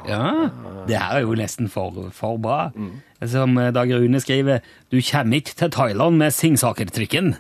Ja. 0.07 0.51
Det 0.87 0.99
her 1.01 1.17
er 1.17 1.23
jo 1.25 1.35
nesten 1.39 1.71
for, 1.73 2.11
for 2.13 2.37
bra. 2.39 2.71
Som 3.25 3.57
eh, 3.59 3.73
Dag 3.73 3.91
Rune 3.91 4.21
skriver 4.21 4.61
Du 4.93 5.01
kommer 5.01 5.41
ikke 5.41 5.55
til 5.57 5.71
Thailand 5.73 6.19
med 6.21 6.35
Singsaker-trykken. 6.37 7.35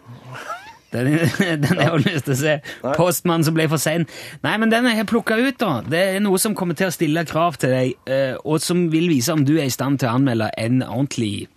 Den, 0.92 1.16
den 1.64 1.80
jeg 1.80 1.90
jo 1.90 1.98
lyst 2.04 2.28
til 2.28 2.34
å 2.34 2.38
se. 2.40 2.54
Postmann 2.96 3.44
som 3.46 3.56
ble 3.56 3.66
for 3.72 3.82
sein. 3.82 4.06
Nei, 4.46 4.54
men 4.62 4.72
den 4.72 4.86
har 4.88 5.00
jeg 5.00 5.10
plukka 5.10 5.38
ut, 5.40 5.58
da. 5.60 5.80
Det 5.86 6.02
er 6.14 6.22
noe 6.24 6.40
som 6.42 6.54
kommer 6.58 6.78
til 6.78 6.90
å 6.90 6.94
stille 6.94 7.26
krav 7.28 7.58
til 7.62 7.74
deg, 7.74 7.92
eh, 8.10 8.34
og 8.44 8.62
som 8.64 8.86
vil 8.92 9.10
vise 9.10 9.34
om 9.34 9.44
du 9.46 9.56
er 9.58 9.66
i 9.66 9.74
stand 9.74 10.00
til 10.02 10.10
å 10.10 10.16
anmelde 10.18 10.50
en 10.60 10.82
ordentlig 10.86 11.48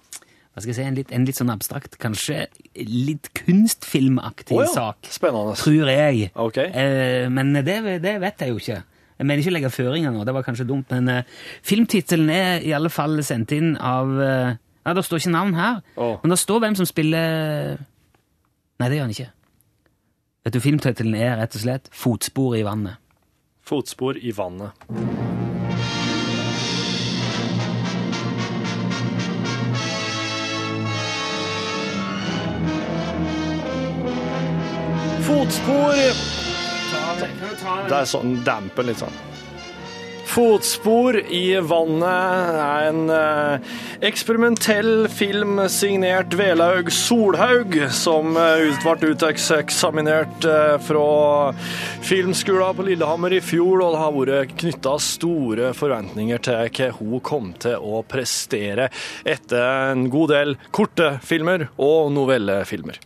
hva 0.50 0.64
skal 0.66 0.74
jeg 0.74 0.78
si, 0.80 0.86
en 0.90 0.98
litt, 0.98 1.12
en 1.16 1.26
litt 1.28 1.38
sånn 1.38 1.52
abstrakt, 1.54 1.94
kanskje 2.02 2.50
litt 2.84 3.30
kunstfilmaktig 3.38 4.58
oh, 4.58 4.66
ja, 4.66 4.72
sak. 4.74 5.08
spennende. 5.08 5.54
Tror 5.56 5.92
jeg. 5.94 6.32
Ok. 6.36 6.58
Eh, 6.68 7.28
men 7.32 7.54
det, 7.64 7.78
det 8.04 8.16
vet 8.20 8.44
jeg 8.44 8.52
jo 8.52 8.60
ikke. 8.60 8.82
Jeg 9.20 9.28
mener 9.28 9.44
ikke 9.44 9.54
å 9.54 9.56
legge 9.56 9.72
føringer 9.72 10.12
nå, 10.16 10.26
det 10.28 10.34
var 10.36 10.44
kanskje 10.44 10.68
dumt, 10.68 10.92
men 10.92 11.08
eh, 11.14 11.38
filmtittelen 11.64 12.34
er 12.34 12.66
i 12.68 12.74
alle 12.76 12.92
fall 12.92 13.22
sendt 13.24 13.56
inn 13.56 13.78
av 13.78 14.12
Nei, 14.20 14.58
Ja, 14.88 14.94
det 14.96 15.04
står 15.06 15.20
ikke 15.22 15.32
navn 15.36 15.56
her, 15.60 15.82
oh. 16.00 16.16
men 16.24 16.32
det 16.32 16.40
står 16.40 16.62
hvem 16.64 16.76
som 16.80 16.88
spiller 16.88 17.78
Nei, 18.80 18.88
det 18.88 18.96
gjør 18.96 19.08
han 19.10 19.12
ikke. 19.12 19.32
Vet 20.48 20.54
du, 20.56 20.60
Filmtittelen 20.64 21.16
er 21.20 21.34
rett 21.36 21.56
og 21.58 21.62
slett 21.66 21.90
'Fotspor 21.92 22.54
i 22.56 22.64
vannet'. 22.64 22.96
Fotspor 23.60 24.16
i 24.16 24.32
vannet. 24.32 24.72
Fotspor 35.28 36.00
Det 37.90 37.98
er 38.00 38.08
sånn 38.08 38.40
damper 38.48 38.88
litt 38.88 39.04
sånn. 39.04 39.20
Fotspor 40.30 41.20
i 41.20 41.60
vannet 41.60 42.56
er 42.64 42.88
en 42.94 43.10
eh, 43.12 43.78
eksperimentell 44.02 45.08
film 45.12 45.70
signert 45.70 46.34
Velaug 46.34 46.92
Solhaug, 46.92 47.74
som 47.92 48.38
eh, 48.40 48.78
ble 48.80 49.12
uteksaminert 49.12 50.46
eh, 50.48 50.76
fra 50.88 51.52
filmskolen 52.08 52.78
på 52.78 52.86
Lillehammer 52.88 53.36
i 53.36 53.42
fjor, 53.44 53.84
og 53.84 53.92
det 53.92 54.00
har 54.00 54.16
vært 54.16 54.54
knytta 54.62 54.94
store 55.04 55.74
forventninger 55.76 56.40
til 56.48 56.72
hva 56.78 56.88
hun 56.96 57.24
kom 57.26 57.52
til 57.60 57.84
å 57.84 58.00
prestere 58.08 58.88
etter 59.28 59.92
en 59.92 60.08
god 60.12 60.32
del 60.32 60.56
korte 60.72 61.12
filmer 61.26 61.68
og 61.76 62.14
novellefilmer. 62.16 63.02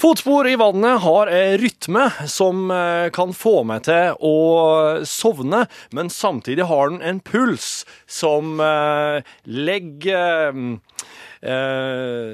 Fotspor 0.00 0.48
i 0.48 0.56
vannet 0.56 1.02
har 1.02 1.32
en 1.34 1.58
rytme 1.60 2.06
som 2.30 2.70
eh, 2.72 3.10
kan 3.12 3.36
få 3.36 3.66
meg 3.68 3.84
til 3.88 4.16
å 4.24 5.04
sovne, 5.04 5.66
men 5.92 6.08
samtidig 6.08 6.70
har 6.70 6.94
den 6.94 7.04
en 7.04 7.20
puls 7.20 7.82
som 8.08 8.56
eh, 8.64 9.20
legger 9.44 10.37
eh, 10.46 12.32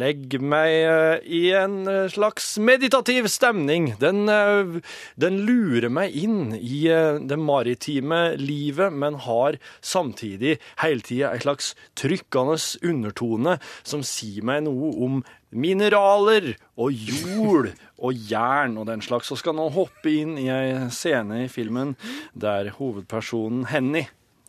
Legger 0.00 0.44
meg 0.44 0.74
eh, 0.76 1.16
i 1.24 1.42
en 1.56 1.80
eh, 1.88 2.08
slags 2.12 2.52
meditativ 2.62 3.28
stemning. 3.32 3.94
Den, 4.00 4.28
eh, 4.28 4.78
den 5.20 5.40
lurer 5.48 5.90
meg 5.92 6.16
inn 6.16 6.54
i 6.56 6.86
eh, 6.92 7.20
det 7.20 7.38
maritime 7.40 8.22
livet, 8.40 8.92
men 8.92 9.20
har 9.26 9.58
samtidig 9.80 10.58
hele 10.84 11.04
tida 11.06 11.34
en 11.34 11.44
slags 11.46 11.74
trykkende 11.98 12.58
undertone 12.86 13.58
som 13.82 14.04
sier 14.06 14.44
meg 14.46 14.64
noe 14.66 14.94
om 15.04 15.20
mineraler 15.50 16.54
og 16.78 16.94
jord 16.94 17.72
og 17.98 18.26
jern 18.30 18.78
og 18.80 18.88
den 18.90 19.02
slags. 19.04 19.30
Så 19.30 19.38
skal 19.40 19.56
nå 19.58 19.68
hoppe 19.74 20.12
inn 20.22 20.36
i 20.40 20.48
ei 20.52 20.88
scene 20.94 21.44
i 21.44 21.52
filmen 21.52 21.96
der 22.32 22.72
hovedpersonen 22.78 23.66
Henny 23.70 24.06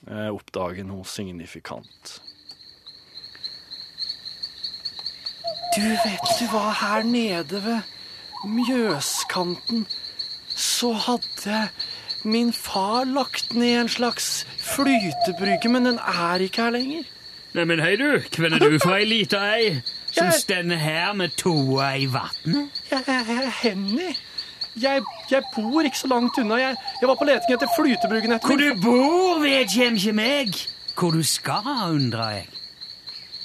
eh, 0.08 0.30
oppdager 0.30 0.86
noe 0.88 1.08
signifikant. 1.08 2.20
Du 5.76 5.82
vet 5.82 6.32
du 6.40 6.46
hva, 6.52 6.72
her 6.82 7.04
nede 7.08 7.62
ved 7.64 7.80
Mjøskanten 8.46 9.86
så 10.56 10.92
hadde 10.94 11.62
min 12.24 12.52
far 12.54 13.06
lagt 13.08 13.54
ned 13.56 13.82
en 13.82 13.90
slags 13.90 14.46
flytebrygge, 14.60 15.70
men 15.72 15.86
den 15.86 15.98
er 16.00 16.44
ikke 16.44 16.62
her 16.66 16.70
lenger. 16.76 17.04
Neimen, 17.54 17.80
hei 17.84 17.96
du, 18.00 18.20
hvem 18.38 18.54
er 18.54 18.62
du 18.64 18.78
fra 18.80 18.98
ei 19.02 19.06
lita 19.10 19.40
ei 19.56 19.82
som 20.12 20.26
Jeg- 20.28 20.34
stender 20.42 20.78
her 20.78 21.14
med 21.14 21.30
toa 21.38 21.94
i 21.96 22.06
vannet? 22.14 22.70
Jeg 22.92 23.04
er 23.08 23.50
Henny. 23.62 24.12
Jeg, 24.82 25.02
jeg 25.32 25.44
bor 25.56 25.82
ikke 25.84 25.98
så 26.00 26.08
langt 26.08 26.38
unna. 26.40 26.56
Jeg, 26.56 26.76
jeg 27.02 27.08
var 27.10 27.16
på 27.20 27.24
leting 27.28 27.54
etter 27.58 27.68
flytebryggen 27.76 28.32
etter 28.32 28.48
Hvor 28.48 28.58
du 28.58 28.82
bor, 28.82 29.40
vet 29.44 29.68
kjem 29.74 29.96
ikke 30.00 30.14
meg. 30.16 30.56
Hvor 31.00 31.12
du 31.12 31.24
skal, 31.24 31.68
undrer 31.92 32.30
jeg. 32.38 32.48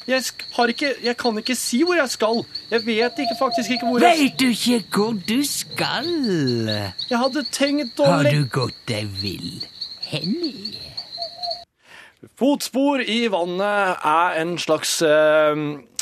Jeg, 0.06 0.22
ikke, 0.68 0.92
jeg 1.02 1.16
kan 1.18 1.38
ikke 1.38 1.54
si 1.58 1.80
hvor 1.82 1.98
jeg 1.98 2.10
skal. 2.12 2.44
Jeg 2.70 2.86
vet 2.86 3.18
ikke, 3.24 3.36
faktisk 3.38 3.70
ikke 3.74 3.88
hvor 3.88 3.98
jeg 3.98 4.18
Veit 4.20 4.40
du 4.40 4.46
ikke 4.46 4.82
hvor 4.94 5.16
du 5.28 5.40
skal? 5.42 6.10
Jeg 7.10 7.18
hadde 7.18 7.42
tenkt 7.50 7.98
å 7.98 8.10
Har 8.12 8.28
du 8.30 8.44
gått 8.46 8.78
deg 8.86 9.10
vill, 9.18 9.64
Henny? 10.06 10.78
Fotspor 12.38 13.02
i 13.02 13.26
vannet 13.32 14.06
er 14.06 14.38
en 14.42 14.56
slags 14.60 14.98
eh, 15.02 15.58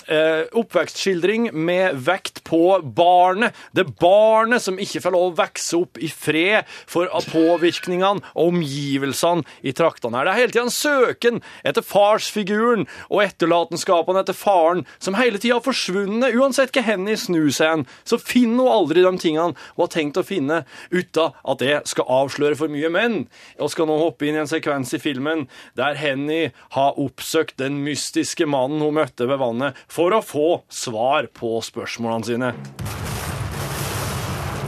eh, 0.09 0.45
oppvekstskildring 0.57 1.51
med 1.53 1.99
vekt 2.07 2.43
på 2.47 2.79
barnet. 2.85 3.55
Det 3.73 3.87
barnet 4.01 4.63
som 4.65 4.79
ikke 4.81 5.03
får 5.05 5.15
lov 5.15 5.27
å 5.31 5.37
vokse 5.39 5.79
opp 5.79 6.01
i 6.03 6.11
fred 6.11 6.69
for 6.91 7.11
påvirkningene 7.31 8.23
og 8.35 8.51
omgivelsene 8.51 9.45
i 9.63 9.75
traktene 9.77 10.21
her. 10.21 10.29
Det 10.29 10.35
er 10.35 10.41
hele 10.43 10.55
tida 10.55 10.65
en 10.67 10.75
søken 10.75 11.41
etter 11.67 11.85
farsfiguren 11.87 12.87
og 13.09 13.25
etterlatenskapene 13.25 14.25
etter 14.25 14.37
faren 14.37 14.85
som 14.99 15.19
hele 15.19 15.41
tida 15.41 15.59
har 15.59 15.67
forsvunnet. 15.67 16.35
Uansett 16.35 16.75
hva 16.75 16.85
Henny 16.85 17.17
snur 17.21 17.51
seg 17.55 17.71
hen, 17.71 17.87
så 18.05 18.19
finner 18.21 18.65
hun 18.65 18.75
aldri 18.75 19.05
de 19.05 19.15
tingene 19.21 19.55
hun 19.55 19.85
har 19.85 19.93
tenkt 19.93 20.21
å 20.21 20.27
finne, 20.27 20.63
uten 20.91 21.35
at 21.45 21.61
det 21.63 21.81
skal 21.91 22.09
avsløre 22.23 22.59
for 22.59 22.73
mye. 22.73 22.91
Men 22.93 23.25
jeg 23.59 23.73
skal 23.73 23.89
nå 23.91 23.99
hoppe 24.01 24.29
inn 24.29 24.39
i 24.39 24.43
en 24.43 24.51
sekvens 24.51 24.95
i 24.97 25.03
filmen 25.03 25.47
der 25.79 25.99
Henny 25.99 26.53
har 26.77 26.99
oppsøkt 27.01 27.59
den 27.61 27.81
mystiske 27.85 28.47
mannen 28.51 28.83
hun 28.85 28.97
møtte 28.99 29.29
ved 29.31 29.41
vannet, 29.43 29.79
for 29.95 30.15
å 30.15 30.21
få 30.25 30.49
svar 30.73 31.29
på 31.35 31.61
spørsmålene 31.63 32.27
sine. 32.27 32.53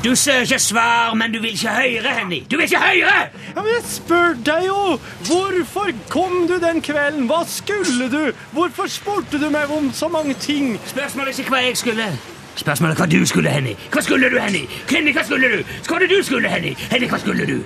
Du 0.04 0.12
søker 0.14 0.58
svar, 0.58 1.14
men 1.18 1.32
du 1.32 1.40
vil 1.42 1.56
ikke 1.56 1.72
høre, 1.74 2.12
Henny. 2.14 2.44
Du 2.50 2.54
vil 2.56 2.68
ikke 2.68 2.78
høre! 2.78 3.14
Ja, 3.56 3.56
men 3.56 3.72
jeg 3.72 3.82
spør 3.90 4.36
deg 4.46 4.68
jo! 4.68 4.82
Hvorfor 5.26 5.90
kom 6.12 6.44
du 6.46 6.60
den 6.62 6.78
kvelden? 6.84 7.26
Hva 7.26 7.40
skulle 7.50 8.06
du? 8.12 8.30
Hvorfor 8.54 8.86
spurte 8.92 9.40
du 9.42 9.48
meg 9.50 9.72
om 9.74 9.90
så 9.92 10.06
mange 10.12 10.36
ting? 10.38 10.76
Spørsmålet 10.86 11.34
er 11.34 11.42
ikke 11.42 11.56
hva 11.56 11.64
jeg 11.64 11.80
skulle. 11.82 12.06
Spørsmålet 12.54 12.94
er 12.94 13.02
hva 13.02 13.08
du 13.10 13.26
skulle, 13.26 13.50
Henny. 13.50 13.74
Hva 13.90 14.04
skulle 14.06 14.30
du, 14.30 14.38
Henny? 14.38 14.62
Henny, 14.92 15.16
hva 15.16 15.26
skulle 15.26 15.50
du? 15.56 15.74
Hva 15.88 15.96
var 15.96 16.06
det 16.06 16.12
du 16.14 16.22
skulle, 16.28 16.54
Henny? 16.54 16.76
Henny, 16.92 17.10
hva 17.10 17.18
skulle 17.24 17.48
du? 17.50 17.56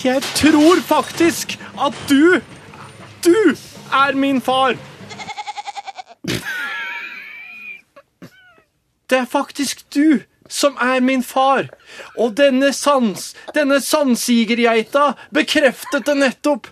Jeg 0.00 0.24
tror 0.40 0.80
faktisk 0.88 1.58
at 1.76 2.00
du 2.08 2.40
Du 3.20 3.34
er 3.92 4.16
min 4.16 4.40
far! 4.40 4.78
Det 9.10 9.18
er 9.18 9.30
faktisk 9.30 9.84
du 9.90 10.22
som 10.50 10.76
er 10.82 11.00
min 11.02 11.22
far. 11.22 11.68
Og 12.18 12.34
denne 12.38 12.72
sans, 12.74 13.30
denne 13.54 13.80
sandsigergeita 13.82 15.12
bekreftet 15.34 16.06
det 16.06 16.16
nettopp. 16.18 16.70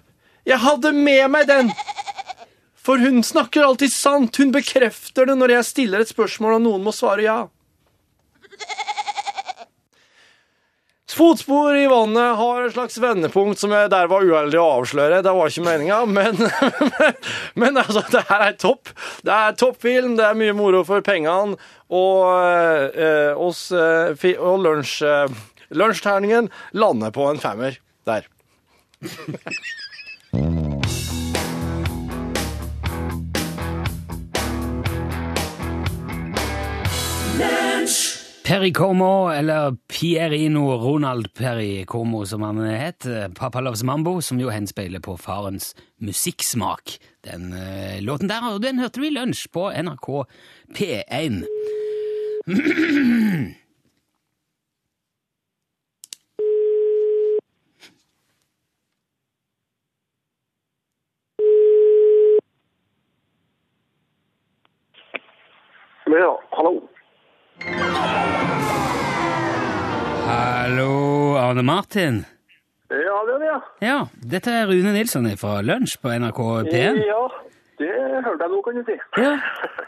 Jeg 0.48 0.62
hadde 0.62 0.94
med 0.96 1.26
meg 1.34 1.48
den. 1.50 1.72
For 2.78 2.98
hun 3.02 3.22
snakker 3.26 3.66
alltid 3.66 3.92
sant. 3.92 4.38
Hun 4.40 4.54
bekrefter 4.54 5.28
det 5.28 5.36
når 5.38 5.58
jeg 5.58 5.70
stiller 5.72 6.02
et 6.02 6.10
spørsmål 6.14 6.58
og 6.58 6.66
noen 6.66 6.86
må 6.86 6.94
svare 6.96 7.26
ja. 7.26 7.38
Fotspor 11.18 11.74
i 11.74 11.86
vannet 11.90 12.36
har 12.38 12.60
et 12.62 12.74
slags 12.76 12.98
vendepunkt 13.02 13.58
som 13.58 13.72
jeg 13.74 13.90
der 13.90 14.06
var 14.10 14.22
uheldig 14.22 14.58
å 14.62 14.66
avsløre. 14.76 15.18
Det 15.26 15.32
var 15.34 15.50
ikke 15.50 15.64
meninga, 15.66 15.96
men, 16.18 16.38
men 17.58 17.80
altså, 17.82 18.04
det 18.12 18.22
her 18.28 18.44
er 18.46 18.54
topp. 18.54 18.92
Det 19.26 19.34
er 19.34 19.56
toppfilm, 19.58 20.14
det 20.20 20.28
er 20.28 20.38
mye 20.38 20.54
moro 20.54 20.84
for 20.86 21.02
pengene, 21.02 21.58
og, 21.88 22.22
eh, 22.94 23.34
oss, 23.34 23.64
eh, 23.74 24.14
og 24.36 24.62
lunsj, 24.62 25.02
eh, 25.08 25.42
lunsjterningen 25.74 26.52
lander 26.78 27.10
på 27.10 27.26
en 27.32 27.42
femmer 27.42 27.82
der. 28.06 28.30
Perry 38.48 38.72
Como, 38.72 39.30
eller 39.30 39.76
Pierino 39.88 40.76
Ronald 40.78 41.34
Perry 41.34 41.84
Como, 41.84 42.26
som 42.26 42.42
han 42.42 42.58
het. 42.58 43.06
Papa 43.38 43.60
Loves 43.60 43.82
Mambo, 43.82 44.20
som 44.20 44.40
jo 44.40 44.48
henspeiler 44.48 45.02
på 45.04 45.18
farens 45.20 45.74
musikksmak. 46.00 46.96
Den 47.28 47.52
uh, 47.52 48.00
låten 48.00 48.32
der, 48.32 48.48
og 48.48 48.62
den 48.64 48.80
hørte 48.80 49.02
du 49.02 49.04
i 49.04 49.12
lunsj 49.12 49.50
på 49.52 49.68
NRK 49.68 50.08
P1. 50.72 51.44
Ja, 66.08 66.32
hallo. 66.56 66.88
Hallo, 70.28 71.36
Arne 71.40 71.62
Martin. 71.62 72.24
Ja, 72.90 73.16
det 73.26 73.34
er 73.34 73.38
det, 73.40 73.46
ja. 73.48 73.60
Ja, 73.80 73.98
dette 74.32 74.52
er 74.52 74.66
Rune 74.68 74.92
Nilsson 74.92 75.28
fra 75.40 75.60
Lunsj 75.64 75.94
på 76.02 76.12
NRK 76.12 76.40
P1. 76.68 76.98
Ja, 77.06 77.22
det 77.80 77.88
hørte 78.26 78.44
jeg 78.44 78.52
nå, 78.52 78.58
kan 78.66 78.76
du 78.76 78.82
si. 78.84 78.96
Ja, 79.16 79.30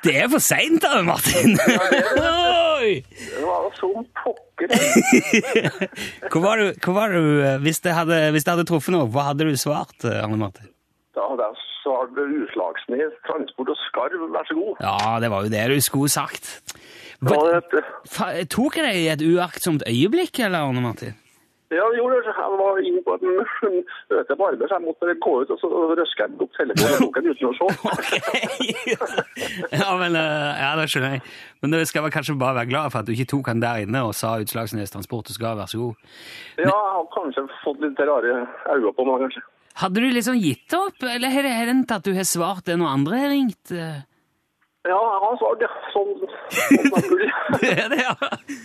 det 0.07 0.15
er 0.23 0.31
for 0.33 0.41
seint, 0.41 0.87
Arne 0.89 1.05
Martin! 1.11 1.59
Oi! 1.61 3.03
Det 3.05 3.45
var 3.45 3.69
som 3.77 4.07
pokker. 4.23 4.73
hvor, 6.33 6.41
var 6.47 6.63
du, 6.63 6.71
hvor 6.87 6.97
var 6.97 7.13
du 7.13 7.21
eh, 7.45 7.59
hvis, 7.61 7.83
det 7.85 7.93
hadde, 7.99 8.23
hvis 8.33 8.49
det 8.49 8.55
hadde 8.55 8.69
truffet 8.71 8.97
noe, 8.97 9.11
hva 9.13 9.29
hadde 9.35 9.45
du 9.45 9.53
svart, 9.61 9.99
eh, 10.09 10.23
Arne 10.25 10.41
Martin? 10.41 10.73
Da 11.19 11.29
hadde 11.35 11.51
jeg 11.51 11.67
svart 11.83 12.17
Utslagsnes, 12.25 13.21
transport 13.29 13.75
og 13.77 13.85
skarv, 13.91 14.25
vær 14.33 14.49
så 14.49 14.57
god. 14.57 14.81
Ja, 14.89 15.21
det 15.21 15.35
var 15.37 15.45
jo 15.45 15.53
det 15.53 15.69
du 15.75 15.85
skulle 15.85 16.09
sagt. 16.17 16.55
Hva, 17.21 18.31
det, 18.33 18.47
tok 18.49 18.79
jeg 18.79 18.87
deg 18.87 19.01
i 19.01 19.11
et 19.13 19.25
uaktsomt 19.35 19.85
øyeblikk, 19.89 20.41
eller, 20.41 20.71
Arne 20.71 20.85
Martin? 20.85 21.19
ja, 21.71 21.85
jo. 21.95 22.07
Jeg 22.11 22.57
var 22.59 22.79
inne 22.83 23.01
på 23.07 23.15
et 23.15 23.25
møte 24.11 24.37
på 24.37 24.47
arbeid, 24.47 24.65
så 24.67 24.77
jeg 24.77 24.85
måtte 24.87 25.15
gå 25.23 25.35
ut, 25.43 25.53
og 25.55 25.61
så 25.61 25.69
røska 26.01 26.27
jeg 26.27 26.41
opp 26.43 26.57
telefonen 26.59 26.97
og 26.97 27.05
tok 27.05 27.21
den 27.21 27.31
uten 27.31 27.47
å 27.47 27.53
se. 27.59 27.67
ja, 29.79 29.91
men, 30.01 30.19
eh, 30.19 30.65
ja, 30.65 30.73
det 30.81 30.89
skjønner 30.91 31.15
jeg. 31.15 31.23
Men 31.63 31.77
du 31.77 31.79
skal 31.87 32.07
vel 32.07 32.15
kanskje 32.15 32.39
bare 32.41 32.59
være 32.59 32.73
glad 32.73 32.91
for 32.91 33.03
at 33.03 33.09
du 33.09 33.15
ikke 33.15 33.31
tok 33.37 33.53
han 33.53 33.63
der 33.63 33.85
inne 33.85 34.03
og 34.09 34.17
sa 34.19 34.35
Utslagsnes 34.43 34.95
Transport, 34.95 35.31
og 35.31 35.39
skal 35.39 35.61
være 35.61 35.71
så 35.71 35.85
god. 35.85 36.11
Ja, 36.59 36.67
jeg 36.67 36.93
har 36.99 37.09
kanskje 37.15 37.47
fått 37.63 37.83
litt 37.87 38.05
rare 38.11 38.37
øyne 38.75 38.95
på 38.97 39.07
meg, 39.07 39.27
kanskje. 39.27 39.47
Hadde 39.81 40.03
du 40.03 40.11
liksom 40.11 40.41
gitt 40.43 40.75
opp, 40.77 41.07
eller 41.07 41.31
har 41.33 41.47
det 41.47 41.55
hendt 41.55 41.95
at 41.95 42.05
du 42.05 42.11
har 42.17 42.27
svart 42.27 42.67
det 42.67 42.81
når 42.81 42.97
andre 42.99 43.23
har 43.23 43.31
ringt? 43.33 43.77
Ja, 44.89 44.97
har 45.23 45.35
svart, 45.37 45.61
ja. 45.61 45.69
Sånn, 45.93 46.15
sånn 46.57 46.79
jeg 46.81 47.03
skulle. 47.05 47.27
Det 47.61 47.73
er 47.75 47.91
det, 47.93 47.99
ja. 48.01 48.15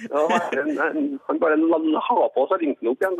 Ja, 0.07 0.37
en, 0.61 0.69
en, 0.79 1.09
han 1.27 1.41
bare 1.41 1.57
la 1.59 2.27
på, 2.31 2.45
seg 2.51 2.61
ringte 2.63 2.87
opp 2.87 3.03
igjen. 3.03 3.17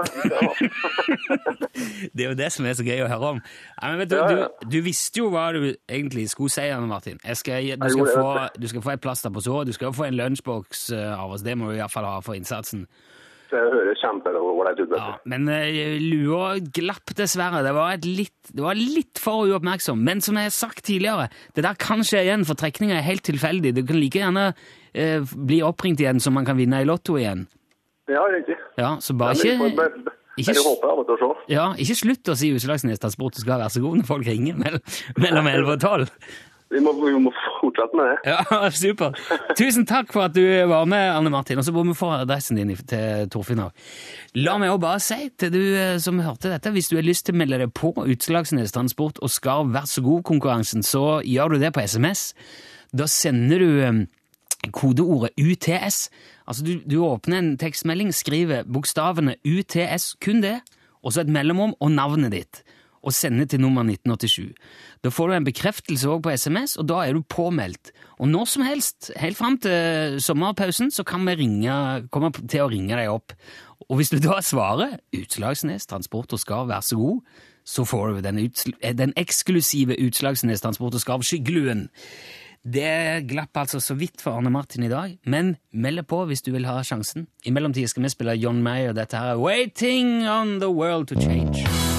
Det 2.16 2.24
er 2.24 2.30
jo 2.30 2.38
det 2.40 2.48
som 2.56 2.70
er 2.70 2.78
så 2.80 2.86
gøy 2.88 3.04
å 3.04 3.10
høre 3.12 3.34
om. 3.34 3.42
Ja, 3.82 3.90
men 3.90 4.00
vet 4.00 4.14
du, 4.14 4.16
Ja, 4.16 4.30
du, 4.32 4.70
du 4.72 4.80
visste 4.86 5.20
jo 5.20 5.28
hva 5.34 5.50
du 5.52 5.60
egentlig 5.68 6.30
skulle 6.32 6.54
si, 6.56 6.70
Anne 6.72 6.88
Martin. 6.88 7.20
Skal, 7.36 7.68
du, 7.76 7.90
skal 7.98 8.14
få, 8.14 8.30
du 8.56 8.70
skal 8.72 8.88
få 8.88 8.96
et 8.96 9.04
plaster 9.04 9.34
på 9.36 9.44
såret, 9.44 9.68
du 9.68 9.76
skal 9.76 9.92
jo 9.92 9.98
få 10.00 10.08
en 10.08 10.16
lunsjboks 10.22 10.88
eh, 10.96 11.12
av 11.20 11.36
oss. 11.36 11.44
Det 11.44 11.58
må 11.60 11.74
du 11.74 11.82
iallfall 11.82 12.08
ha 12.08 12.22
for 12.24 12.40
innsatsen. 12.40 12.88
Det 13.52 13.60
høres 13.72 14.00
kjempeålreit 14.02 14.80
ut. 14.82 14.94
Ja, 14.98 15.12
men 15.30 15.46
eh, 15.54 15.96
lua 16.02 16.56
glapp 16.74 17.14
dessverre. 17.18 17.62
Det 17.66 17.74
var, 17.78 17.98
litt, 18.04 18.50
det 18.52 18.64
var 18.66 18.76
litt 18.80 19.22
for 19.22 19.46
uoppmerksom. 19.52 20.02
Men 20.04 20.22
som 20.26 20.40
jeg 20.40 20.50
har 20.50 20.56
sagt 20.56 20.82
tidligere, 20.88 21.28
det 21.56 21.64
der 21.68 21.78
kan 21.80 22.02
skje 22.06 22.24
igjen, 22.26 22.46
for 22.50 22.58
trekninga 22.60 22.98
er 22.98 23.06
helt 23.06 23.24
tilfeldig. 23.28 23.76
Du 23.78 23.84
kan 23.86 24.00
like 24.02 24.20
gjerne 24.24 24.48
eh, 24.94 25.22
bli 25.36 25.62
oppringt 25.68 26.02
igjen 26.02 26.20
som 26.24 26.34
man 26.38 26.48
kan 26.50 26.58
vinne 26.58 26.82
i 26.82 26.88
Lotto 26.90 27.20
igjen. 27.22 27.46
Ja, 28.10 28.26
riktig. 28.34 28.58
Ja, 28.78 28.96
så 29.02 29.14
bare 29.18 29.38
Men 29.38 29.42
ikke 29.42 29.72
ikke 30.38 30.54
bare 30.58 30.74
s- 30.76 30.84
av 30.90 31.00
og 31.00 31.06
til 31.08 31.16
å 31.16 31.20
se. 31.22 31.46
Ja, 31.54 31.68
ikke 31.80 31.96
slutt 32.02 32.34
å 32.34 32.36
si 32.38 32.50
Utslagsnes 32.58 33.00
Transport 33.02 33.38
skal 33.40 33.62
være 33.62 33.72
så 33.78 33.82
god 33.86 34.02
når 34.02 34.10
folk 34.10 34.28
ringer 34.28 34.58
mellom 35.22 35.48
11 35.48 35.72
og 35.78 35.80
12. 35.80 36.10
Vi 36.74 36.82
må, 36.82 36.92
vi 36.98 37.12
må 37.22 37.30
fortsette 37.60 37.98
med 37.98 38.08
det. 38.10 38.32
Ja, 38.32 38.70
super. 38.84 39.14
Tusen 39.58 39.86
takk 39.86 40.10
for 40.14 40.26
at 40.26 40.34
du 40.34 40.42
var 40.70 40.88
med, 40.90 41.04
Anne 41.14 41.30
Martin. 41.30 41.60
Og 41.62 41.68
så 41.68 41.74
må 41.76 41.84
vi 41.86 41.94
få 41.98 42.10
adressen 42.18 42.58
din 42.58 42.74
til 42.90 43.30
Torfinn 43.32 43.62
òg. 43.68 43.86
La 44.42 44.58
meg 44.62 44.74
òg 44.74 44.82
bare 44.84 45.04
si 45.04 45.30
til 45.38 45.54
du 45.54 45.62
eh, 45.62 45.96
som 46.02 46.20
hørte 46.26 46.50
dette, 46.50 46.74
hvis 46.74 46.90
du 46.90 46.98
har 46.98 47.06
lyst 47.06 47.28
til 47.28 47.38
å 47.38 47.42
melde 47.44 47.62
deg 47.62 47.74
på 47.78 47.94
Utslagsnes 48.02 48.74
Transport 48.76 49.22
og 49.22 49.32
Skarv 49.32 49.76
Vær 49.76 49.86
så 49.90 50.02
god-konkurransen, 50.06 50.84
så 50.86 51.22
gjør 51.22 51.56
du 51.56 51.62
det 51.62 51.74
på 51.76 51.86
SMS. 51.86 52.32
Da 52.96 53.08
sender 53.12 53.62
du 53.62 53.70
eh, 53.86 54.02
kodeordet 54.74 55.36
UTS. 55.38 56.10
Altså 56.50 56.66
du, 56.66 56.74
du 56.82 56.98
åpner 57.06 57.44
en 57.44 57.54
tekstmelding, 57.62 58.10
skriver 58.14 58.66
bokstavene 58.66 59.38
UTS, 59.46 60.16
kun 60.24 60.42
det, 60.42 60.60
og 61.06 61.14
så 61.14 61.22
et 61.22 61.30
mellomrom 61.30 61.76
og 61.78 61.94
navnet 61.94 62.34
ditt, 62.34 62.64
og 63.06 63.14
sender 63.14 63.46
til 63.50 63.62
nummer 63.62 63.86
1987. 63.86 64.56
Da 65.06 65.12
får 65.14 65.30
du 65.30 65.36
en 65.38 65.48
bekreftelse 65.48 66.10
òg 66.10 66.24
på 66.26 66.34
SMS, 66.34 66.76
og 66.82 66.90
da 66.90 67.04
er 67.06 67.14
du 67.14 67.22
påmeldt. 67.22 67.94
Og 68.20 68.30
når 68.32 68.50
som 68.50 68.66
helst, 68.66 69.12
helt 69.22 69.38
fram 69.38 69.58
til 69.62 70.18
sommerpausen, 70.24 70.92
så 70.92 71.06
kan 71.08 71.26
vi 71.28 71.38
ringe, 71.44 72.08
komme 72.12 72.32
til 72.36 72.66
å 72.66 72.70
ringe 72.72 72.98
deg 72.98 73.12
opp. 73.14 73.36
Og 73.90 74.00
hvis 74.00 74.10
du 74.14 74.18
da 74.24 74.40
svarer 74.42 74.98
Utslagsnes 75.16 75.86
Transport 75.86 76.34
og 76.34 76.42
Skarv, 76.42 76.72
vær 76.72 76.82
så 76.86 76.98
god, 76.98 77.22
så 77.66 77.86
får 77.86 78.16
du 78.16 78.24
den, 78.26 78.42
utsl 78.46 78.74
den 78.98 79.14
eksklusive 79.18 79.98
Utslagsnes 80.06 80.62
Transport 80.62 80.98
og 80.98 81.04
Skarv 81.04 81.26
skyggeluen. 81.26 81.90
Det 82.66 83.28
glapp 83.30 83.58
altså 83.62 83.80
så 83.80 83.94
vidt 83.94 84.24
for 84.24 84.34
Arne 84.40 84.50
Martin 84.50 84.88
i 84.88 84.90
dag, 84.90 85.20
men 85.26 85.56
meld 85.72 86.02
på 86.10 86.24
hvis 86.26 86.42
du 86.42 86.52
vil 86.56 86.66
ha 86.66 86.80
sjansen. 86.82 87.28
I 87.46 87.54
mellomtiden 87.54 87.92
skal 87.92 88.08
vi 88.08 88.10
spille 88.10 88.40
John 88.42 88.64
Mayer. 88.66 88.94
Dette 88.98 89.22
her 89.22 89.36
er 89.36 89.44
Waiting 89.44 90.26
on 90.26 90.58
the 90.60 90.70
World 90.70 91.14
to 91.14 91.22
Change. 91.22 91.95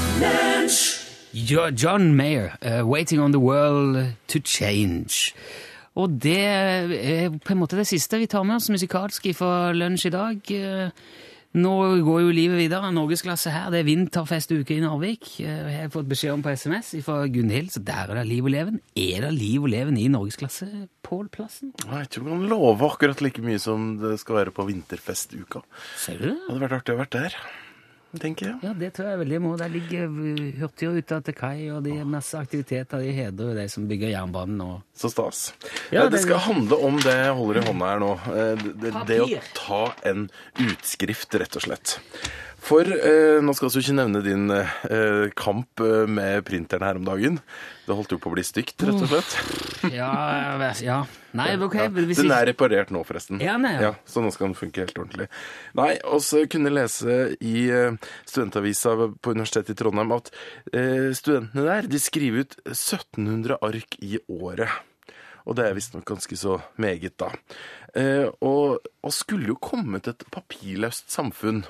Jo, 1.37 1.67
John 1.77 2.15
Mayer, 2.17 2.55
uh, 2.65 2.83
Waiting 2.89 3.21
on 3.21 3.33
the 3.33 3.39
World 3.41 4.15
to 4.33 4.39
Change. 4.45 5.35
Og 5.97 6.15
det 6.25 6.39
er 6.41 7.29
på 7.45 7.53
en 7.53 7.61
måte 7.61 7.77
det 7.77 7.85
siste 7.89 8.17
vi 8.21 8.29
tar 8.29 8.45
med 8.49 8.57
oss 8.59 8.71
musikalsk 8.73 9.29
fra 9.37 9.71
lunsj 9.77 10.09
i 10.09 10.13
dag. 10.15 10.53
Eh, 10.53 11.07
Nå 11.57 11.71
går 12.05 12.19
jo 12.21 12.33
livet 12.37 12.59
videre. 12.61 12.91
Norgesklasse 12.93 13.49
her. 13.53 13.71
Det 13.73 13.79
er 13.81 13.87
vinterfestuke 13.89 14.75
i 14.77 14.83
Narvik. 14.85 15.31
Eh, 15.41 15.71
Jeg 15.73 15.79
har 15.87 15.93
fått 15.95 16.09
beskjed 16.11 16.35
om 16.35 16.43
på 16.45 16.53
SMS 16.53 16.91
fra 17.05 17.23
Gunhild, 17.33 17.71
så 17.73 17.81
der 17.85 18.11
er 18.13 18.21
det 18.21 18.27
liv 18.29 18.45
og 18.45 18.53
leven. 18.53 18.81
Er 18.97 19.25
det 19.25 19.33
liv 19.39 19.63
og 19.65 19.73
leven 19.73 19.97
i 19.97 20.09
norgesklasse, 20.13 20.69
Pål 21.03 21.29
Plassen? 21.33 21.73
Jeg 21.85 21.93
vet 21.93 22.11
ikke 22.13 22.25
om 22.27 22.33
jeg 22.33 22.41
kan 22.41 22.49
love 22.53 22.91
akkurat 22.91 23.23
like 23.25 23.41
mye 23.45 23.61
som 23.61 23.95
det 24.03 24.19
skal 24.21 24.41
være 24.43 24.53
på 24.57 24.69
vinterfestuka. 24.69 25.65
Ser 25.97 26.21
du? 26.21 26.29
Det 26.35 26.37
hadde 26.51 26.65
vært 26.67 26.77
artig 26.83 26.97
å 26.97 27.01
vært 27.05 27.17
der. 27.17 27.39
Tenker 28.19 28.47
jeg. 28.47 28.59
Ja, 28.63 28.73
det 28.73 28.93
tror 28.97 29.09
jeg 29.11 29.19
veldig 29.25 29.41
må. 29.45 29.57
Det 29.61 29.69
ligger 29.73 30.09
ute 30.97 31.21
til 31.29 31.35
kai, 31.35 31.69
og 31.71 31.83
det 31.85 31.97
er 32.01 32.05
masse 32.05 32.35
aktiviteter. 32.39 32.99
De 33.05 33.13
hedrer 33.13 33.51
jo 33.51 33.55
de 33.59 33.69
som 33.69 33.87
bygger 33.89 34.11
jernbanen 34.15 34.61
og 34.65 34.83
Så 34.97 35.11
stas. 35.13 35.53
Ja, 35.93 36.03
Eh, 36.05 36.11
det 36.11 36.13
det- 36.13 36.23
skal 36.23 36.39
handle 36.39 36.77
om 36.85 36.97
det 36.99 37.15
jeg 37.15 37.35
holder 37.35 37.61
i 37.63 37.67
hånda 37.67 37.87
her 37.93 37.99
nå. 38.01 38.13
Eh, 38.27 38.57
Det, 38.57 38.81
det, 38.81 39.07
det 39.07 39.21
å 39.21 39.43
ta 39.55 39.95
en 40.05 40.29
utskrift, 40.59 41.35
rett 41.39 41.57
og 41.57 41.63
slett. 41.63 41.99
For 42.67 42.83
eh, 42.83 43.39
nå 43.45 43.53
skal 43.55 43.71
vi 43.71 43.83
ikke 43.85 43.95
nevne 43.95 44.21
din 44.25 44.51
eh, 44.51 45.29
kamp 45.39 45.83
eh, 45.85 46.09
med 46.11 46.43
printeren 46.49 46.83
her 46.83 46.99
om 46.99 47.05
dagen. 47.07 47.39
Det 47.87 47.95
holdt 47.95 48.17
jo 48.17 48.19
på 48.19 48.33
å 48.33 48.35
bli 48.35 48.43
stygt, 48.47 48.83
rett 48.83 49.05
og 49.05 49.13
slett. 49.13 49.37
Ja, 49.95 50.11
ja. 50.83 50.97
Nei, 51.37 51.53
ok. 51.63 51.77
Ja. 51.79 51.87
Den 51.93 52.33
er 52.35 52.49
reparert 52.49 52.91
nå, 52.91 53.05
forresten. 53.07 53.39
Ja, 53.45 53.55
er, 53.61 53.79
ja. 53.85 53.93
Så 54.09 54.25
nå 54.25 54.33
skal 54.35 54.49
den 54.49 54.59
funke 54.59 54.83
helt 54.83 54.99
ordentlig. 54.99 55.29
Nei, 55.79 55.93
og 56.11 56.25
så 56.27 56.43
kunne 56.51 56.75
lese 56.75 57.37
i 57.39 57.69
eh, 57.71 57.95
studentavisa 58.27 58.97
på 59.15 59.37
Universitetet 59.37 59.77
i 59.77 59.79
Trondheim 59.79 60.17
at 60.17 60.33
eh, 60.73 61.13
studentene 61.15 61.69
der 61.69 61.91
de 61.93 62.03
skriver 62.03 62.49
ut 62.49 62.59
1700 62.65 63.61
ark 63.63 63.99
i 64.03 64.19
året. 64.27 64.75
Og 65.47 65.55
det 65.55 65.69
er 65.69 65.77
visstnok 65.79 66.09
ganske 66.09 66.35
så 66.41 66.59
meget, 66.83 67.15
da. 67.23 67.31
Eh, 67.95 68.27
og, 68.43 68.83
og 69.07 69.15
skulle 69.15 69.53
jo 69.53 69.61
kommet 69.63 70.11
et 70.11 70.27
papirløst 70.35 71.13
samfunn. 71.15 71.63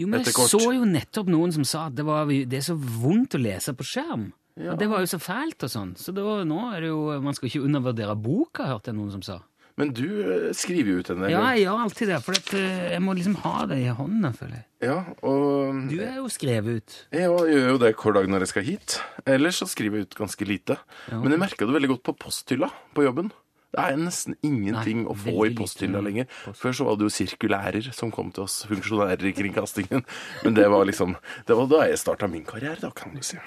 Jo, 0.00 0.08
men 0.10 0.24
jeg 0.24 0.32
så 0.32 0.60
jo 0.72 0.86
nettopp 0.88 1.28
noen 1.32 1.52
som 1.54 1.66
sa 1.68 1.86
at 1.90 1.96
det, 1.98 2.06
var, 2.08 2.30
det 2.30 2.60
er 2.60 2.64
så 2.64 2.76
vondt 2.76 3.36
å 3.36 3.42
lese 3.42 3.74
på 3.76 3.86
skjerm. 3.86 4.30
Og 4.60 4.76
det 4.80 4.88
var 4.90 5.04
jo 5.04 5.08
så 5.08 5.20
fælt 5.22 5.64
og 5.64 5.72
sånn. 5.72 5.92
Så 5.96 6.12
da, 6.16 6.24
nå 6.44 6.58
er 6.74 6.82
det 6.84 6.90
jo 6.90 7.20
Man 7.22 7.36
skal 7.36 7.48
ikke 7.48 7.62
undervurdere 7.64 8.16
boka, 8.18 8.66
hørte 8.68 8.92
jeg 8.92 8.98
noen 8.98 9.14
som 9.14 9.24
sa. 9.24 9.38
Men 9.80 9.92
du 9.96 10.04
eh, 10.20 10.48
skriver 10.56 10.90
jo 10.92 11.00
ut 11.00 11.10
en 11.12 11.22
del. 11.22 11.32
Ja, 11.32 11.44
jeg 11.54 11.64
gjør 11.64 11.82
alltid 11.86 12.10
det, 12.10 12.18
for 12.26 12.56
eh, 12.58 12.80
jeg 12.92 13.02
må 13.04 13.14
liksom 13.16 13.36
ha 13.46 13.54
det 13.70 13.78
i 13.80 13.86
hånda, 13.96 14.32
føler 14.36 14.58
jeg. 14.58 14.66
Ja, 14.90 14.96
og 15.24 15.78
Du 15.88 15.96
er 16.04 16.18
jo 16.18 16.26
skrevet 16.32 16.80
ut. 16.80 16.96
Jeg 17.14 17.28
gjør 17.30 17.70
jo 17.70 17.78
det 17.80 17.94
hver 17.94 18.16
dag 18.18 18.28
når 18.32 18.44
jeg 18.44 18.52
skal 18.52 18.66
hit. 18.66 18.98
Ellers 19.24 19.60
så 19.62 19.68
skriver 19.70 20.02
jeg 20.02 20.10
ut 20.10 20.18
ganske 20.20 20.48
lite. 20.48 20.76
Men 21.12 21.32
jeg 21.32 21.42
merka 21.46 21.68
det 21.68 21.76
veldig 21.78 21.94
godt 21.94 22.04
på 22.10 22.16
posthylla 22.26 22.68
på 22.96 23.06
jobben. 23.06 23.32
Det 23.70 23.78
er 23.78 23.98
nesten 24.00 24.34
ingenting 24.42 25.04
Nei, 25.04 25.12
å 25.12 25.14
få 25.14 25.44
i 25.46 25.52
posthylla 25.54 26.00
lenger. 26.02 26.26
post. 26.42 26.58
Før 26.58 26.72
så 26.74 26.86
var 26.88 26.96
det 26.98 27.06
jo 27.06 27.12
sirkulærer 27.14 27.90
som 27.94 28.10
kom 28.10 28.32
til 28.34 28.42
oss 28.42 28.64
funksjonærer 28.66 29.28
i 29.30 29.34
kringkastingen. 29.36 30.02
Men 30.42 30.56
det 30.56 30.66
var 30.72 30.88
liksom 30.88 31.14
Det 31.46 31.54
var 31.54 31.68
da 31.70 31.84
jeg 31.86 32.00
starta 32.02 32.26
min 32.26 32.42
karriere, 32.44 32.80
da, 32.82 32.90
kan 32.90 33.14
du 33.14 33.22
si. 33.22 33.38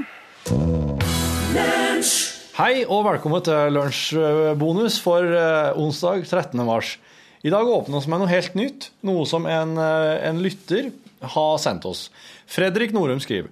Hei 2.56 2.86
og 2.86 3.04
velkommen 3.10 3.44
til 3.44 3.76
lunsjbonus 3.76 5.02
for 5.04 5.28
eh, 5.28 5.76
onsdag 5.76 6.24
13. 6.24 6.56
mars. 6.64 6.96
I 7.44 7.52
dag 7.52 7.68
åpner 7.68 8.00
vi 8.00 8.12
med 8.14 8.24
noe 8.24 8.32
helt 8.32 8.56
nytt, 8.56 8.92
noe 9.04 9.26
som 9.28 9.44
en, 9.50 9.76
eh, 9.76 10.24
en 10.30 10.40
lytter 10.40 10.94
har 11.36 11.58
sendt 11.60 11.84
oss. 11.90 12.06
Fredrik 12.48 12.96
Norum 12.96 13.20
skriver 13.20 13.52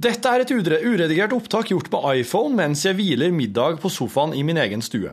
Dette 0.00 0.32
er 0.32 0.42
et 0.42 0.54
uredigert 0.54 1.36
opptak 1.36 1.68
gjort 1.74 1.92
på 1.92 2.00
iPhone 2.16 2.56
mens 2.56 2.86
jeg 2.88 2.96
hviler 2.96 3.36
middag 3.36 3.82
på 3.84 3.92
sofaen 3.92 4.32
i 4.32 4.42
min 4.42 4.56
egen 4.56 4.80
stue. 4.82 5.12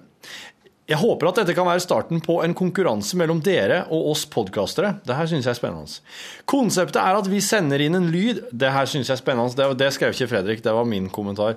Jeg 0.91 0.99
håper 0.99 1.29
at 1.29 1.37
dette 1.39 1.53
kan 1.55 1.67
være 1.69 1.83
starten 1.83 2.19
på 2.23 2.41
en 2.43 2.53
konkurranse 2.57 3.15
mellom 3.19 3.39
dere 3.43 3.85
og 3.95 4.09
oss 4.11 4.25
podkastere. 4.27 4.97
Det 5.07 5.15
her 5.15 5.29
synes 5.29 5.45
jeg 5.47 5.53
er 5.53 5.59
spennende. 5.59 6.01
Konseptet 6.49 6.99
er 6.99 7.19
at 7.21 7.29
vi 7.31 7.39
sender 7.45 7.83
inn 7.85 7.95
en 7.95 8.09
lyd. 8.11 8.41
Det 8.51 8.73
her 8.75 8.89
synes 8.91 9.07
jeg 9.07 9.15
er 9.15 9.21
spennende. 9.21 9.55
Det, 9.55 9.69
det 9.79 9.91
skrev 9.95 10.11
ikke 10.11 10.27
Fredrik, 10.33 10.63
det 10.65 10.73
var 10.75 10.89
min 10.89 11.07
kommentar. 11.13 11.55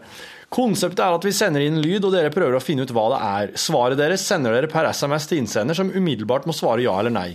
Konseptet 0.54 1.02
er 1.02 1.16
at 1.16 1.26
vi 1.26 1.34
sender 1.34 1.64
inn 1.64 1.80
en 1.80 1.82
lyd, 1.82 2.06
og 2.06 2.14
dere 2.14 2.30
prøver 2.30 2.60
å 2.60 2.62
finne 2.62 2.86
ut 2.86 2.94
hva 2.94 3.08
det 3.10 3.20
er. 3.26 3.52
Svaret 3.58 3.98
deres 3.98 4.22
sender 4.22 4.54
dere 4.54 4.70
per 4.70 4.86
SMS 4.92 5.26
til 5.26 5.42
innsender, 5.42 5.80
som 5.82 5.90
umiddelbart 5.90 6.46
må 6.46 6.54
svare 6.54 6.86
ja 6.86 6.94
eller 7.00 7.16
nei. 7.16 7.28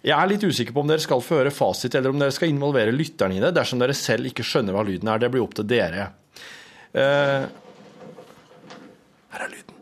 Jeg 0.00 0.16
er 0.16 0.30
litt 0.30 0.46
usikker 0.48 0.72
på 0.72 0.80
om 0.80 0.88
dere 0.88 1.04
skal 1.04 1.20
føre 1.24 1.52
fasit, 1.52 1.92
eller 1.98 2.14
om 2.14 2.22
dere 2.22 2.32
skal 2.32 2.48
involvere 2.48 2.94
lytteren 2.94 3.36
i 3.36 3.42
det, 3.44 3.52
dersom 3.58 3.82
dere 3.82 3.96
selv 3.98 4.30
ikke 4.30 4.46
skjønner 4.46 4.72
hva 4.72 4.86
lyden 4.88 5.12
er. 5.12 5.20
Det 5.20 5.34
blir 5.34 5.44
opp 5.44 5.58
til 5.58 5.68
dere. 5.68 6.08
Uh, 6.96 7.42
her 9.34 9.44
er 9.44 9.52
lyden. 9.52 9.77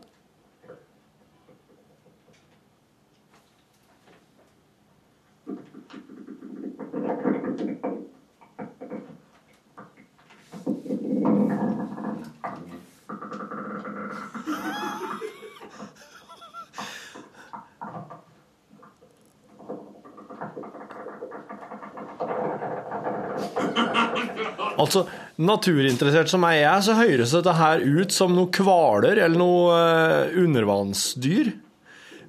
Altså, 24.77 25.05
naturinteressert 25.41 26.29
som 26.29 26.43
jeg 26.45 26.65
er, 26.65 26.81
så 26.85 26.97
høres 26.97 27.33
dette 27.33 27.53
her 27.57 27.81
ut 27.81 28.13
som 28.13 28.35
noe 28.37 28.51
hvaler 28.53 29.17
eller 29.23 29.39
noe 29.39 29.73
uh, 29.73 30.37
undervannsdyr. 30.37 31.53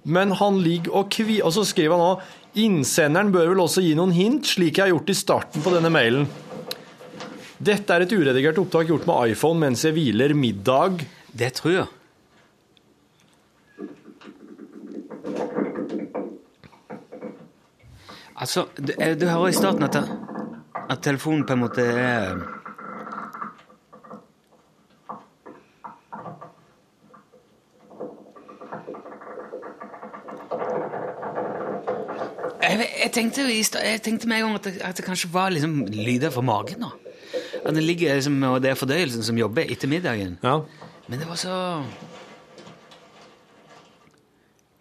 Men 0.08 0.32
han 0.40 0.60
ligger 0.64 0.96
og 1.02 1.10
kvi... 1.12 1.42
Og 1.44 1.52
så 1.52 1.66
skriver 1.68 1.96
han 1.96 2.06
òg 2.14 2.36
Innsenderen 2.58 3.28
bør 3.30 3.52
vel 3.52 3.60
også 3.62 3.82
gi 3.84 3.92
noen 3.94 4.14
hint, 4.16 4.48
slik 4.48 4.78
jeg 4.78 4.88
har 4.88 4.94
gjort 4.94 5.12
i 5.12 5.14
starten 5.14 5.62
på 5.62 5.70
denne 5.74 5.92
mailen. 5.92 6.24
Dette 7.58 7.92
er 7.94 8.06
et 8.06 8.14
uredigert 8.14 8.58
opptak 8.62 8.88
gjort 8.88 9.06
med 9.06 9.34
iPhone 9.34 9.60
mens 9.60 9.84
jeg 9.84 9.94
hviler 9.94 10.34
middag. 10.34 11.04
Det 11.36 11.52
tror 11.58 11.74
jeg. 11.76 11.88
Altså, 18.38 18.66
du, 18.78 18.92
eh, 18.98 19.14
du 19.18 19.26
hører 19.26 19.48
i 19.48 19.52
starten 19.52 19.82
at, 19.82 19.92
det- 19.92 20.27
at 20.88 21.02
telefonen 21.04 21.44
på 21.46 21.52
en 21.52 21.60
måte 21.60 21.84
er 21.84 22.38
jeg, 32.62 32.86
jeg, 33.02 33.10
tenkte, 33.12 33.44
jeg 33.48 34.02
tenkte 34.04 34.28
med 34.28 34.40
en 34.40 34.46
gang 34.46 34.58
at 34.58 34.68
det, 34.68 34.74
at 34.84 34.96
det 34.96 35.04
kanskje 35.04 35.32
var 35.32 35.52
liksom 35.52 35.80
lyder 35.92 36.30
fra 36.30 36.44
magen. 36.44 36.84
da. 36.84 36.92
At 37.64 37.74
det 37.74 37.82
ligger 37.82 38.14
liksom, 38.14 38.42
og 38.42 38.62
det 38.62 38.70
er 38.70 38.78
fordøyelsen 38.78 39.24
som 39.24 39.38
jobber 39.38 39.68
etter 39.68 39.90
middagen. 39.90 40.38
Ja. 40.42 40.60
Men 41.08 41.20
det 41.20 41.28
var 41.28 41.40
så 41.40 41.82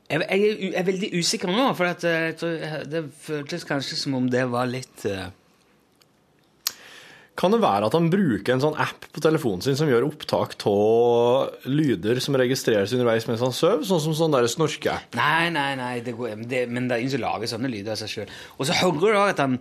Jeg, 0.09 0.21
jeg, 0.29 0.39
er 0.39 0.61
jeg 0.61 0.73
er 0.79 0.83
veldig 0.87 1.09
usikker 1.19 1.49
nå, 1.51 1.73
for 1.75 1.83
at, 1.89 2.03
eh, 2.07 2.29
jeg 2.29 2.35
tror, 2.39 2.83
det 2.87 3.01
føltes 3.19 3.65
kanskje 3.67 3.97
som 3.99 4.13
om 4.15 4.29
det 4.31 4.45
var 4.47 4.69
litt 4.71 5.03
eh, 5.03 5.25
Kan 7.37 7.53
det 7.53 7.59
være 7.61 7.85
at 7.85 7.93
han 7.93 8.07
bruker 8.09 8.55
en 8.55 8.61
sånn 8.63 8.77
app 8.81 9.03
på 9.13 9.21
telefonen 9.21 9.61
sin 9.61 9.75
som 9.77 9.89
gjør 9.89 10.07
opptak 10.07 10.55
av 10.65 11.67
lyder 11.69 12.17
som 12.23 12.37
registreres 12.39 12.95
underveis 12.97 13.27
mens 13.29 13.43
han 13.45 13.53
sover, 13.53 13.83
sånn 13.85 14.01
som 14.01 14.15
sånn 14.17 14.33
der 14.33 14.47
snorkeapp? 14.49 15.13
Nei, 15.19 15.51
nei, 15.53 15.67
nei, 15.77 15.91
det 16.05 16.15
går, 16.17 16.33
men 16.39 16.47
det, 16.49 16.63
men 16.71 16.87
det 16.89 16.95
er 16.95 17.03
ingen 17.03 17.13
som 17.13 17.21
lager 17.21 17.51
sånne 17.51 17.69
lyder 17.69 17.93
av 17.93 17.99
seg 18.01 18.09
sjøl. 18.09 18.31
Og 18.57 18.65
så 18.65 18.77
hører 18.79 18.97
du 18.97 19.05
også 19.11 19.35
at 19.35 19.41
han, 19.43 19.59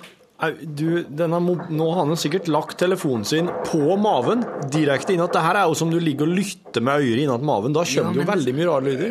du, 0.74 1.02
denne, 1.04 1.36
nå 1.68 1.86
har 1.92 2.06
han 2.08 2.16
sikkert 2.16 2.46
lagt 2.48 2.78
telefonen 2.80 3.24
sin 3.28 3.48
på 3.68 3.96
maven, 4.00 4.40
direkte 4.72 5.12
inn 5.12 5.20
at 5.20 5.34
det 5.36 5.42
her 5.44 5.56
er 5.60 5.66
jo 5.68 5.74
som 5.76 5.90
du 5.92 5.98
ligger 6.00 6.24
og 6.26 6.32
lytter 6.38 6.80
med 6.86 7.02
øret 7.04 7.20
innat 7.26 7.44
maven. 7.44 7.72
Da 7.76 7.80
Ja, 7.84 7.88
skjønner 7.92 8.12
du 8.16 8.20
men- 8.22 8.26
jo 8.26 8.32
veldig 8.32 8.54
mye 8.56 8.68
rare 8.70 8.84
lyder. 8.88 9.10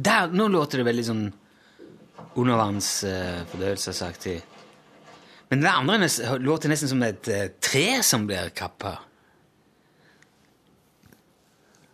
Der, 0.00 0.26
Nå 0.32 0.48
låter 0.48 0.78
det 0.80 0.86
veldig 0.90 1.04
sånn 1.06 1.26
undervannsfordøyelsesaktig. 2.40 4.36
Men 5.50 5.60
det 5.64 5.70
andre 5.70 6.08
låter 6.38 6.68
nesten 6.70 6.88
som 6.92 7.02
et 7.02 7.28
uh, 7.28 7.46
tre 7.60 8.02
som 8.06 8.26
blir 8.28 8.50
kappa. 8.54 8.92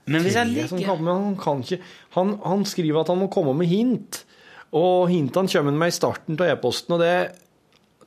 Men 0.06 0.22
hvis 0.22 0.36
jeg 0.38 0.46
liker 0.52 0.78
er 0.94 1.00
men 1.02 1.12
han, 1.14 1.36
kan 1.40 1.62
ikke, 1.64 1.80
han, 2.14 2.36
han 2.44 2.64
skriver 2.68 3.00
at 3.02 3.08
han 3.10 3.18
må 3.18 3.26
komme 3.32 3.54
med 3.58 3.66
hint, 3.70 4.20
og 4.76 5.08
hintene 5.10 5.50
kommer 5.50 5.72
han 5.72 5.80
med 5.80 5.92
i 5.92 5.96
starten 5.96 6.38
av 6.38 6.50
e-posten, 6.52 6.94
og 6.94 7.00
det, 7.02 7.14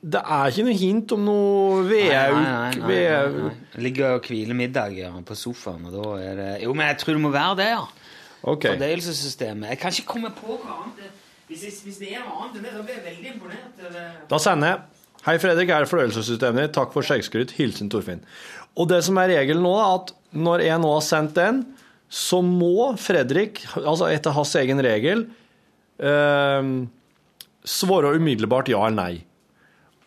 det 0.00 0.22
er 0.22 0.52
ikke 0.52 0.64
noe 0.68 0.76
hint 0.80 1.12
om 1.16 1.24
noe 1.28 1.82
vedauk. 1.90 2.78
Jeg 2.88 3.82
ligger 3.84 4.14
og 4.16 4.28
hviler 4.30 4.56
middag 4.56 4.96
på 5.28 5.36
sofaen, 5.36 5.84
og 5.90 5.96
da 5.98 6.14
er 6.24 6.38
det 6.40 6.48
Jo, 6.64 6.72
men 6.76 6.88
jeg 6.88 7.00
tror 7.02 7.18
det 7.18 7.24
må 7.26 7.32
være 7.34 7.56
det, 7.60 7.68
ja. 7.74 7.82
Okay. 8.40 8.72
Fordøyelsessystemet. 8.78 9.68
Jeg 9.74 9.78
kan 9.82 9.92
ikke 9.92 10.06
komme 10.14 10.30
på 10.32 10.54
hva 10.62 10.78
annet 10.78 11.10
Hvis, 11.50 11.64
jeg- 11.66 11.82
hvis 11.84 11.98
det 12.00 12.14
er 12.14 12.22
noe 12.24 12.46
annet 12.46 12.56
enn 12.56 12.64
det, 12.64 12.72
da 12.72 12.82
blir 12.86 12.94
jeg 12.96 13.04
veldig 13.04 13.34
imponert. 13.34 14.28
Da 14.30 14.38
sender 14.40 14.68
jeg 14.72 14.80
Hei, 15.26 15.34
Fredrik, 15.36 15.68
her 15.68 15.82
er 15.84 15.90
fordøyelsessystemet 15.90 16.62
ditt. 16.64 16.72
Takk 16.72 16.94
for 16.94 17.04
skjeggskryt. 17.04 17.50
Hilsen 17.58 17.90
Torfinn. 17.92 18.22
Og 18.80 18.88
det 18.88 19.02
som 19.04 19.18
er 19.20 19.28
regelen 19.28 19.60
nå, 19.66 19.74
er 19.76 19.98
at 19.98 20.14
når 20.32 20.62
jeg 20.64 20.80
nå 20.80 20.92
har 20.94 21.04
sendt 21.04 21.34
den, 21.36 21.58
så 22.10 22.40
må 22.42 22.90
Fredrik, 22.98 23.62
altså 23.78 24.08
etter 24.10 24.34
hans 24.34 24.54
egen 24.58 24.82
regel, 24.82 25.28
eh, 26.02 26.70
svare 27.62 28.14
umiddelbart 28.18 28.70
ja 28.72 28.82
eller 28.86 28.98
nei. 28.98 29.20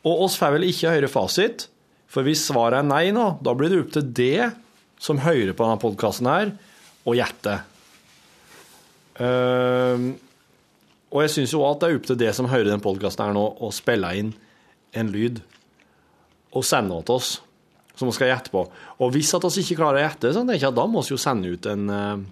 Og 0.04 0.26
oss 0.26 0.36
får 0.40 0.58
vel 0.58 0.68
ikke 0.68 0.92
høre 0.92 1.12
fasit, 1.12 1.70
for 2.12 2.28
hvis 2.28 2.44
svaret 2.50 2.82
er 2.82 2.90
nei 2.90 3.06
nå, 3.16 3.38
da 3.42 3.56
blir 3.56 3.72
det 3.72 3.80
opp 3.86 3.94
til 3.96 4.10
det 4.20 4.52
som 5.02 5.22
hører 5.24 5.56
på 5.56 5.64
denne 5.64 5.80
podkasten 5.82 6.30
her, 6.30 6.52
å 7.08 7.16
gjette. 7.16 7.56
Eh, 9.24 10.06
og 11.14 11.24
jeg 11.24 11.34
syns 11.34 11.56
jo 11.56 11.64
at 11.68 11.80
det 11.82 11.90
er 11.90 11.98
opp 12.00 12.08
til 12.10 12.20
det 12.20 12.32
som 12.36 12.50
hører 12.52 12.72
den 12.72 12.84
podkasten 12.84 13.28
her 13.28 13.36
nå, 13.38 13.48
å 13.64 13.72
spille 13.76 14.12
inn 14.20 14.36
en 14.98 15.10
lyd 15.14 15.42
og 16.54 16.66
sende 16.68 17.00
til 17.06 17.18
oss, 17.18 17.32
som 17.96 18.10
vi 18.10 18.16
skal 18.16 18.32
gjette 18.32 18.54
på. 18.54 18.64
Og 19.00 19.12
hvis 19.14 19.34
at 19.38 19.46
oss 19.46 19.60
ikke 19.62 19.78
klarer 19.82 20.02
å 20.02 20.06
gjette, 20.08 20.32
så 20.34 20.42
tenker 20.42 20.62
jeg 20.66 20.72
at 20.72 20.80
da 20.80 20.88
må 20.90 21.04
vi 21.06 21.14
jo 21.14 21.20
sende 21.22 21.52
ut 21.54 21.70
en 21.70 21.84
eh, 21.94 22.24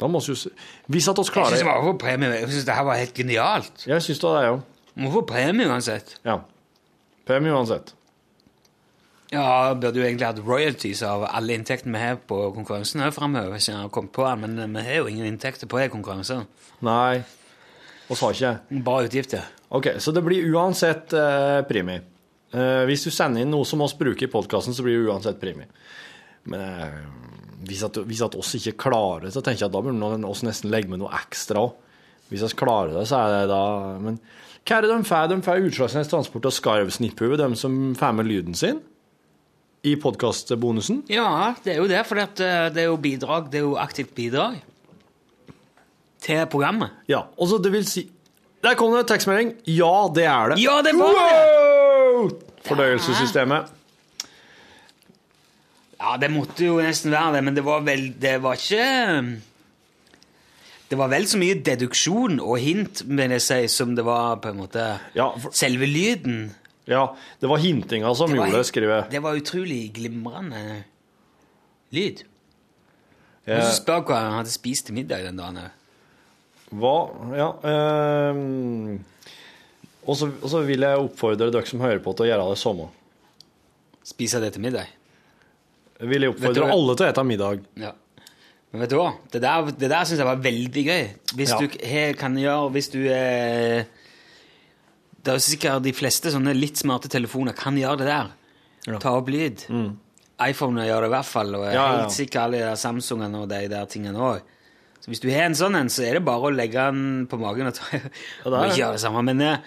Da 0.00 0.08
må 0.08 0.20
vi 0.24 0.32
jo 0.32 0.50
Hvis 0.88 1.08
at 1.12 1.18
Jeg 1.20 1.32
klarer 1.34 1.52
syns 1.54 1.62
det 1.62 1.68
var 1.68 1.84
for 1.84 2.00
premie. 2.00 2.32
Jeg 2.40 2.48
synes 2.48 2.66
det 2.66 2.76
her 2.78 2.86
var 2.88 3.00
helt 3.02 3.14
genialt. 3.14 3.86
Ja, 3.86 3.94
Jeg 3.98 4.06
syns 4.08 4.22
det 4.22 4.28
var 4.30 4.40
det, 4.40 4.50
jo. 4.50 4.60
Må 5.00 5.10
få 5.14 5.22
premie 5.28 5.68
uansett. 5.70 6.16
Ja. 6.26 6.40
Premie 7.28 7.52
uansett. 7.54 7.94
Ja, 9.30 9.74
burde 9.78 10.00
jo 10.00 10.06
egentlig 10.06 10.26
hatt 10.26 10.40
royalties 10.42 11.04
av 11.06 11.22
alle 11.28 11.54
inntektene 11.54 11.94
vi 11.94 12.02
har 12.02 12.16
på 12.26 12.38
konkurransen 12.56 13.04
her 13.04 13.12
fremover, 13.14 13.52
hvis 13.54 13.68
jeg 13.68 13.76
har 13.78 13.92
kommet 13.94 14.10
på 14.16 14.24
den, 14.26 14.56
men 14.58 14.74
vi 14.74 14.82
har 14.88 15.04
jo 15.04 15.12
ingen 15.12 15.28
inntekter 15.28 15.70
på 15.70 15.78
de 15.78 15.86
konkurransene. 15.92 16.48
Nei, 16.82 17.20
vi 18.08 18.16
har 18.18 18.34
ikke. 18.34 18.80
Bare 18.88 19.06
utgifter. 19.06 19.46
Ok, 19.70 19.92
så 20.02 20.10
det 20.10 20.24
blir 20.26 20.48
uansett 20.50 21.14
eh, 21.14 21.60
premie. 21.68 22.02
Eh, 22.50 22.82
hvis 22.90 23.06
du 23.06 23.12
sender 23.14 23.44
inn 23.44 23.52
noe 23.52 23.66
som 23.68 23.82
oss 23.84 23.94
bruker 23.98 24.26
i 24.26 24.30
podkasten, 24.30 24.74
så 24.74 24.82
blir 24.86 24.98
det 24.98 25.10
uansett 25.12 25.40
premie. 25.42 25.70
Men 26.50 26.64
eh, 26.66 26.98
hvis, 27.68 27.84
at, 27.86 28.00
hvis 28.08 28.24
at 28.26 28.36
oss 28.40 28.56
ikke 28.58 28.78
klarer 28.88 29.28
det, 29.28 29.34
så 29.36 29.42
tenker 29.44 29.66
jeg 29.66 29.70
at 29.70 29.76
da 29.76 29.84
burde 29.84 30.30
oss 30.30 30.44
nesten 30.46 30.72
legge 30.72 30.90
med 30.90 31.02
noe 31.02 31.12
ekstra 31.20 31.68
òg. 31.68 31.76
Hvis 32.30 32.44
vi 32.46 32.60
klarer 32.60 32.94
det, 32.94 33.08
så 33.10 33.24
er 33.24 33.32
det 33.34 33.50
da 33.50 33.62
Men 33.98 34.20
hva 34.62 34.76
er 34.76 34.84
det 34.84 34.90
de 34.92 35.06
får? 35.08 35.28
De 35.32 35.38
får 35.42 35.64
Utslagsnes 35.66 36.10
Transport 36.10 36.46
og 36.46 36.54
Skarvsnipphue, 36.54 37.38
de 37.40 37.48
som 37.58 37.78
får 37.98 38.16
med 38.18 38.28
lyden 38.28 38.54
sin 38.58 38.78
i 39.82 39.94
podkastbonusen. 39.96 41.00
Ja, 41.10 41.54
det 41.64 41.72
er 41.74 41.80
jo 41.80 41.88
det, 41.90 42.02
for 42.06 42.20
det 42.20 42.44
er 42.44 42.90
jo 42.90 42.98
bidrag, 43.00 43.48
det 43.50 43.62
er 43.62 43.64
jo 43.64 43.78
aktivt 43.80 44.12
bidrag 44.14 44.58
til 46.20 46.44
programmet. 46.52 46.92
Ja, 47.08 47.24
og 47.40 47.48
så 47.48 47.58
det 47.62 47.72
vil 47.72 47.86
si 47.88 48.04
Der 48.60 48.76
kom 48.76 48.92
det 48.92 49.06
en 49.06 49.08
tekstmelding. 49.08 49.54
Ja, 49.72 50.10
det 50.12 50.26
er 50.28 50.52
det. 50.52 50.60
Ja, 50.60 50.82
det 50.84 50.92
var 50.98 51.16
det! 51.16 51.59
Fordøyelsessystemet. 52.66 53.70
Ja, 56.00 56.14
det 56.20 56.30
måtte 56.32 56.64
jo 56.64 56.78
nesten 56.80 57.12
være 57.12 57.34
det, 57.36 57.42
men 57.44 57.56
det 57.58 57.64
var 57.66 57.82
vel 57.84 58.06
Det 58.20 58.38
var 58.42 58.56
ikke 58.56 59.40
Det 60.90 60.96
var 60.98 61.10
vel 61.12 61.26
så 61.28 61.38
mye 61.40 61.58
deduksjon 61.66 62.38
og 62.40 62.56
hint, 62.62 63.02
Men 63.06 63.34
jeg 63.36 63.42
si, 63.44 63.58
som 63.68 63.92
det 63.98 64.04
var 64.06 64.38
på 64.42 64.48
en 64.54 64.62
måte 64.62 64.86
Ja, 65.14 65.26
for, 65.36 65.52
selve 65.52 65.86
lyden. 65.86 66.54
ja, 66.88 67.04
det 67.40 67.48
var 67.52 67.60
hintinga 67.62 68.14
som 68.16 68.30
Det 68.32 68.38
var 68.40 68.46
gjorde 68.48 68.62
det, 68.62 68.66
skriver 68.70 68.94
jeg. 68.94 69.10
Det 69.12 69.22
var 69.22 69.36
utrolig 69.42 69.82
glimrende 69.94 70.62
lyd. 71.92 72.24
Jeg 73.46 73.56
må 73.58 73.68
spørre 73.68 73.76
spør 73.76 74.02
hva 74.08 74.18
han 74.24 74.34
hadde 74.40 74.50
spist 74.54 74.86
til 74.86 74.94
middag 74.94 75.24
den 75.26 75.36
dagen. 75.38 75.58
Hva 76.70 76.96
Ja. 77.36 77.48
ehm, 77.66 79.00
og 80.06 80.16
så 80.16 80.30
og 80.42 80.48
så 80.50 80.62
vil 80.66 80.80
jeg 80.86 81.02
oppfordre 81.04 81.50
dere 81.52 81.66
som 81.68 81.80
hører 81.84 82.00
på, 82.04 82.14
til 82.16 82.26
å 82.26 82.30
gjøre 82.30 82.48
det 82.52 82.58
samme. 82.60 82.88
Spise 84.10 84.40
det 84.42 84.52
til 84.54 84.62
middag. 84.64 84.88
Jeg 86.00 86.08
vil 86.08 86.24
jeg 86.24 86.32
oppfordre 86.32 86.70
alle 86.72 86.96
til 86.96 87.06
å 87.06 87.10
spise 87.12 87.26
middag. 87.28 87.64
Ja. 87.80 87.92
Men 88.70 88.84
vet 88.84 88.92
du 88.92 88.96
hva? 89.00 89.08
Det 89.32 89.40
der, 89.42 89.70
det 89.74 89.88
der 89.90 90.04
syns 90.06 90.20
jeg 90.22 90.28
var 90.28 90.42
veldig 90.44 90.84
gøy. 90.86 91.08
Hvis 91.34 91.50
Ja. 91.50 91.58
du 91.58 92.14
kan 92.16 92.36
gjøre 92.38 92.70
Hvis 92.70 92.88
du 92.92 93.00
er 93.10 93.84
Det 95.22 95.28
er 95.32 95.36
jo 95.36 95.42
sikkert 95.44 95.82
de 95.82 95.92
fleste 95.92 96.30
sånne 96.32 96.54
litt 96.56 96.78
smarte 96.80 97.08
telefoner 97.10 97.52
kan 97.52 97.76
gjøre 97.76 97.98
det 97.98 98.06
der. 98.06 98.30
Ja. 98.86 98.98
Ta 98.98 99.10
opp 99.18 99.28
lyd. 99.28 99.66
iPhone 100.40 100.80
gjør 100.86 101.02
det 101.02 101.08
i 101.10 101.12
hvert 101.12 101.26
fall, 101.28 101.54
og 101.54 101.64
jeg 101.66 101.74
er 101.76 101.98
helt 102.00 102.14
sikkert 102.16 102.42
alle 102.46 102.62
de 102.70 102.76
Samsungene 102.80 103.42
og 103.42 103.48
de 103.50 103.68
der 103.68 103.84
tingene 103.84 104.16
òg. 104.16 104.40
Så 105.00 105.08
hvis 105.10 105.20
du 105.20 105.28
har 105.30 105.42
en 105.48 105.54
sånn 105.54 105.76
en, 105.76 105.88
så 105.92 106.02
er 106.06 106.14
det 106.16 106.24
bare 106.24 106.48
å 106.48 106.54
legge 106.54 106.72
den 106.90 107.26
på 107.28 107.36
magen 107.40 107.66
og 107.66 107.74
ta 107.74 107.98
ikke 107.98 108.78
gjøre 108.78 108.92
det 108.96 109.00
samme, 109.02 109.22
men 109.24 109.40
eh, 109.44 109.58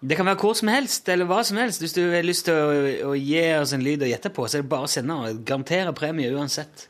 det 0.00 0.14
kan 0.18 0.28
være 0.28 0.38
hvor 0.38 0.54
som 0.54 0.70
helst, 0.70 1.08
eller 1.10 1.26
hva 1.26 1.40
som 1.46 1.58
helst. 1.58 1.82
Hvis 1.82 1.96
du 1.96 2.04
har 2.12 2.22
lyst 2.26 2.46
til 2.46 2.54
å, 2.54 3.10
å 3.10 3.14
gi 3.18 3.40
oss 3.58 3.72
en 3.74 3.82
lyd 3.82 4.04
å 4.06 4.10
gjette 4.10 4.30
på, 4.34 4.46
så 4.46 4.58
er 4.58 4.62
det 4.62 4.70
bare 4.70 4.86
å 4.86 4.92
sende 4.92 5.16
og 5.18 5.42
garantere 5.48 5.94
premie 5.96 6.30
uansett. 6.34 6.86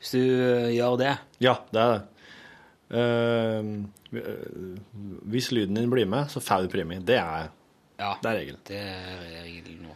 Hvis 0.00 0.14
du 0.16 0.20
eh, 0.20 0.70
gjør 0.74 0.96
det. 0.98 1.14
Ja, 1.44 1.60
det 1.70 1.84
er 1.84 1.94
det. 1.94 2.02
Uh, 2.90 3.86
hvis 5.30 5.52
lyden 5.54 5.76
din 5.78 5.90
blir 5.92 6.08
med, 6.10 6.26
så 6.32 6.42
får 6.42 6.66
du 6.66 6.72
premie. 6.72 6.98
Det 7.06 7.20
er, 7.20 7.50
Ja, 8.00 8.16
det 8.18 8.30
er 8.30 8.38
regelen. 8.40 8.62
det 8.66 8.80
er 8.80 9.20
regelen 9.44 9.84
nå. 9.84 9.94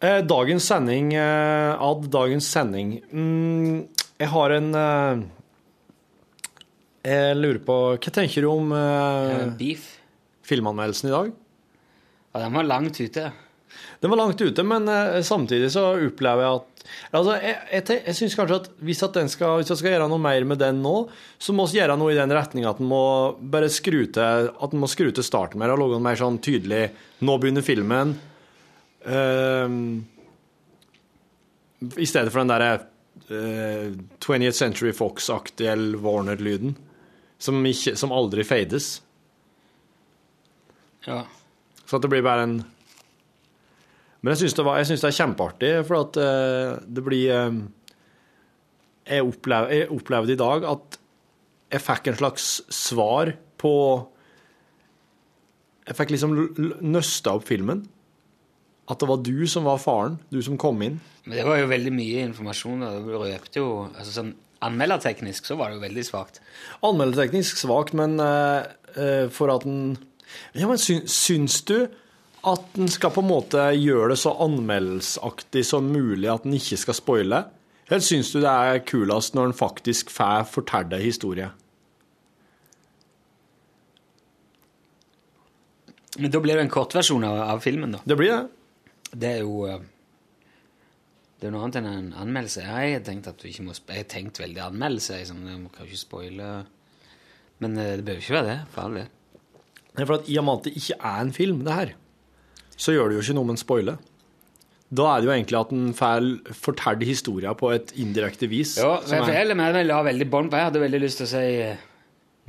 Eh, 0.00 0.22
Dagens 0.24 0.64
sending, 0.64 1.12
eh, 1.14 1.76
Ad, 1.76 2.08
dagens 2.10 2.48
sending. 2.48 2.96
Mm, 3.12 3.88
jeg 4.18 4.28
har 4.32 4.50
en 4.56 4.74
eh, 4.74 5.22
Jeg 7.04 7.36
lurer 7.36 7.58
på 7.64 7.76
Hva 8.00 8.12
tenker 8.12 8.42
du 8.42 8.48
om 8.48 8.72
Beef. 9.60 9.99
Filmanmeldelsen 10.50 11.10
i 11.10 11.14
dag? 11.14 11.30
Ja, 12.30 12.42
den 12.42 12.58
var 12.58 12.68
langt 12.68 13.00
ute. 13.00 13.30
Den 14.00 14.10
var 14.10 14.18
langt 14.18 14.40
ute, 14.40 14.62
men 14.66 14.88
eh, 14.88 15.22
samtidig 15.22 15.70
så 15.74 15.92
opplever 15.94 16.44
jeg 16.46 16.60
at 16.60 16.66
Altså, 17.12 17.34
jeg, 17.38 17.56
jeg, 17.70 17.98
jeg 18.06 18.16
syns 18.16 18.34
kanskje 18.38 18.56
at 18.56 18.68
hvis 18.82 19.02
at 19.04 19.14
den 19.14 19.28
skal, 19.30 19.60
hvis 19.60 19.68
jeg 19.70 19.78
skal 19.82 19.92
gjøre 19.94 20.06
noe 20.10 20.22
mer 20.22 20.46
med 20.48 20.58
den 20.62 20.80
nå, 20.82 20.94
så 21.38 21.54
må 21.54 21.66
vi 21.68 21.76
gjøre 21.78 21.94
noe 22.00 22.14
i 22.14 22.18
den 22.18 22.32
retninga 22.34 22.72
at 22.72 22.80
en 22.82 22.88
må 22.90 23.02
bare 23.52 23.68
skru 23.70 24.00
til 24.10 24.48
At 24.50 24.72
den 24.72 24.80
må 24.82 24.88
skru 24.90 25.10
til 25.14 25.26
starten 25.26 25.60
mer 25.60 25.74
og 25.74 25.82
lage 25.82 25.98
noe 25.98 26.06
mer 26.08 26.18
sånn 26.18 26.40
tydelig 26.42 26.86
Nå 27.28 27.36
begynner 27.38 27.66
filmen. 27.66 28.16
Uh, 29.04 29.68
I 32.00 32.08
stedet 32.08 32.32
for 32.32 32.40
den 32.42 32.52
derre 32.54 32.72
uh, 33.28 33.92
20th 34.24 34.56
Century 34.56 34.94
Fox-aktige 34.96 35.76
Warner-lyden. 36.00 36.74
Som, 37.40 37.60
som 37.76 38.16
aldri 38.16 38.44
fades. 38.48 38.96
Ja. 41.06 41.24
Så 41.86 41.98
at 41.98 42.04
det 42.04 42.12
blir 42.12 42.24
bare 42.24 42.46
en 42.46 42.56
Men 44.20 44.34
jeg 44.34 44.42
syns 44.42 44.54
det, 44.58 44.64
det 45.00 45.08
er 45.08 45.16
kjempeartig, 45.16 45.70
for 45.88 46.02
at 46.04 46.16
eh, 46.20 46.74
det 46.84 47.04
blir 47.06 47.30
eh, 47.32 47.60
jeg, 49.08 49.24
opplev, 49.24 49.70
jeg 49.72 49.88
opplevde 49.94 50.34
i 50.34 50.40
dag 50.40 50.66
at 50.68 50.98
jeg 51.70 51.84
fikk 51.86 52.10
en 52.10 52.18
slags 52.18 52.48
svar 52.74 53.32
på 53.60 53.72
Jeg 55.86 55.96
fikk 55.98 56.12
liksom 56.12 56.36
nøsta 56.84 57.32
opp 57.38 57.46
filmen. 57.48 57.80
At 58.90 59.00
det 59.00 59.08
var 59.08 59.22
du 59.24 59.46
som 59.48 59.64
var 59.66 59.80
faren, 59.80 60.18
du 60.30 60.40
som 60.42 60.58
kom 60.60 60.82
inn. 60.84 61.00
Men 61.24 61.38
det 61.38 61.46
var 61.46 61.60
jo 61.60 61.70
veldig 61.70 61.92
mye 61.94 62.22
informasjon. 62.28 62.84
og 62.84 63.08
Det 63.08 63.18
røpte 63.22 63.62
jo 63.62 63.72
altså 63.88 64.14
sånn 64.18 64.36
Anmelderteknisk 64.60 65.46
så 65.48 65.54
var 65.56 65.70
det 65.70 65.78
jo 65.78 65.86
veldig 65.86 66.02
svakt. 66.04 66.42
Anmelderteknisk 66.84 67.56
svakt, 67.56 67.94
men 67.96 68.18
uh, 68.20 68.66
uh, 68.92 69.24
for 69.32 69.48
at 69.48 69.64
den 69.64 69.94
Ja, 70.52 70.66
men 70.66 70.80
sy, 70.80 71.00
syns 71.10 71.60
du 71.68 71.88
at 72.40 72.68
den 72.74 72.88
skal 72.88 73.12
på 73.12 73.22
en 73.22 73.30
måte 73.30 73.66
gjøre 73.76 74.14
det 74.14 74.20
så 74.22 74.32
anmeldelsesaktig 74.40 75.64
som 75.68 75.90
mulig 75.92 76.30
at 76.32 76.46
den 76.46 76.56
ikke 76.56 76.78
skal 76.80 76.96
spoile? 76.96 77.42
Eller 77.90 78.04
syns 78.06 78.30
du 78.32 78.38
det 78.40 78.50
er 78.50 78.84
kulest 78.86 79.34
når 79.34 79.50
en 79.50 79.56
faktisk 79.56 80.12
får 80.14 80.46
fortelle 80.52 80.96
en 80.96 81.04
historie? 81.04 81.50
Men 86.18 86.32
da 86.32 86.40
blir 86.42 86.58
det 86.58 86.66
en 86.66 86.72
kortversjon 86.72 87.24
av, 87.24 87.38
av 87.54 87.62
filmen, 87.64 87.96
da. 87.96 88.02
Det 88.04 88.16
blir 88.18 88.32
det. 88.32 88.42
Det 89.10 89.30
er 89.36 89.42
jo 89.42 89.64
eh, 89.66 89.80
Det 91.40 91.46
er 91.46 91.50
jo 91.50 91.54
noe 91.56 91.66
annet 91.66 91.78
enn 91.80 91.88
en 91.90 92.10
anmeldelse. 92.24 92.66
Jeg 92.66 92.96
har 92.96 93.06
tenkt 93.06 93.30
at 93.30 93.40
du 93.40 93.48
ikke 93.48 93.64
må 93.66 93.74
Jeg 93.74 94.04
har 94.04 94.10
tenkt 94.10 94.42
veldig 94.42 94.62
anmeldelse. 94.66 95.18
Jeg, 95.18 95.30
sånn, 95.30 95.46
jeg 95.48 95.70
kan 95.74 95.88
ikke 95.88 96.02
spoile 96.04 96.50
Men 97.62 97.78
det 97.78 97.88
det 98.00 98.04
behøver 98.04 98.22
ikke 98.22 98.38
være 98.38 98.50
det, 98.50 98.60
for 98.74 98.86
all 98.86 99.00
del. 99.00 99.08
Nei, 99.98 100.04
for 100.06 100.14
at 100.20 100.28
I 100.30 100.36
og 100.38 100.44
med 100.46 100.60
at 100.60 100.68
det 100.68 100.74
ikke 100.78 100.96
er 101.02 101.20
en 101.24 101.32
film, 101.34 101.64
det 101.66 101.74
her, 101.74 101.92
så 102.80 102.92
gjør 102.94 103.10
det 103.10 103.16
jo 103.18 103.24
ikke 103.26 103.34
noe 103.40 103.44
med 103.48 103.56
en 103.56 103.62
spoiler. 103.64 103.98
Da 104.90 105.04
er 105.12 105.20
det 105.20 105.28
jo 105.28 105.34
egentlig 105.36 105.58
at 105.60 105.72
en 105.76 105.92
får 105.94 106.24
fortalt 106.58 107.02
historien 107.06 107.54
på 107.58 107.68
et 107.74 107.92
indirekte 108.02 108.48
vis. 108.50 108.76
Ja, 108.78 108.96
som 109.04 109.10
men 109.18 109.22
er- 109.22 109.32
foreldrene 109.32 109.66
jeg 109.76 109.86
la 109.86 110.02
veldig 110.02 110.30
bånd 110.30 110.50
på. 110.50 110.56
Jeg 110.58 110.64
hadde 110.70 110.80
veldig 110.82 111.00
lyst 111.04 111.20
til 111.22 111.26
å 111.26 111.30
si 111.30 111.46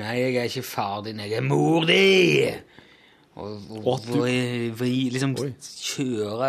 Nei, 0.01 0.13
jeg 0.17 0.35
er 0.39 0.47
ikke 0.47 0.63
far 0.65 1.01
din, 1.05 1.19
jeg 1.19 1.33
er 1.37 1.41
mor 1.45 1.83
di! 1.85 2.49
Og, 3.35 3.59
og, 3.85 3.99
du- 4.07 4.23
liksom 5.13 5.35
Oi. 5.39 5.51
kjøre 5.61 6.47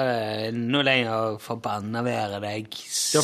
enda 0.49 0.81
lenger 0.87 1.37
forbanna 1.43 2.01
være 2.07 2.41
deg, 2.41 2.69
for- 2.73 3.23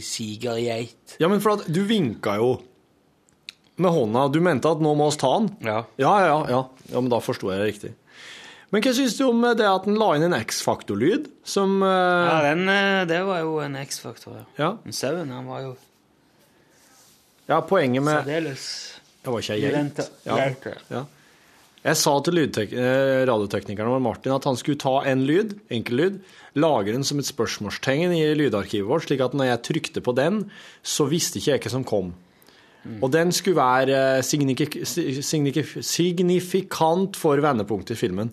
sigergeit. 0.00 1.18
Ja, 1.20 1.28
men 1.28 1.40
for 1.44 1.58
at 1.58 1.66
du 1.70 1.82
vinka 1.84 2.36
jo 2.40 2.54
med 3.80 3.94
hånda. 3.94 4.28
Du 4.32 4.40
mente 4.44 4.70
at 4.70 4.82
nå 4.82 4.94
må 4.98 5.08
oss 5.10 5.18
ta 5.20 5.32
den. 5.38 5.50
Ja. 5.66 5.82
Ja, 6.00 6.14
ja, 6.24 6.38
ja. 6.50 6.60
ja 6.92 7.02
men 7.02 7.12
da 7.12 7.20
forsto 7.24 7.50
jeg 7.52 7.62
det 7.62 7.70
riktig. 7.72 7.92
Men 8.74 8.82
hva 8.82 8.92
syns 8.96 9.16
du 9.18 9.24
om 9.28 9.42
det 9.54 9.66
at 9.70 9.84
han 9.86 9.98
la 10.00 10.12
inn 10.16 10.26
en 10.26 10.34
X-faktor-lyd, 10.34 11.28
som 11.46 11.76
uh... 11.84 11.88
ja, 12.26 12.38
den, 12.48 12.64
eh, 12.70 13.02
det 13.06 13.20
var 13.26 13.44
jo 13.44 13.58
en 13.62 13.76
X-faktor. 13.78 14.40
Ja. 14.40 14.46
ja. 14.58 14.70
Men 14.82 14.96
Sauen, 14.96 15.30
han 15.30 15.46
var 15.46 15.66
jo 15.66 15.74
ja, 17.44 17.60
poenget 17.60 18.02
med 18.02 18.22
særdeles 18.24 18.64
Det 19.20 19.32
var 19.32 19.44
ikke 19.44 19.58
jeg. 19.60 19.74
geit. 19.74 20.00
Ja. 20.24 20.38
Ja. 20.88 21.04
Jeg 21.84 22.00
sa 22.00 22.14
til 22.24 22.40
eh, 22.40 23.22
radioteknikeren 23.28 23.92
vår 23.92 24.00
Martin 24.00 24.32
at 24.32 24.46
han 24.48 24.56
skulle 24.56 24.80
ta 24.80 25.02
en 25.04 25.26
lyd, 25.28 25.52
enkel 25.68 26.00
lyd, 26.00 26.18
lage 26.56 26.94
den 26.94 27.04
som 27.04 27.20
et 27.20 27.28
spørsmålstegn 27.28 28.14
i 28.16 28.22
lydarkivet 28.38 28.88
vårt, 28.88 29.04
slik 29.04 29.20
at 29.20 29.36
når 29.36 29.50
jeg 29.50 29.64
trykte 29.68 30.04
på 30.04 30.14
den, 30.16 30.46
så 30.80 31.04
visste 31.10 31.38
ikke 31.38 31.52
jeg 31.52 31.64
hva 31.66 31.74
som 31.74 31.84
kom. 31.84 32.14
Og 33.00 33.08
den 33.12 33.32
skulle 33.32 33.56
være 33.56 34.00
eh, 34.18 34.24
signik 34.24 34.60
signifikant 35.80 37.16
for 37.16 37.40
vendepunktet 37.40 37.96
i 37.96 38.00
filmen. 38.00 38.32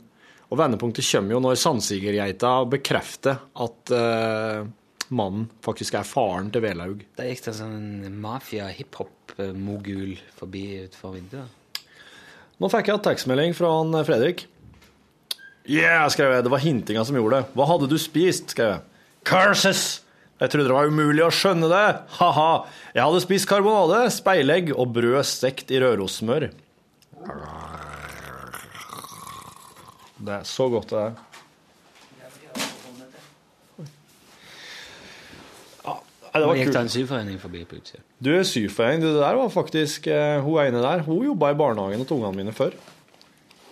Og 0.51 0.59
vendepunktet 0.59 1.07
kommer 1.07 1.37
jo 1.37 1.41
når 1.45 1.59
sandsigergeita 1.61 2.51
bekrefter 2.73 3.37
at 3.63 3.93
uh, 3.95 4.67
mannen 5.15 5.45
faktisk 5.63 5.95
er 5.95 6.07
faren 6.07 6.49
til 6.51 6.65
Velaug. 6.65 7.05
Da 7.15 7.23
gikk 7.29 7.45
det 7.45 7.53
en 7.53 7.59
sånn 7.61 8.19
mafia-hiphop-mogul 8.19 10.17
forbi 10.35 10.65
utenfor 10.83 11.15
vinduet. 11.15 11.79
Nå 12.61 12.69
fikk 12.69 12.91
jeg 12.91 13.01
tekstmelding 13.07 13.55
fra 13.57 13.71
han 13.79 13.95
eh, 13.95 14.05
Fredrik. 14.05 14.45
Yeah, 15.71 16.03
skrev 16.11 16.35
jeg. 16.35 16.43
Det 16.43 16.51
var 16.51 16.61
hintinga 16.61 17.07
som 17.07 17.15
gjorde 17.15 17.39
det. 17.39 17.55
Hva 17.55 17.69
hadde 17.71 17.87
du 17.89 17.97
spist? 18.01 18.51
skrev 18.51 18.75
jeg. 18.75 18.81
Curses! 19.31 20.01
Jeg 20.41 20.49
trodde 20.49 20.71
det 20.71 20.73
var 20.73 20.89
umulig 20.89 21.21
å 21.21 21.29
skjønne 21.29 21.67
det. 21.69 21.87
Ha-ha. 22.17 22.51
Jeg 22.95 23.05
hadde 23.05 23.19
spist 23.21 23.45
karbonade, 23.49 24.07
speilegg 24.09 24.71
og 24.73 24.89
brød 24.95 25.21
stekt 25.29 25.69
i 25.69 25.77
rørosmør. 25.83 26.47
Det 30.21 30.33
er 30.39 30.49
så 30.49 30.65
godt, 30.73 30.89
det 30.89 30.97
der. 30.97 31.13
Ja, 35.85 35.95
nei, 36.01 36.41
det 36.41 36.45
var 36.49 36.57
gikk 36.57 36.73
det 36.73 36.83
en 36.87 36.93
syforening 36.97 37.41
forbi 37.41 37.65
på 37.69 37.77
utsida. 37.77 38.01
Du 38.17 38.33
er 38.33 38.45
syforening. 38.47 39.05
Det 39.05 39.15
der 39.21 39.37
var 39.37 39.53
faktisk 39.53 40.09
eh, 40.09 40.41
Hun 40.41 40.57
ene 40.65 40.81
der 40.81 41.05
Hun 41.05 41.25
jobba 41.25 41.53
i 41.53 41.57
barnehagen 41.57 42.05
til 42.05 42.17
ungene 42.17 42.41
mine 42.41 42.53
før. 42.57 42.73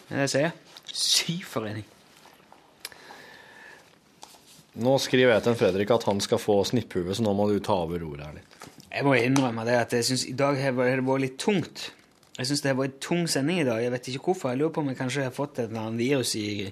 Det 0.10 0.18
er 0.18 0.30
det 0.30 0.46
jeg. 0.46 0.58
Syforening. 0.94 1.86
Nå 4.80 4.96
skriver 5.02 5.34
jeg 5.36 5.44
til 5.46 5.58
Fredrik 5.60 5.92
at 5.92 6.06
han 6.08 6.22
skal 6.24 6.40
få 6.42 6.62
snipphue, 6.68 7.12
så 7.16 7.24
nå 7.26 7.34
må 7.36 7.50
du 7.50 7.58
ta 7.64 7.76
over 7.84 8.00
roret 8.04 8.26
her 8.26 8.38
litt. 8.38 8.68
Jeg 8.90 9.06
må 9.06 9.14
innrømme 9.20 9.66
det 9.68 9.76
at 9.78 9.94
jeg 9.94 10.08
synes 10.08 10.26
i 10.30 10.36
dag 10.38 10.58
har 10.58 10.74
det 10.74 11.06
vært 11.06 11.24
litt 11.26 11.38
tungt. 11.42 11.90
Jeg 12.40 12.48
syns 12.48 12.64
det 12.64 12.72
har 12.72 12.80
vært 12.80 12.96
en 12.96 13.04
tung 13.04 13.26
sending 13.30 13.60
i 13.62 13.68
dag. 13.68 13.82
Jeg 13.84 13.92
vet 13.94 14.10
ikke 14.10 14.30
hvorfor. 14.30 14.54
Jeg 14.54 14.62
lurer 14.62 14.74
på 14.74 14.82
om 14.82 14.90
jeg 14.90 15.00
kanskje 15.02 15.26
har 15.28 15.36
fått 15.36 15.60
et 15.60 15.68
eller 15.68 15.90
annet 15.90 16.00
virus 16.00 16.32
i, 16.40 16.72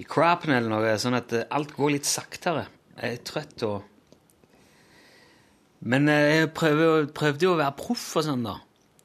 i 0.00 0.06
crapen 0.08 0.54
eller 0.56 0.72
noe, 0.72 0.94
sånn 1.00 1.18
at 1.18 1.34
eh, 1.36 1.44
alt 1.54 1.74
går 1.76 1.92
litt 1.98 2.08
saktere. 2.08 2.64
Jeg 2.96 3.18
er 3.18 3.26
trøtt 3.28 3.66
og 3.68 3.90
Men 5.84 6.08
eh, 6.08 6.30
jeg 6.40 6.52
prøver, 6.56 7.10
prøvde 7.12 7.44
jo 7.44 7.52
å 7.52 7.60
være 7.60 7.76
proff 7.76 8.06
og 8.16 8.24
sånn, 8.24 8.46
da. 8.48 8.56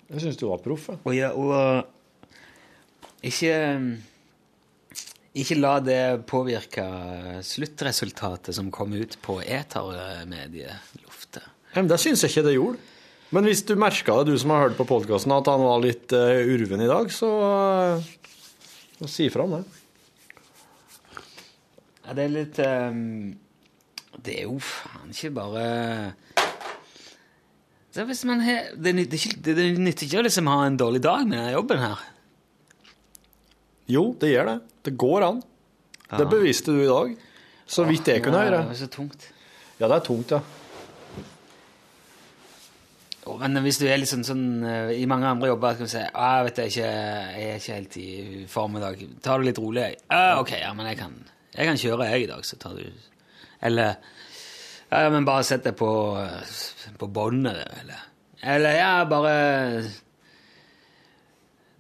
Jeg 0.10 0.24
syns 0.24 0.40
du 0.40 0.48
var 0.48 0.64
proff. 0.64 0.88
jeg. 0.94 1.02
Og, 1.04 1.14
ja, 1.18 1.34
og 1.36 1.60
ikke 3.28 3.54
Ikke 5.38 5.60
la 5.60 5.76
det 5.84 6.26
påvirke 6.30 6.84
sluttresultatet 7.46 8.56
som 8.58 8.72
kom 8.74 8.94
ut 8.98 9.18
på 9.22 9.38
etermedieluftet. 9.46 11.44
Det 11.76 12.00
syns 12.02 12.24
jeg 12.26 12.34
ikke 12.34 12.48
det 12.48 12.56
gjorde. 12.56 12.80
Men 13.30 13.46
hvis 13.46 13.62
du 13.62 13.76
merka 13.78 14.16
det, 14.18 14.34
du 14.34 14.40
som 14.42 14.50
har 14.56 14.64
hørt 14.66 14.80
på 14.80 14.88
podkasten, 14.90 15.32
at 15.36 15.50
han 15.52 15.62
var 15.62 15.84
litt 15.84 16.10
uh, 16.18 16.42
urven 16.50 16.82
i 16.82 16.90
dag, 16.90 17.12
så, 17.14 17.30
uh, 18.02 19.06
si 19.06 19.30
fra 19.30 19.46
om 19.46 19.54
det. 19.60 19.62
Ja, 22.08 22.16
det 22.18 22.24
er 22.24 22.34
litt 22.34 22.58
um, 22.66 23.38
Det 24.18 24.34
er 24.34 24.48
jo 24.48 24.58
faen 24.66 25.14
ikke 25.14 25.30
bare 25.38 25.66
det, 27.94 28.94
nytter 28.96 29.18
ikke, 29.18 29.38
det, 29.46 29.54
det 29.58 29.66
nytter 29.78 30.06
ikke 30.08 30.20
å 30.22 30.26
liksom 30.26 30.50
ha 30.50 30.60
en 30.66 30.78
dårlig 30.80 31.02
dag 31.06 31.22
med 31.30 31.52
jobben 31.54 31.82
her. 31.82 32.02
Jo, 33.90 34.12
det 34.22 34.30
gjør 34.34 34.52
det. 34.52 34.58
Det 34.86 34.94
går 35.02 35.26
an. 35.26 35.42
Det 36.10 36.26
beviste 36.30 36.74
du 36.74 36.84
i 36.84 36.90
dag. 36.90 37.14
Så 37.70 37.86
vidt 37.86 38.08
jeg 38.10 38.24
kunne 38.26 38.42
høre. 38.42 38.64
Det 38.70 38.78
er 38.78 38.82
så 38.84 38.90
tungt. 38.94 39.30
Ja, 39.80 39.88
det 39.88 39.96
er 39.96 40.06
tungt, 40.06 40.34
ja. 40.34 40.42
Men 43.40 43.60
hvis 43.62 43.78
du 43.78 43.86
er 43.86 44.00
litt 44.02 44.10
sånn, 44.10 44.24
sånn 44.26 44.46
eh, 44.66 44.92
I 44.98 45.06
mange 45.10 45.28
andre 45.30 45.52
jobber 45.52 45.76
kan 45.78 45.86
du 45.86 45.92
si 45.92 46.02
ah, 46.02 46.40
vet 46.48 46.64
jeg, 46.64 46.72
ikke, 46.72 46.88
jeg 46.90 47.50
er 47.50 47.60
ikke 47.60 47.76
helt 47.76 47.98
i 48.02 48.08
form 48.50 48.78
i 48.80 48.82
dag. 48.82 49.04
Ta 49.22 49.36
det 49.38 49.50
litt 49.52 49.62
rolig. 49.62 49.86
Ah, 50.10 50.40
ok, 50.42 50.56
ja, 50.64 50.72
men 50.78 50.90
jeg 50.90 50.98
kan, 50.98 51.14
jeg 51.54 51.70
kan 51.70 51.82
kjøre, 51.84 52.08
jeg, 52.10 52.26
i 52.26 52.30
dag. 52.32 52.46
Så 52.48 52.58
tar 52.62 52.78
du 52.80 52.86
Eller 53.70 54.00
ja, 54.90 55.04
ja, 55.04 55.10
men 55.14 55.28
bare 55.28 55.46
sett 55.46 55.68
deg 55.68 55.78
på, 55.78 55.90
på 56.98 57.10
båndet, 57.14 57.60
eller 57.84 58.06
Eller 58.56 58.78
ja, 58.80 58.94
bare 59.06 59.34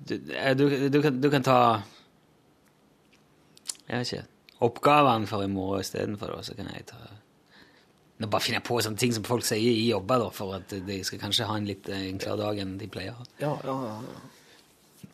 du, 0.10 0.18
du, 0.20 0.90
du, 0.90 1.02
kan, 1.02 1.18
du 1.22 1.30
kan 1.34 1.46
ta 1.46 1.60
Jeg 3.90 4.04
vet 4.04 4.14
ikke 4.14 4.28
Oppgavene 4.60 5.28
for 5.30 5.46
i 5.46 5.52
morgen 5.52 5.86
istedenfor, 5.86 6.34
så 6.44 6.56
kan 6.58 6.68
jeg 6.74 6.88
ta 6.90 6.98
nå 8.20 8.28
bare 8.28 8.44
finner 8.44 8.60
jeg 8.60 8.68
på 8.68 8.82
sånne 8.84 9.00
ting 9.00 9.14
som 9.16 9.24
folk 9.24 9.46
sier 9.48 9.64
i 9.64 9.88
jobber, 9.88 10.20
da, 10.20 10.28
for 10.36 10.58
at 10.58 10.74
de 10.84 10.98
skal 11.08 11.22
kanskje 11.22 11.46
ha 11.48 11.56
en 11.56 11.68
litt 11.70 11.88
enklere 11.96 12.36
dag 12.42 12.58
enn 12.60 12.74
de 12.82 12.90
pleier. 12.92 13.16
Ja. 13.40 13.54
Ja, 13.64 13.76
ja, 13.80 13.94
ja. 14.04 15.08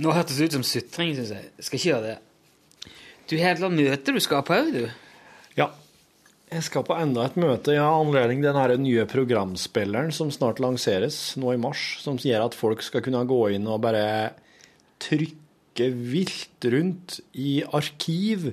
Nå 0.00 0.14
hørtes 0.16 0.38
det 0.40 0.48
ut 0.48 0.56
som 0.56 0.64
sutring, 0.64 1.12
syns 1.18 1.34
jeg. 1.34 1.50
Skal 1.60 1.76
ikke 1.76 1.90
gjøre 1.90 2.06
det. 2.06 2.94
Du 3.28 3.36
har 3.36 3.52
et 3.52 3.60
eller 3.60 3.68
annet 3.68 3.90
møte 3.90 4.14
du 4.16 4.20
skal 4.24 4.40
på 4.48 4.56
òg, 4.56 4.70
du. 4.72 4.86
Ja. 5.58 5.68
Jeg 6.50 6.64
skal 6.66 6.86
på 6.88 6.96
enda 6.96 7.28
et 7.28 7.36
møte. 7.38 7.76
Jeg 7.76 7.84
har 7.84 8.00
anledning 8.00 8.40
den 8.42 8.56
her 8.56 8.72
nye 8.80 9.04
programspilleren 9.06 10.08
som 10.16 10.32
snart 10.34 10.58
lanseres 10.64 11.18
nå 11.38 11.52
i 11.52 11.60
mars, 11.60 11.84
som 12.00 12.16
sier 12.18 12.40
at 12.42 12.56
folk 12.56 12.80
skal 12.82 13.04
kunne 13.04 13.20
gå 13.28 13.42
inn 13.58 13.68
og 13.68 13.84
bare 13.84 14.32
trykke 15.04 15.39
vilt 15.88 16.68
rundt 16.72 17.20
i 17.32 17.60
arkiv. 17.64 18.50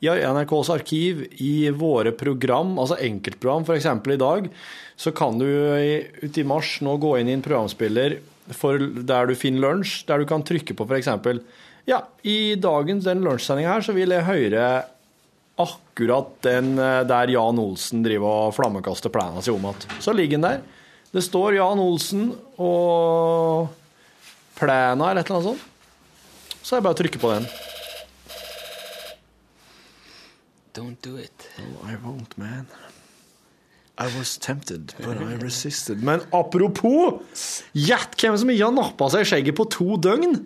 I 0.00 0.08
NRKs 0.08 0.70
arkiv, 0.72 1.26
i 1.44 1.68
våre 1.76 2.12
program, 2.16 2.78
altså 2.80 2.96
enkeltprogram, 3.04 3.66
f.eks. 3.68 3.88
i 3.88 4.20
dag, 4.20 4.46
så 4.96 5.12
kan 5.12 5.40
du 5.40 5.48
uti 6.22 6.44
mars 6.44 6.78
nå 6.84 6.96
gå 7.00 7.18
inn 7.20 7.28
i 7.28 7.36
en 7.36 7.44
programspiller 7.44 8.20
der 8.50 9.28
du 9.28 9.34
finner 9.38 9.66
lunsj, 9.66 10.06
der 10.08 10.22
du 10.22 10.28
kan 10.28 10.44
trykke 10.44 10.74
på 10.76 10.86
f.eks. 10.88 11.10
Ja, 11.88 12.02
i 12.22 12.56
dagens 12.60 13.04
den 13.04 13.22
lunsjsendinga 13.24 13.76
her 13.76 13.84
så 13.84 13.94
vil 13.96 14.12
jeg 14.14 14.26
høre 14.26 14.64
akkurat 15.60 16.36
den 16.44 16.78
eh, 16.78 17.02
der 17.08 17.32
Jan 17.34 17.60
Olsen 17.60 18.04
driver 18.04 18.46
og 18.48 18.54
flammekaster 18.56 19.12
plena 19.12 19.42
si 19.44 19.52
om 19.52 19.64
igjen. 19.64 19.98
Så 20.00 20.14
ligger 20.16 20.38
den 20.38 20.46
der. 20.46 20.62
Det 21.10 21.24
står 21.26 21.58
Jan 21.58 21.82
Olsen 21.82 22.30
og 22.62 23.68
plena 24.60 25.10
eller 25.10 25.22
et 25.22 25.30
eller 25.30 25.40
annet 25.40 25.50
sånt. 25.50 25.66
Så 26.62 26.76
er 26.76 26.80
det 26.80 26.86
bare 26.86 26.96
å 26.96 27.00
trykke 27.00 27.20
på 27.22 27.30
den. 27.34 27.46
Don't 30.74 31.00
do 31.02 31.16
it. 31.18 31.48
I 31.84 31.96
won't, 32.04 32.36
man. 32.38 32.66
I 33.98 34.06
was 34.16 34.38
tempted, 34.38 34.94
but 35.02 35.18
I 35.20 35.34
resisted. 35.42 36.02
Men 36.02 36.22
apropos! 36.32 37.18
Gjett 37.76 38.14
hvem 38.22 38.36
som 38.40 38.52
ikke 38.52 38.64
har 38.68 38.76
nappa 38.76 39.10
seg 39.12 39.26
skjegget 39.28 39.56
på 39.58 39.66
to 39.74 39.98
døgn! 40.00 40.38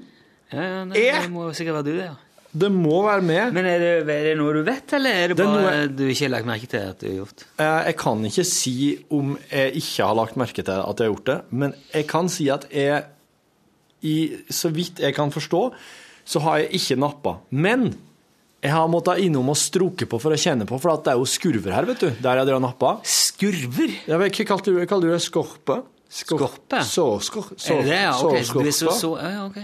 Ja, 0.55 0.63
ja, 0.65 0.81
det, 0.91 1.03
Eh? 1.05 1.21
det 1.27 1.31
må 1.35 1.45
sikkert 1.55 1.77
være 1.81 1.87
du, 1.87 1.93
det. 1.99 2.07
ja. 2.09 2.15
Det 2.55 2.69
må 2.71 3.01
være 3.03 3.23
med. 3.27 3.53
Men 3.57 3.67
er 3.67 3.81
det, 3.83 3.93
er 4.15 4.27
det 4.29 4.35
noe 4.39 4.53
du 4.55 4.61
vet, 4.67 4.93
eller 4.95 5.11
er 5.25 5.33
det 5.33 5.37
Det 5.41 5.45
er 5.45 5.49
bare 5.51 5.79
noe- 5.87 5.89
du 5.99 6.05
ikke 6.07 6.25
har 6.29 6.31
lagt 6.37 6.47
merke 6.47 6.69
til 6.71 6.85
at 6.87 7.01
du 7.01 7.07
har 7.09 7.17
gjort? 7.17 7.45
Eh, 7.59 7.81
Jeg 7.89 7.97
kan 7.99 8.25
ikke 8.29 8.45
si 8.47 8.75
om 9.11 9.33
jeg 9.51 9.73
ikke 9.81 10.07
har 10.07 10.15
lagt 10.15 10.37
merke 10.39 10.63
til 10.63 10.71
at 10.71 11.01
jeg 11.03 11.09
har 11.09 11.15
gjort 11.15 11.25
det, 11.27 11.39
men 11.51 11.75
jeg 11.93 12.07
kan 12.07 12.29
si 12.31 12.49
at 12.55 12.67
jeg, 12.71 13.05
i, 14.03 14.17
så 14.51 14.71
vidt 14.71 15.01
jeg 15.03 15.15
kan 15.15 15.31
forstå, 15.35 15.63
så 16.25 16.41
har 16.45 16.59
jeg 16.63 16.81
ikke 16.81 16.97
nappa. 17.01 17.37
Men 17.51 17.91
jeg 18.65 18.73
har 18.73 18.89
måttet 18.89 19.21
innom 19.27 19.51
og 19.53 19.59
stroke 19.61 20.07
på 20.09 20.19
for 20.23 20.33
å 20.33 20.39
kjenne 20.41 20.65
på, 20.69 20.79
for 20.81 20.95
at 20.95 21.05
det 21.05 21.13
er 21.13 21.19
jo 21.21 21.27
skurver 21.29 21.75
her, 21.77 21.85
vet 21.91 22.01
du, 22.01 22.09
der 22.25 22.41
jeg 22.41 22.49
drar 22.49 22.63
nappa. 22.65 22.95
Skurver? 23.05 23.93
Ja, 24.09 24.17
men 24.21 24.31
Hva 24.33 24.47
kaller 24.49 24.65
du, 24.65 24.87
kalte 24.89 25.05
du 25.05 25.13
det? 25.13 25.21
Skorpe? 25.25 25.83
Skor- 26.15 26.39
Skorpe? 26.47 26.81
Sårskor- 26.87 27.53
Er 27.71 27.83
det 27.83 27.89
det? 27.91 28.01
Ja, 28.07 28.13
så 28.15 28.31
så, 28.73 28.91
så, 29.01 29.11
ja, 29.21 29.45
ok. 29.49 29.59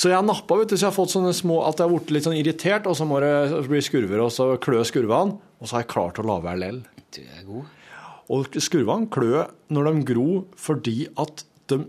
Så 0.00 0.08
jeg 0.08 0.16
har 0.16 0.24
nappa, 0.24 0.56
vet 0.60 0.68
du, 0.70 0.76
så 0.76 0.86
jeg 0.86 0.90
har 0.92 0.96
fått 0.96 1.12
sånne 1.12 1.32
små 1.36 1.58
At 1.68 1.76
jeg 1.80 1.88
har 1.88 1.92
blitt 1.92 2.10
litt 2.14 2.24
sånn 2.24 2.36
irritert, 2.38 2.86
og 2.88 2.94
så 2.96 3.04
må 3.08 3.18
det 3.20 3.32
bli 3.68 3.80
skurver, 3.84 4.22
og 4.24 4.30
så 4.32 4.46
klø 4.62 4.80
skurvene. 4.86 5.34
Og 5.60 5.66
så 5.68 5.76
har 5.76 5.82
jeg 5.84 5.90
klart 5.92 6.20
å 6.22 6.24
la 6.24 6.38
være 6.40 6.60
lell. 6.62 6.78
Du 7.12 7.20
er 7.20 7.42
god. 7.48 7.64
Og 8.30 8.46
skurvene 8.62 9.08
klør 9.12 9.50
når 9.74 9.90
de 9.90 10.04
gror 10.12 10.44
fordi 10.56 11.08
at 11.18 11.44
de 11.68 11.80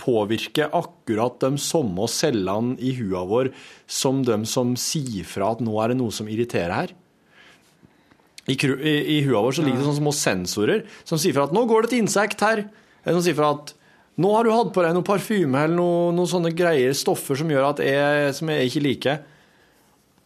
påvirker 0.00 0.72
akkurat 0.74 1.38
de 1.42 1.56
samme 1.60 2.06
cellene 2.10 2.76
i 2.80 2.94
hua 2.98 3.24
vår 3.28 3.52
som 3.90 4.22
de 4.26 4.38
som 4.48 4.74
sier 4.80 5.26
fra 5.28 5.52
at 5.52 5.62
nå 5.64 5.76
er 5.82 5.92
det 5.92 6.00
noe 6.00 6.14
som 6.14 6.30
irriterer 6.30 6.74
her. 6.74 6.94
I, 8.50 8.56
i, 8.56 8.94
i 9.16 9.20
hua 9.26 9.44
vår 9.44 9.58
så 9.58 9.64
ligger 9.66 9.82
det 9.82 9.86
sånne 9.86 10.02
små 10.02 10.14
sensorer 10.16 10.86
som 11.06 11.20
sier 11.20 11.36
fra 11.36 11.46
at 11.46 11.54
nå 11.54 11.66
går 11.70 11.84
det 11.84 11.92
et 11.92 12.00
insekt 12.02 12.42
her. 12.42 12.66
Eller 13.02 13.18
som 13.18 13.26
sier 13.26 13.38
fra 13.38 13.52
at 13.56 13.74
nå 14.22 14.30
har 14.34 14.44
du 14.44 14.52
hatt 14.52 14.72
på 14.74 14.84
deg 14.84 14.96
noe 14.96 15.06
parfyme 15.06 15.60
eller 15.64 15.76
noen 15.78 16.18
noe 16.18 16.28
sånne 16.28 16.52
greier, 16.56 16.92
stoffer 16.96 17.38
som 17.38 17.50
gjør 17.50 17.70
at 17.70 17.84
jeg, 17.84 18.32
som 18.36 18.50
jeg 18.52 18.68
ikke 18.68 18.84
liker. 18.84 19.20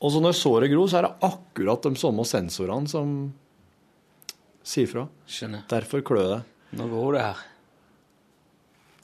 Og 0.02 0.12
så 0.12 0.20
når 0.20 0.36
såret 0.36 0.72
gror, 0.72 0.88
så 0.90 1.00
er 1.00 1.06
det 1.06 1.28
akkurat 1.28 1.86
de 1.86 2.00
samme 2.00 2.26
sensorene 2.28 2.90
som 2.90 3.12
sier 4.66 4.90
fra. 4.90 5.06
Skjønner. 5.30 5.64
Derfor 5.70 6.02
klør 6.06 6.32
det. 6.34 6.40
Nå 6.76 6.88
går 6.90 7.16
det 7.16 7.22
her. 7.28 7.44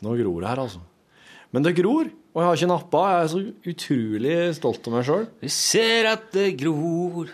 Nå 0.02 0.16
gror 0.18 0.42
det 0.42 0.50
her, 0.50 0.62
altså. 0.64 0.80
Men 1.52 1.66
det 1.66 1.76
gror, 1.76 2.08
og 2.32 2.40
jeg 2.40 2.48
har 2.48 2.58
ikke 2.58 2.70
nappa. 2.70 3.02
Jeg 3.12 3.22
er 3.22 3.30
så 3.32 3.42
utrolig 3.72 4.36
stolt 4.56 4.88
av 4.88 4.96
meg 4.96 5.06
sjøl. 5.06 5.26
Vi 5.44 5.50
ser 5.52 6.08
at 6.14 6.26
det 6.34 6.48
gror, 6.62 7.30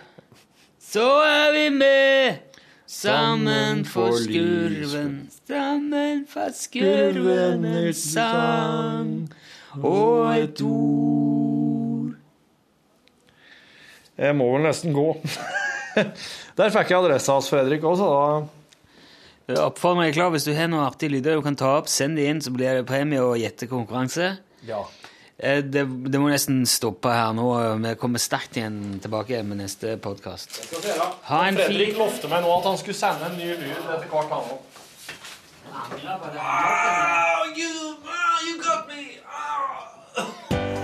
så 0.82 1.06
er 1.24 1.48
vi 1.54 1.64
med. 1.78 2.44
Sammen 2.88 3.82
for 3.84 4.14
skurven, 4.16 5.28
sammen 5.44 6.22
for 6.30 6.54
skurven 6.56 7.66
en 7.68 7.90
sang 7.92 9.10
og 9.84 10.30
et 10.32 10.62
ord. 10.64 12.14
Jeg 14.16 14.38
må 14.40 14.48
vel 14.54 14.64
nesten 14.64 14.96
gå. 14.96 15.04
Der 16.58 16.72
fikk 16.72 16.94
jeg 16.94 16.96
adressa 16.96 17.36
hans, 17.36 17.50
Fredrik, 17.52 17.84
også. 17.84 18.08
Da. 18.08 18.57
Jeg 19.48 19.56
er 19.56 20.12
klar 20.12 20.28
hvis 20.34 20.44
du 20.44 20.52
har 20.52 20.68
noen 20.68 20.84
artige 20.84 21.14
lyder 21.14 21.38
du 21.38 21.42
kan 21.46 21.56
ta 21.56 21.78
opp, 21.78 21.88
send 21.88 22.18
de 22.20 22.26
inn, 22.28 22.40
så 22.44 22.52
blir 22.52 22.76
det 22.76 22.86
premie 22.88 23.22
og 23.24 23.38
gjettekonkurranse. 23.40 24.34
Ja. 24.68 24.82
Eh, 25.38 25.62
Det, 25.62 25.86
det 26.12 26.20
må 26.20 26.28
nesten 26.28 26.66
stoppe 26.68 27.08
her 27.08 27.32
nå. 27.32 27.46
Vi 27.80 27.94
kommer 27.96 28.20
sterkt 28.20 28.58
igjen 28.60 28.98
tilbake 29.00 29.40
med 29.48 29.62
neste 29.62 29.96
podkast. 29.96 30.60
Fredrik 31.24 31.96
lovte 31.96 32.28
meg 32.28 32.44
nå 32.44 32.52
at 32.58 32.68
han 32.68 32.76
skulle 32.76 32.98
sende 32.98 33.30
en 33.30 33.38
ny 33.40 33.48
lyd 33.54 33.72
etter 33.72 34.04
hvert, 34.12 34.28
han 34.28 34.44
òg. 34.52 34.60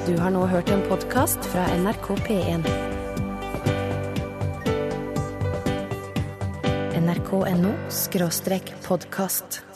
Du 0.06 0.18
har 0.20 0.30
nå 0.30 0.46
hørt 0.46 0.68
en 0.70 0.82
podkast 0.88 1.44
fra 1.52 1.68
NRK 1.76 2.10
P1. 2.28 2.93
NRK.no 7.04 7.74
podkast. 8.88 9.73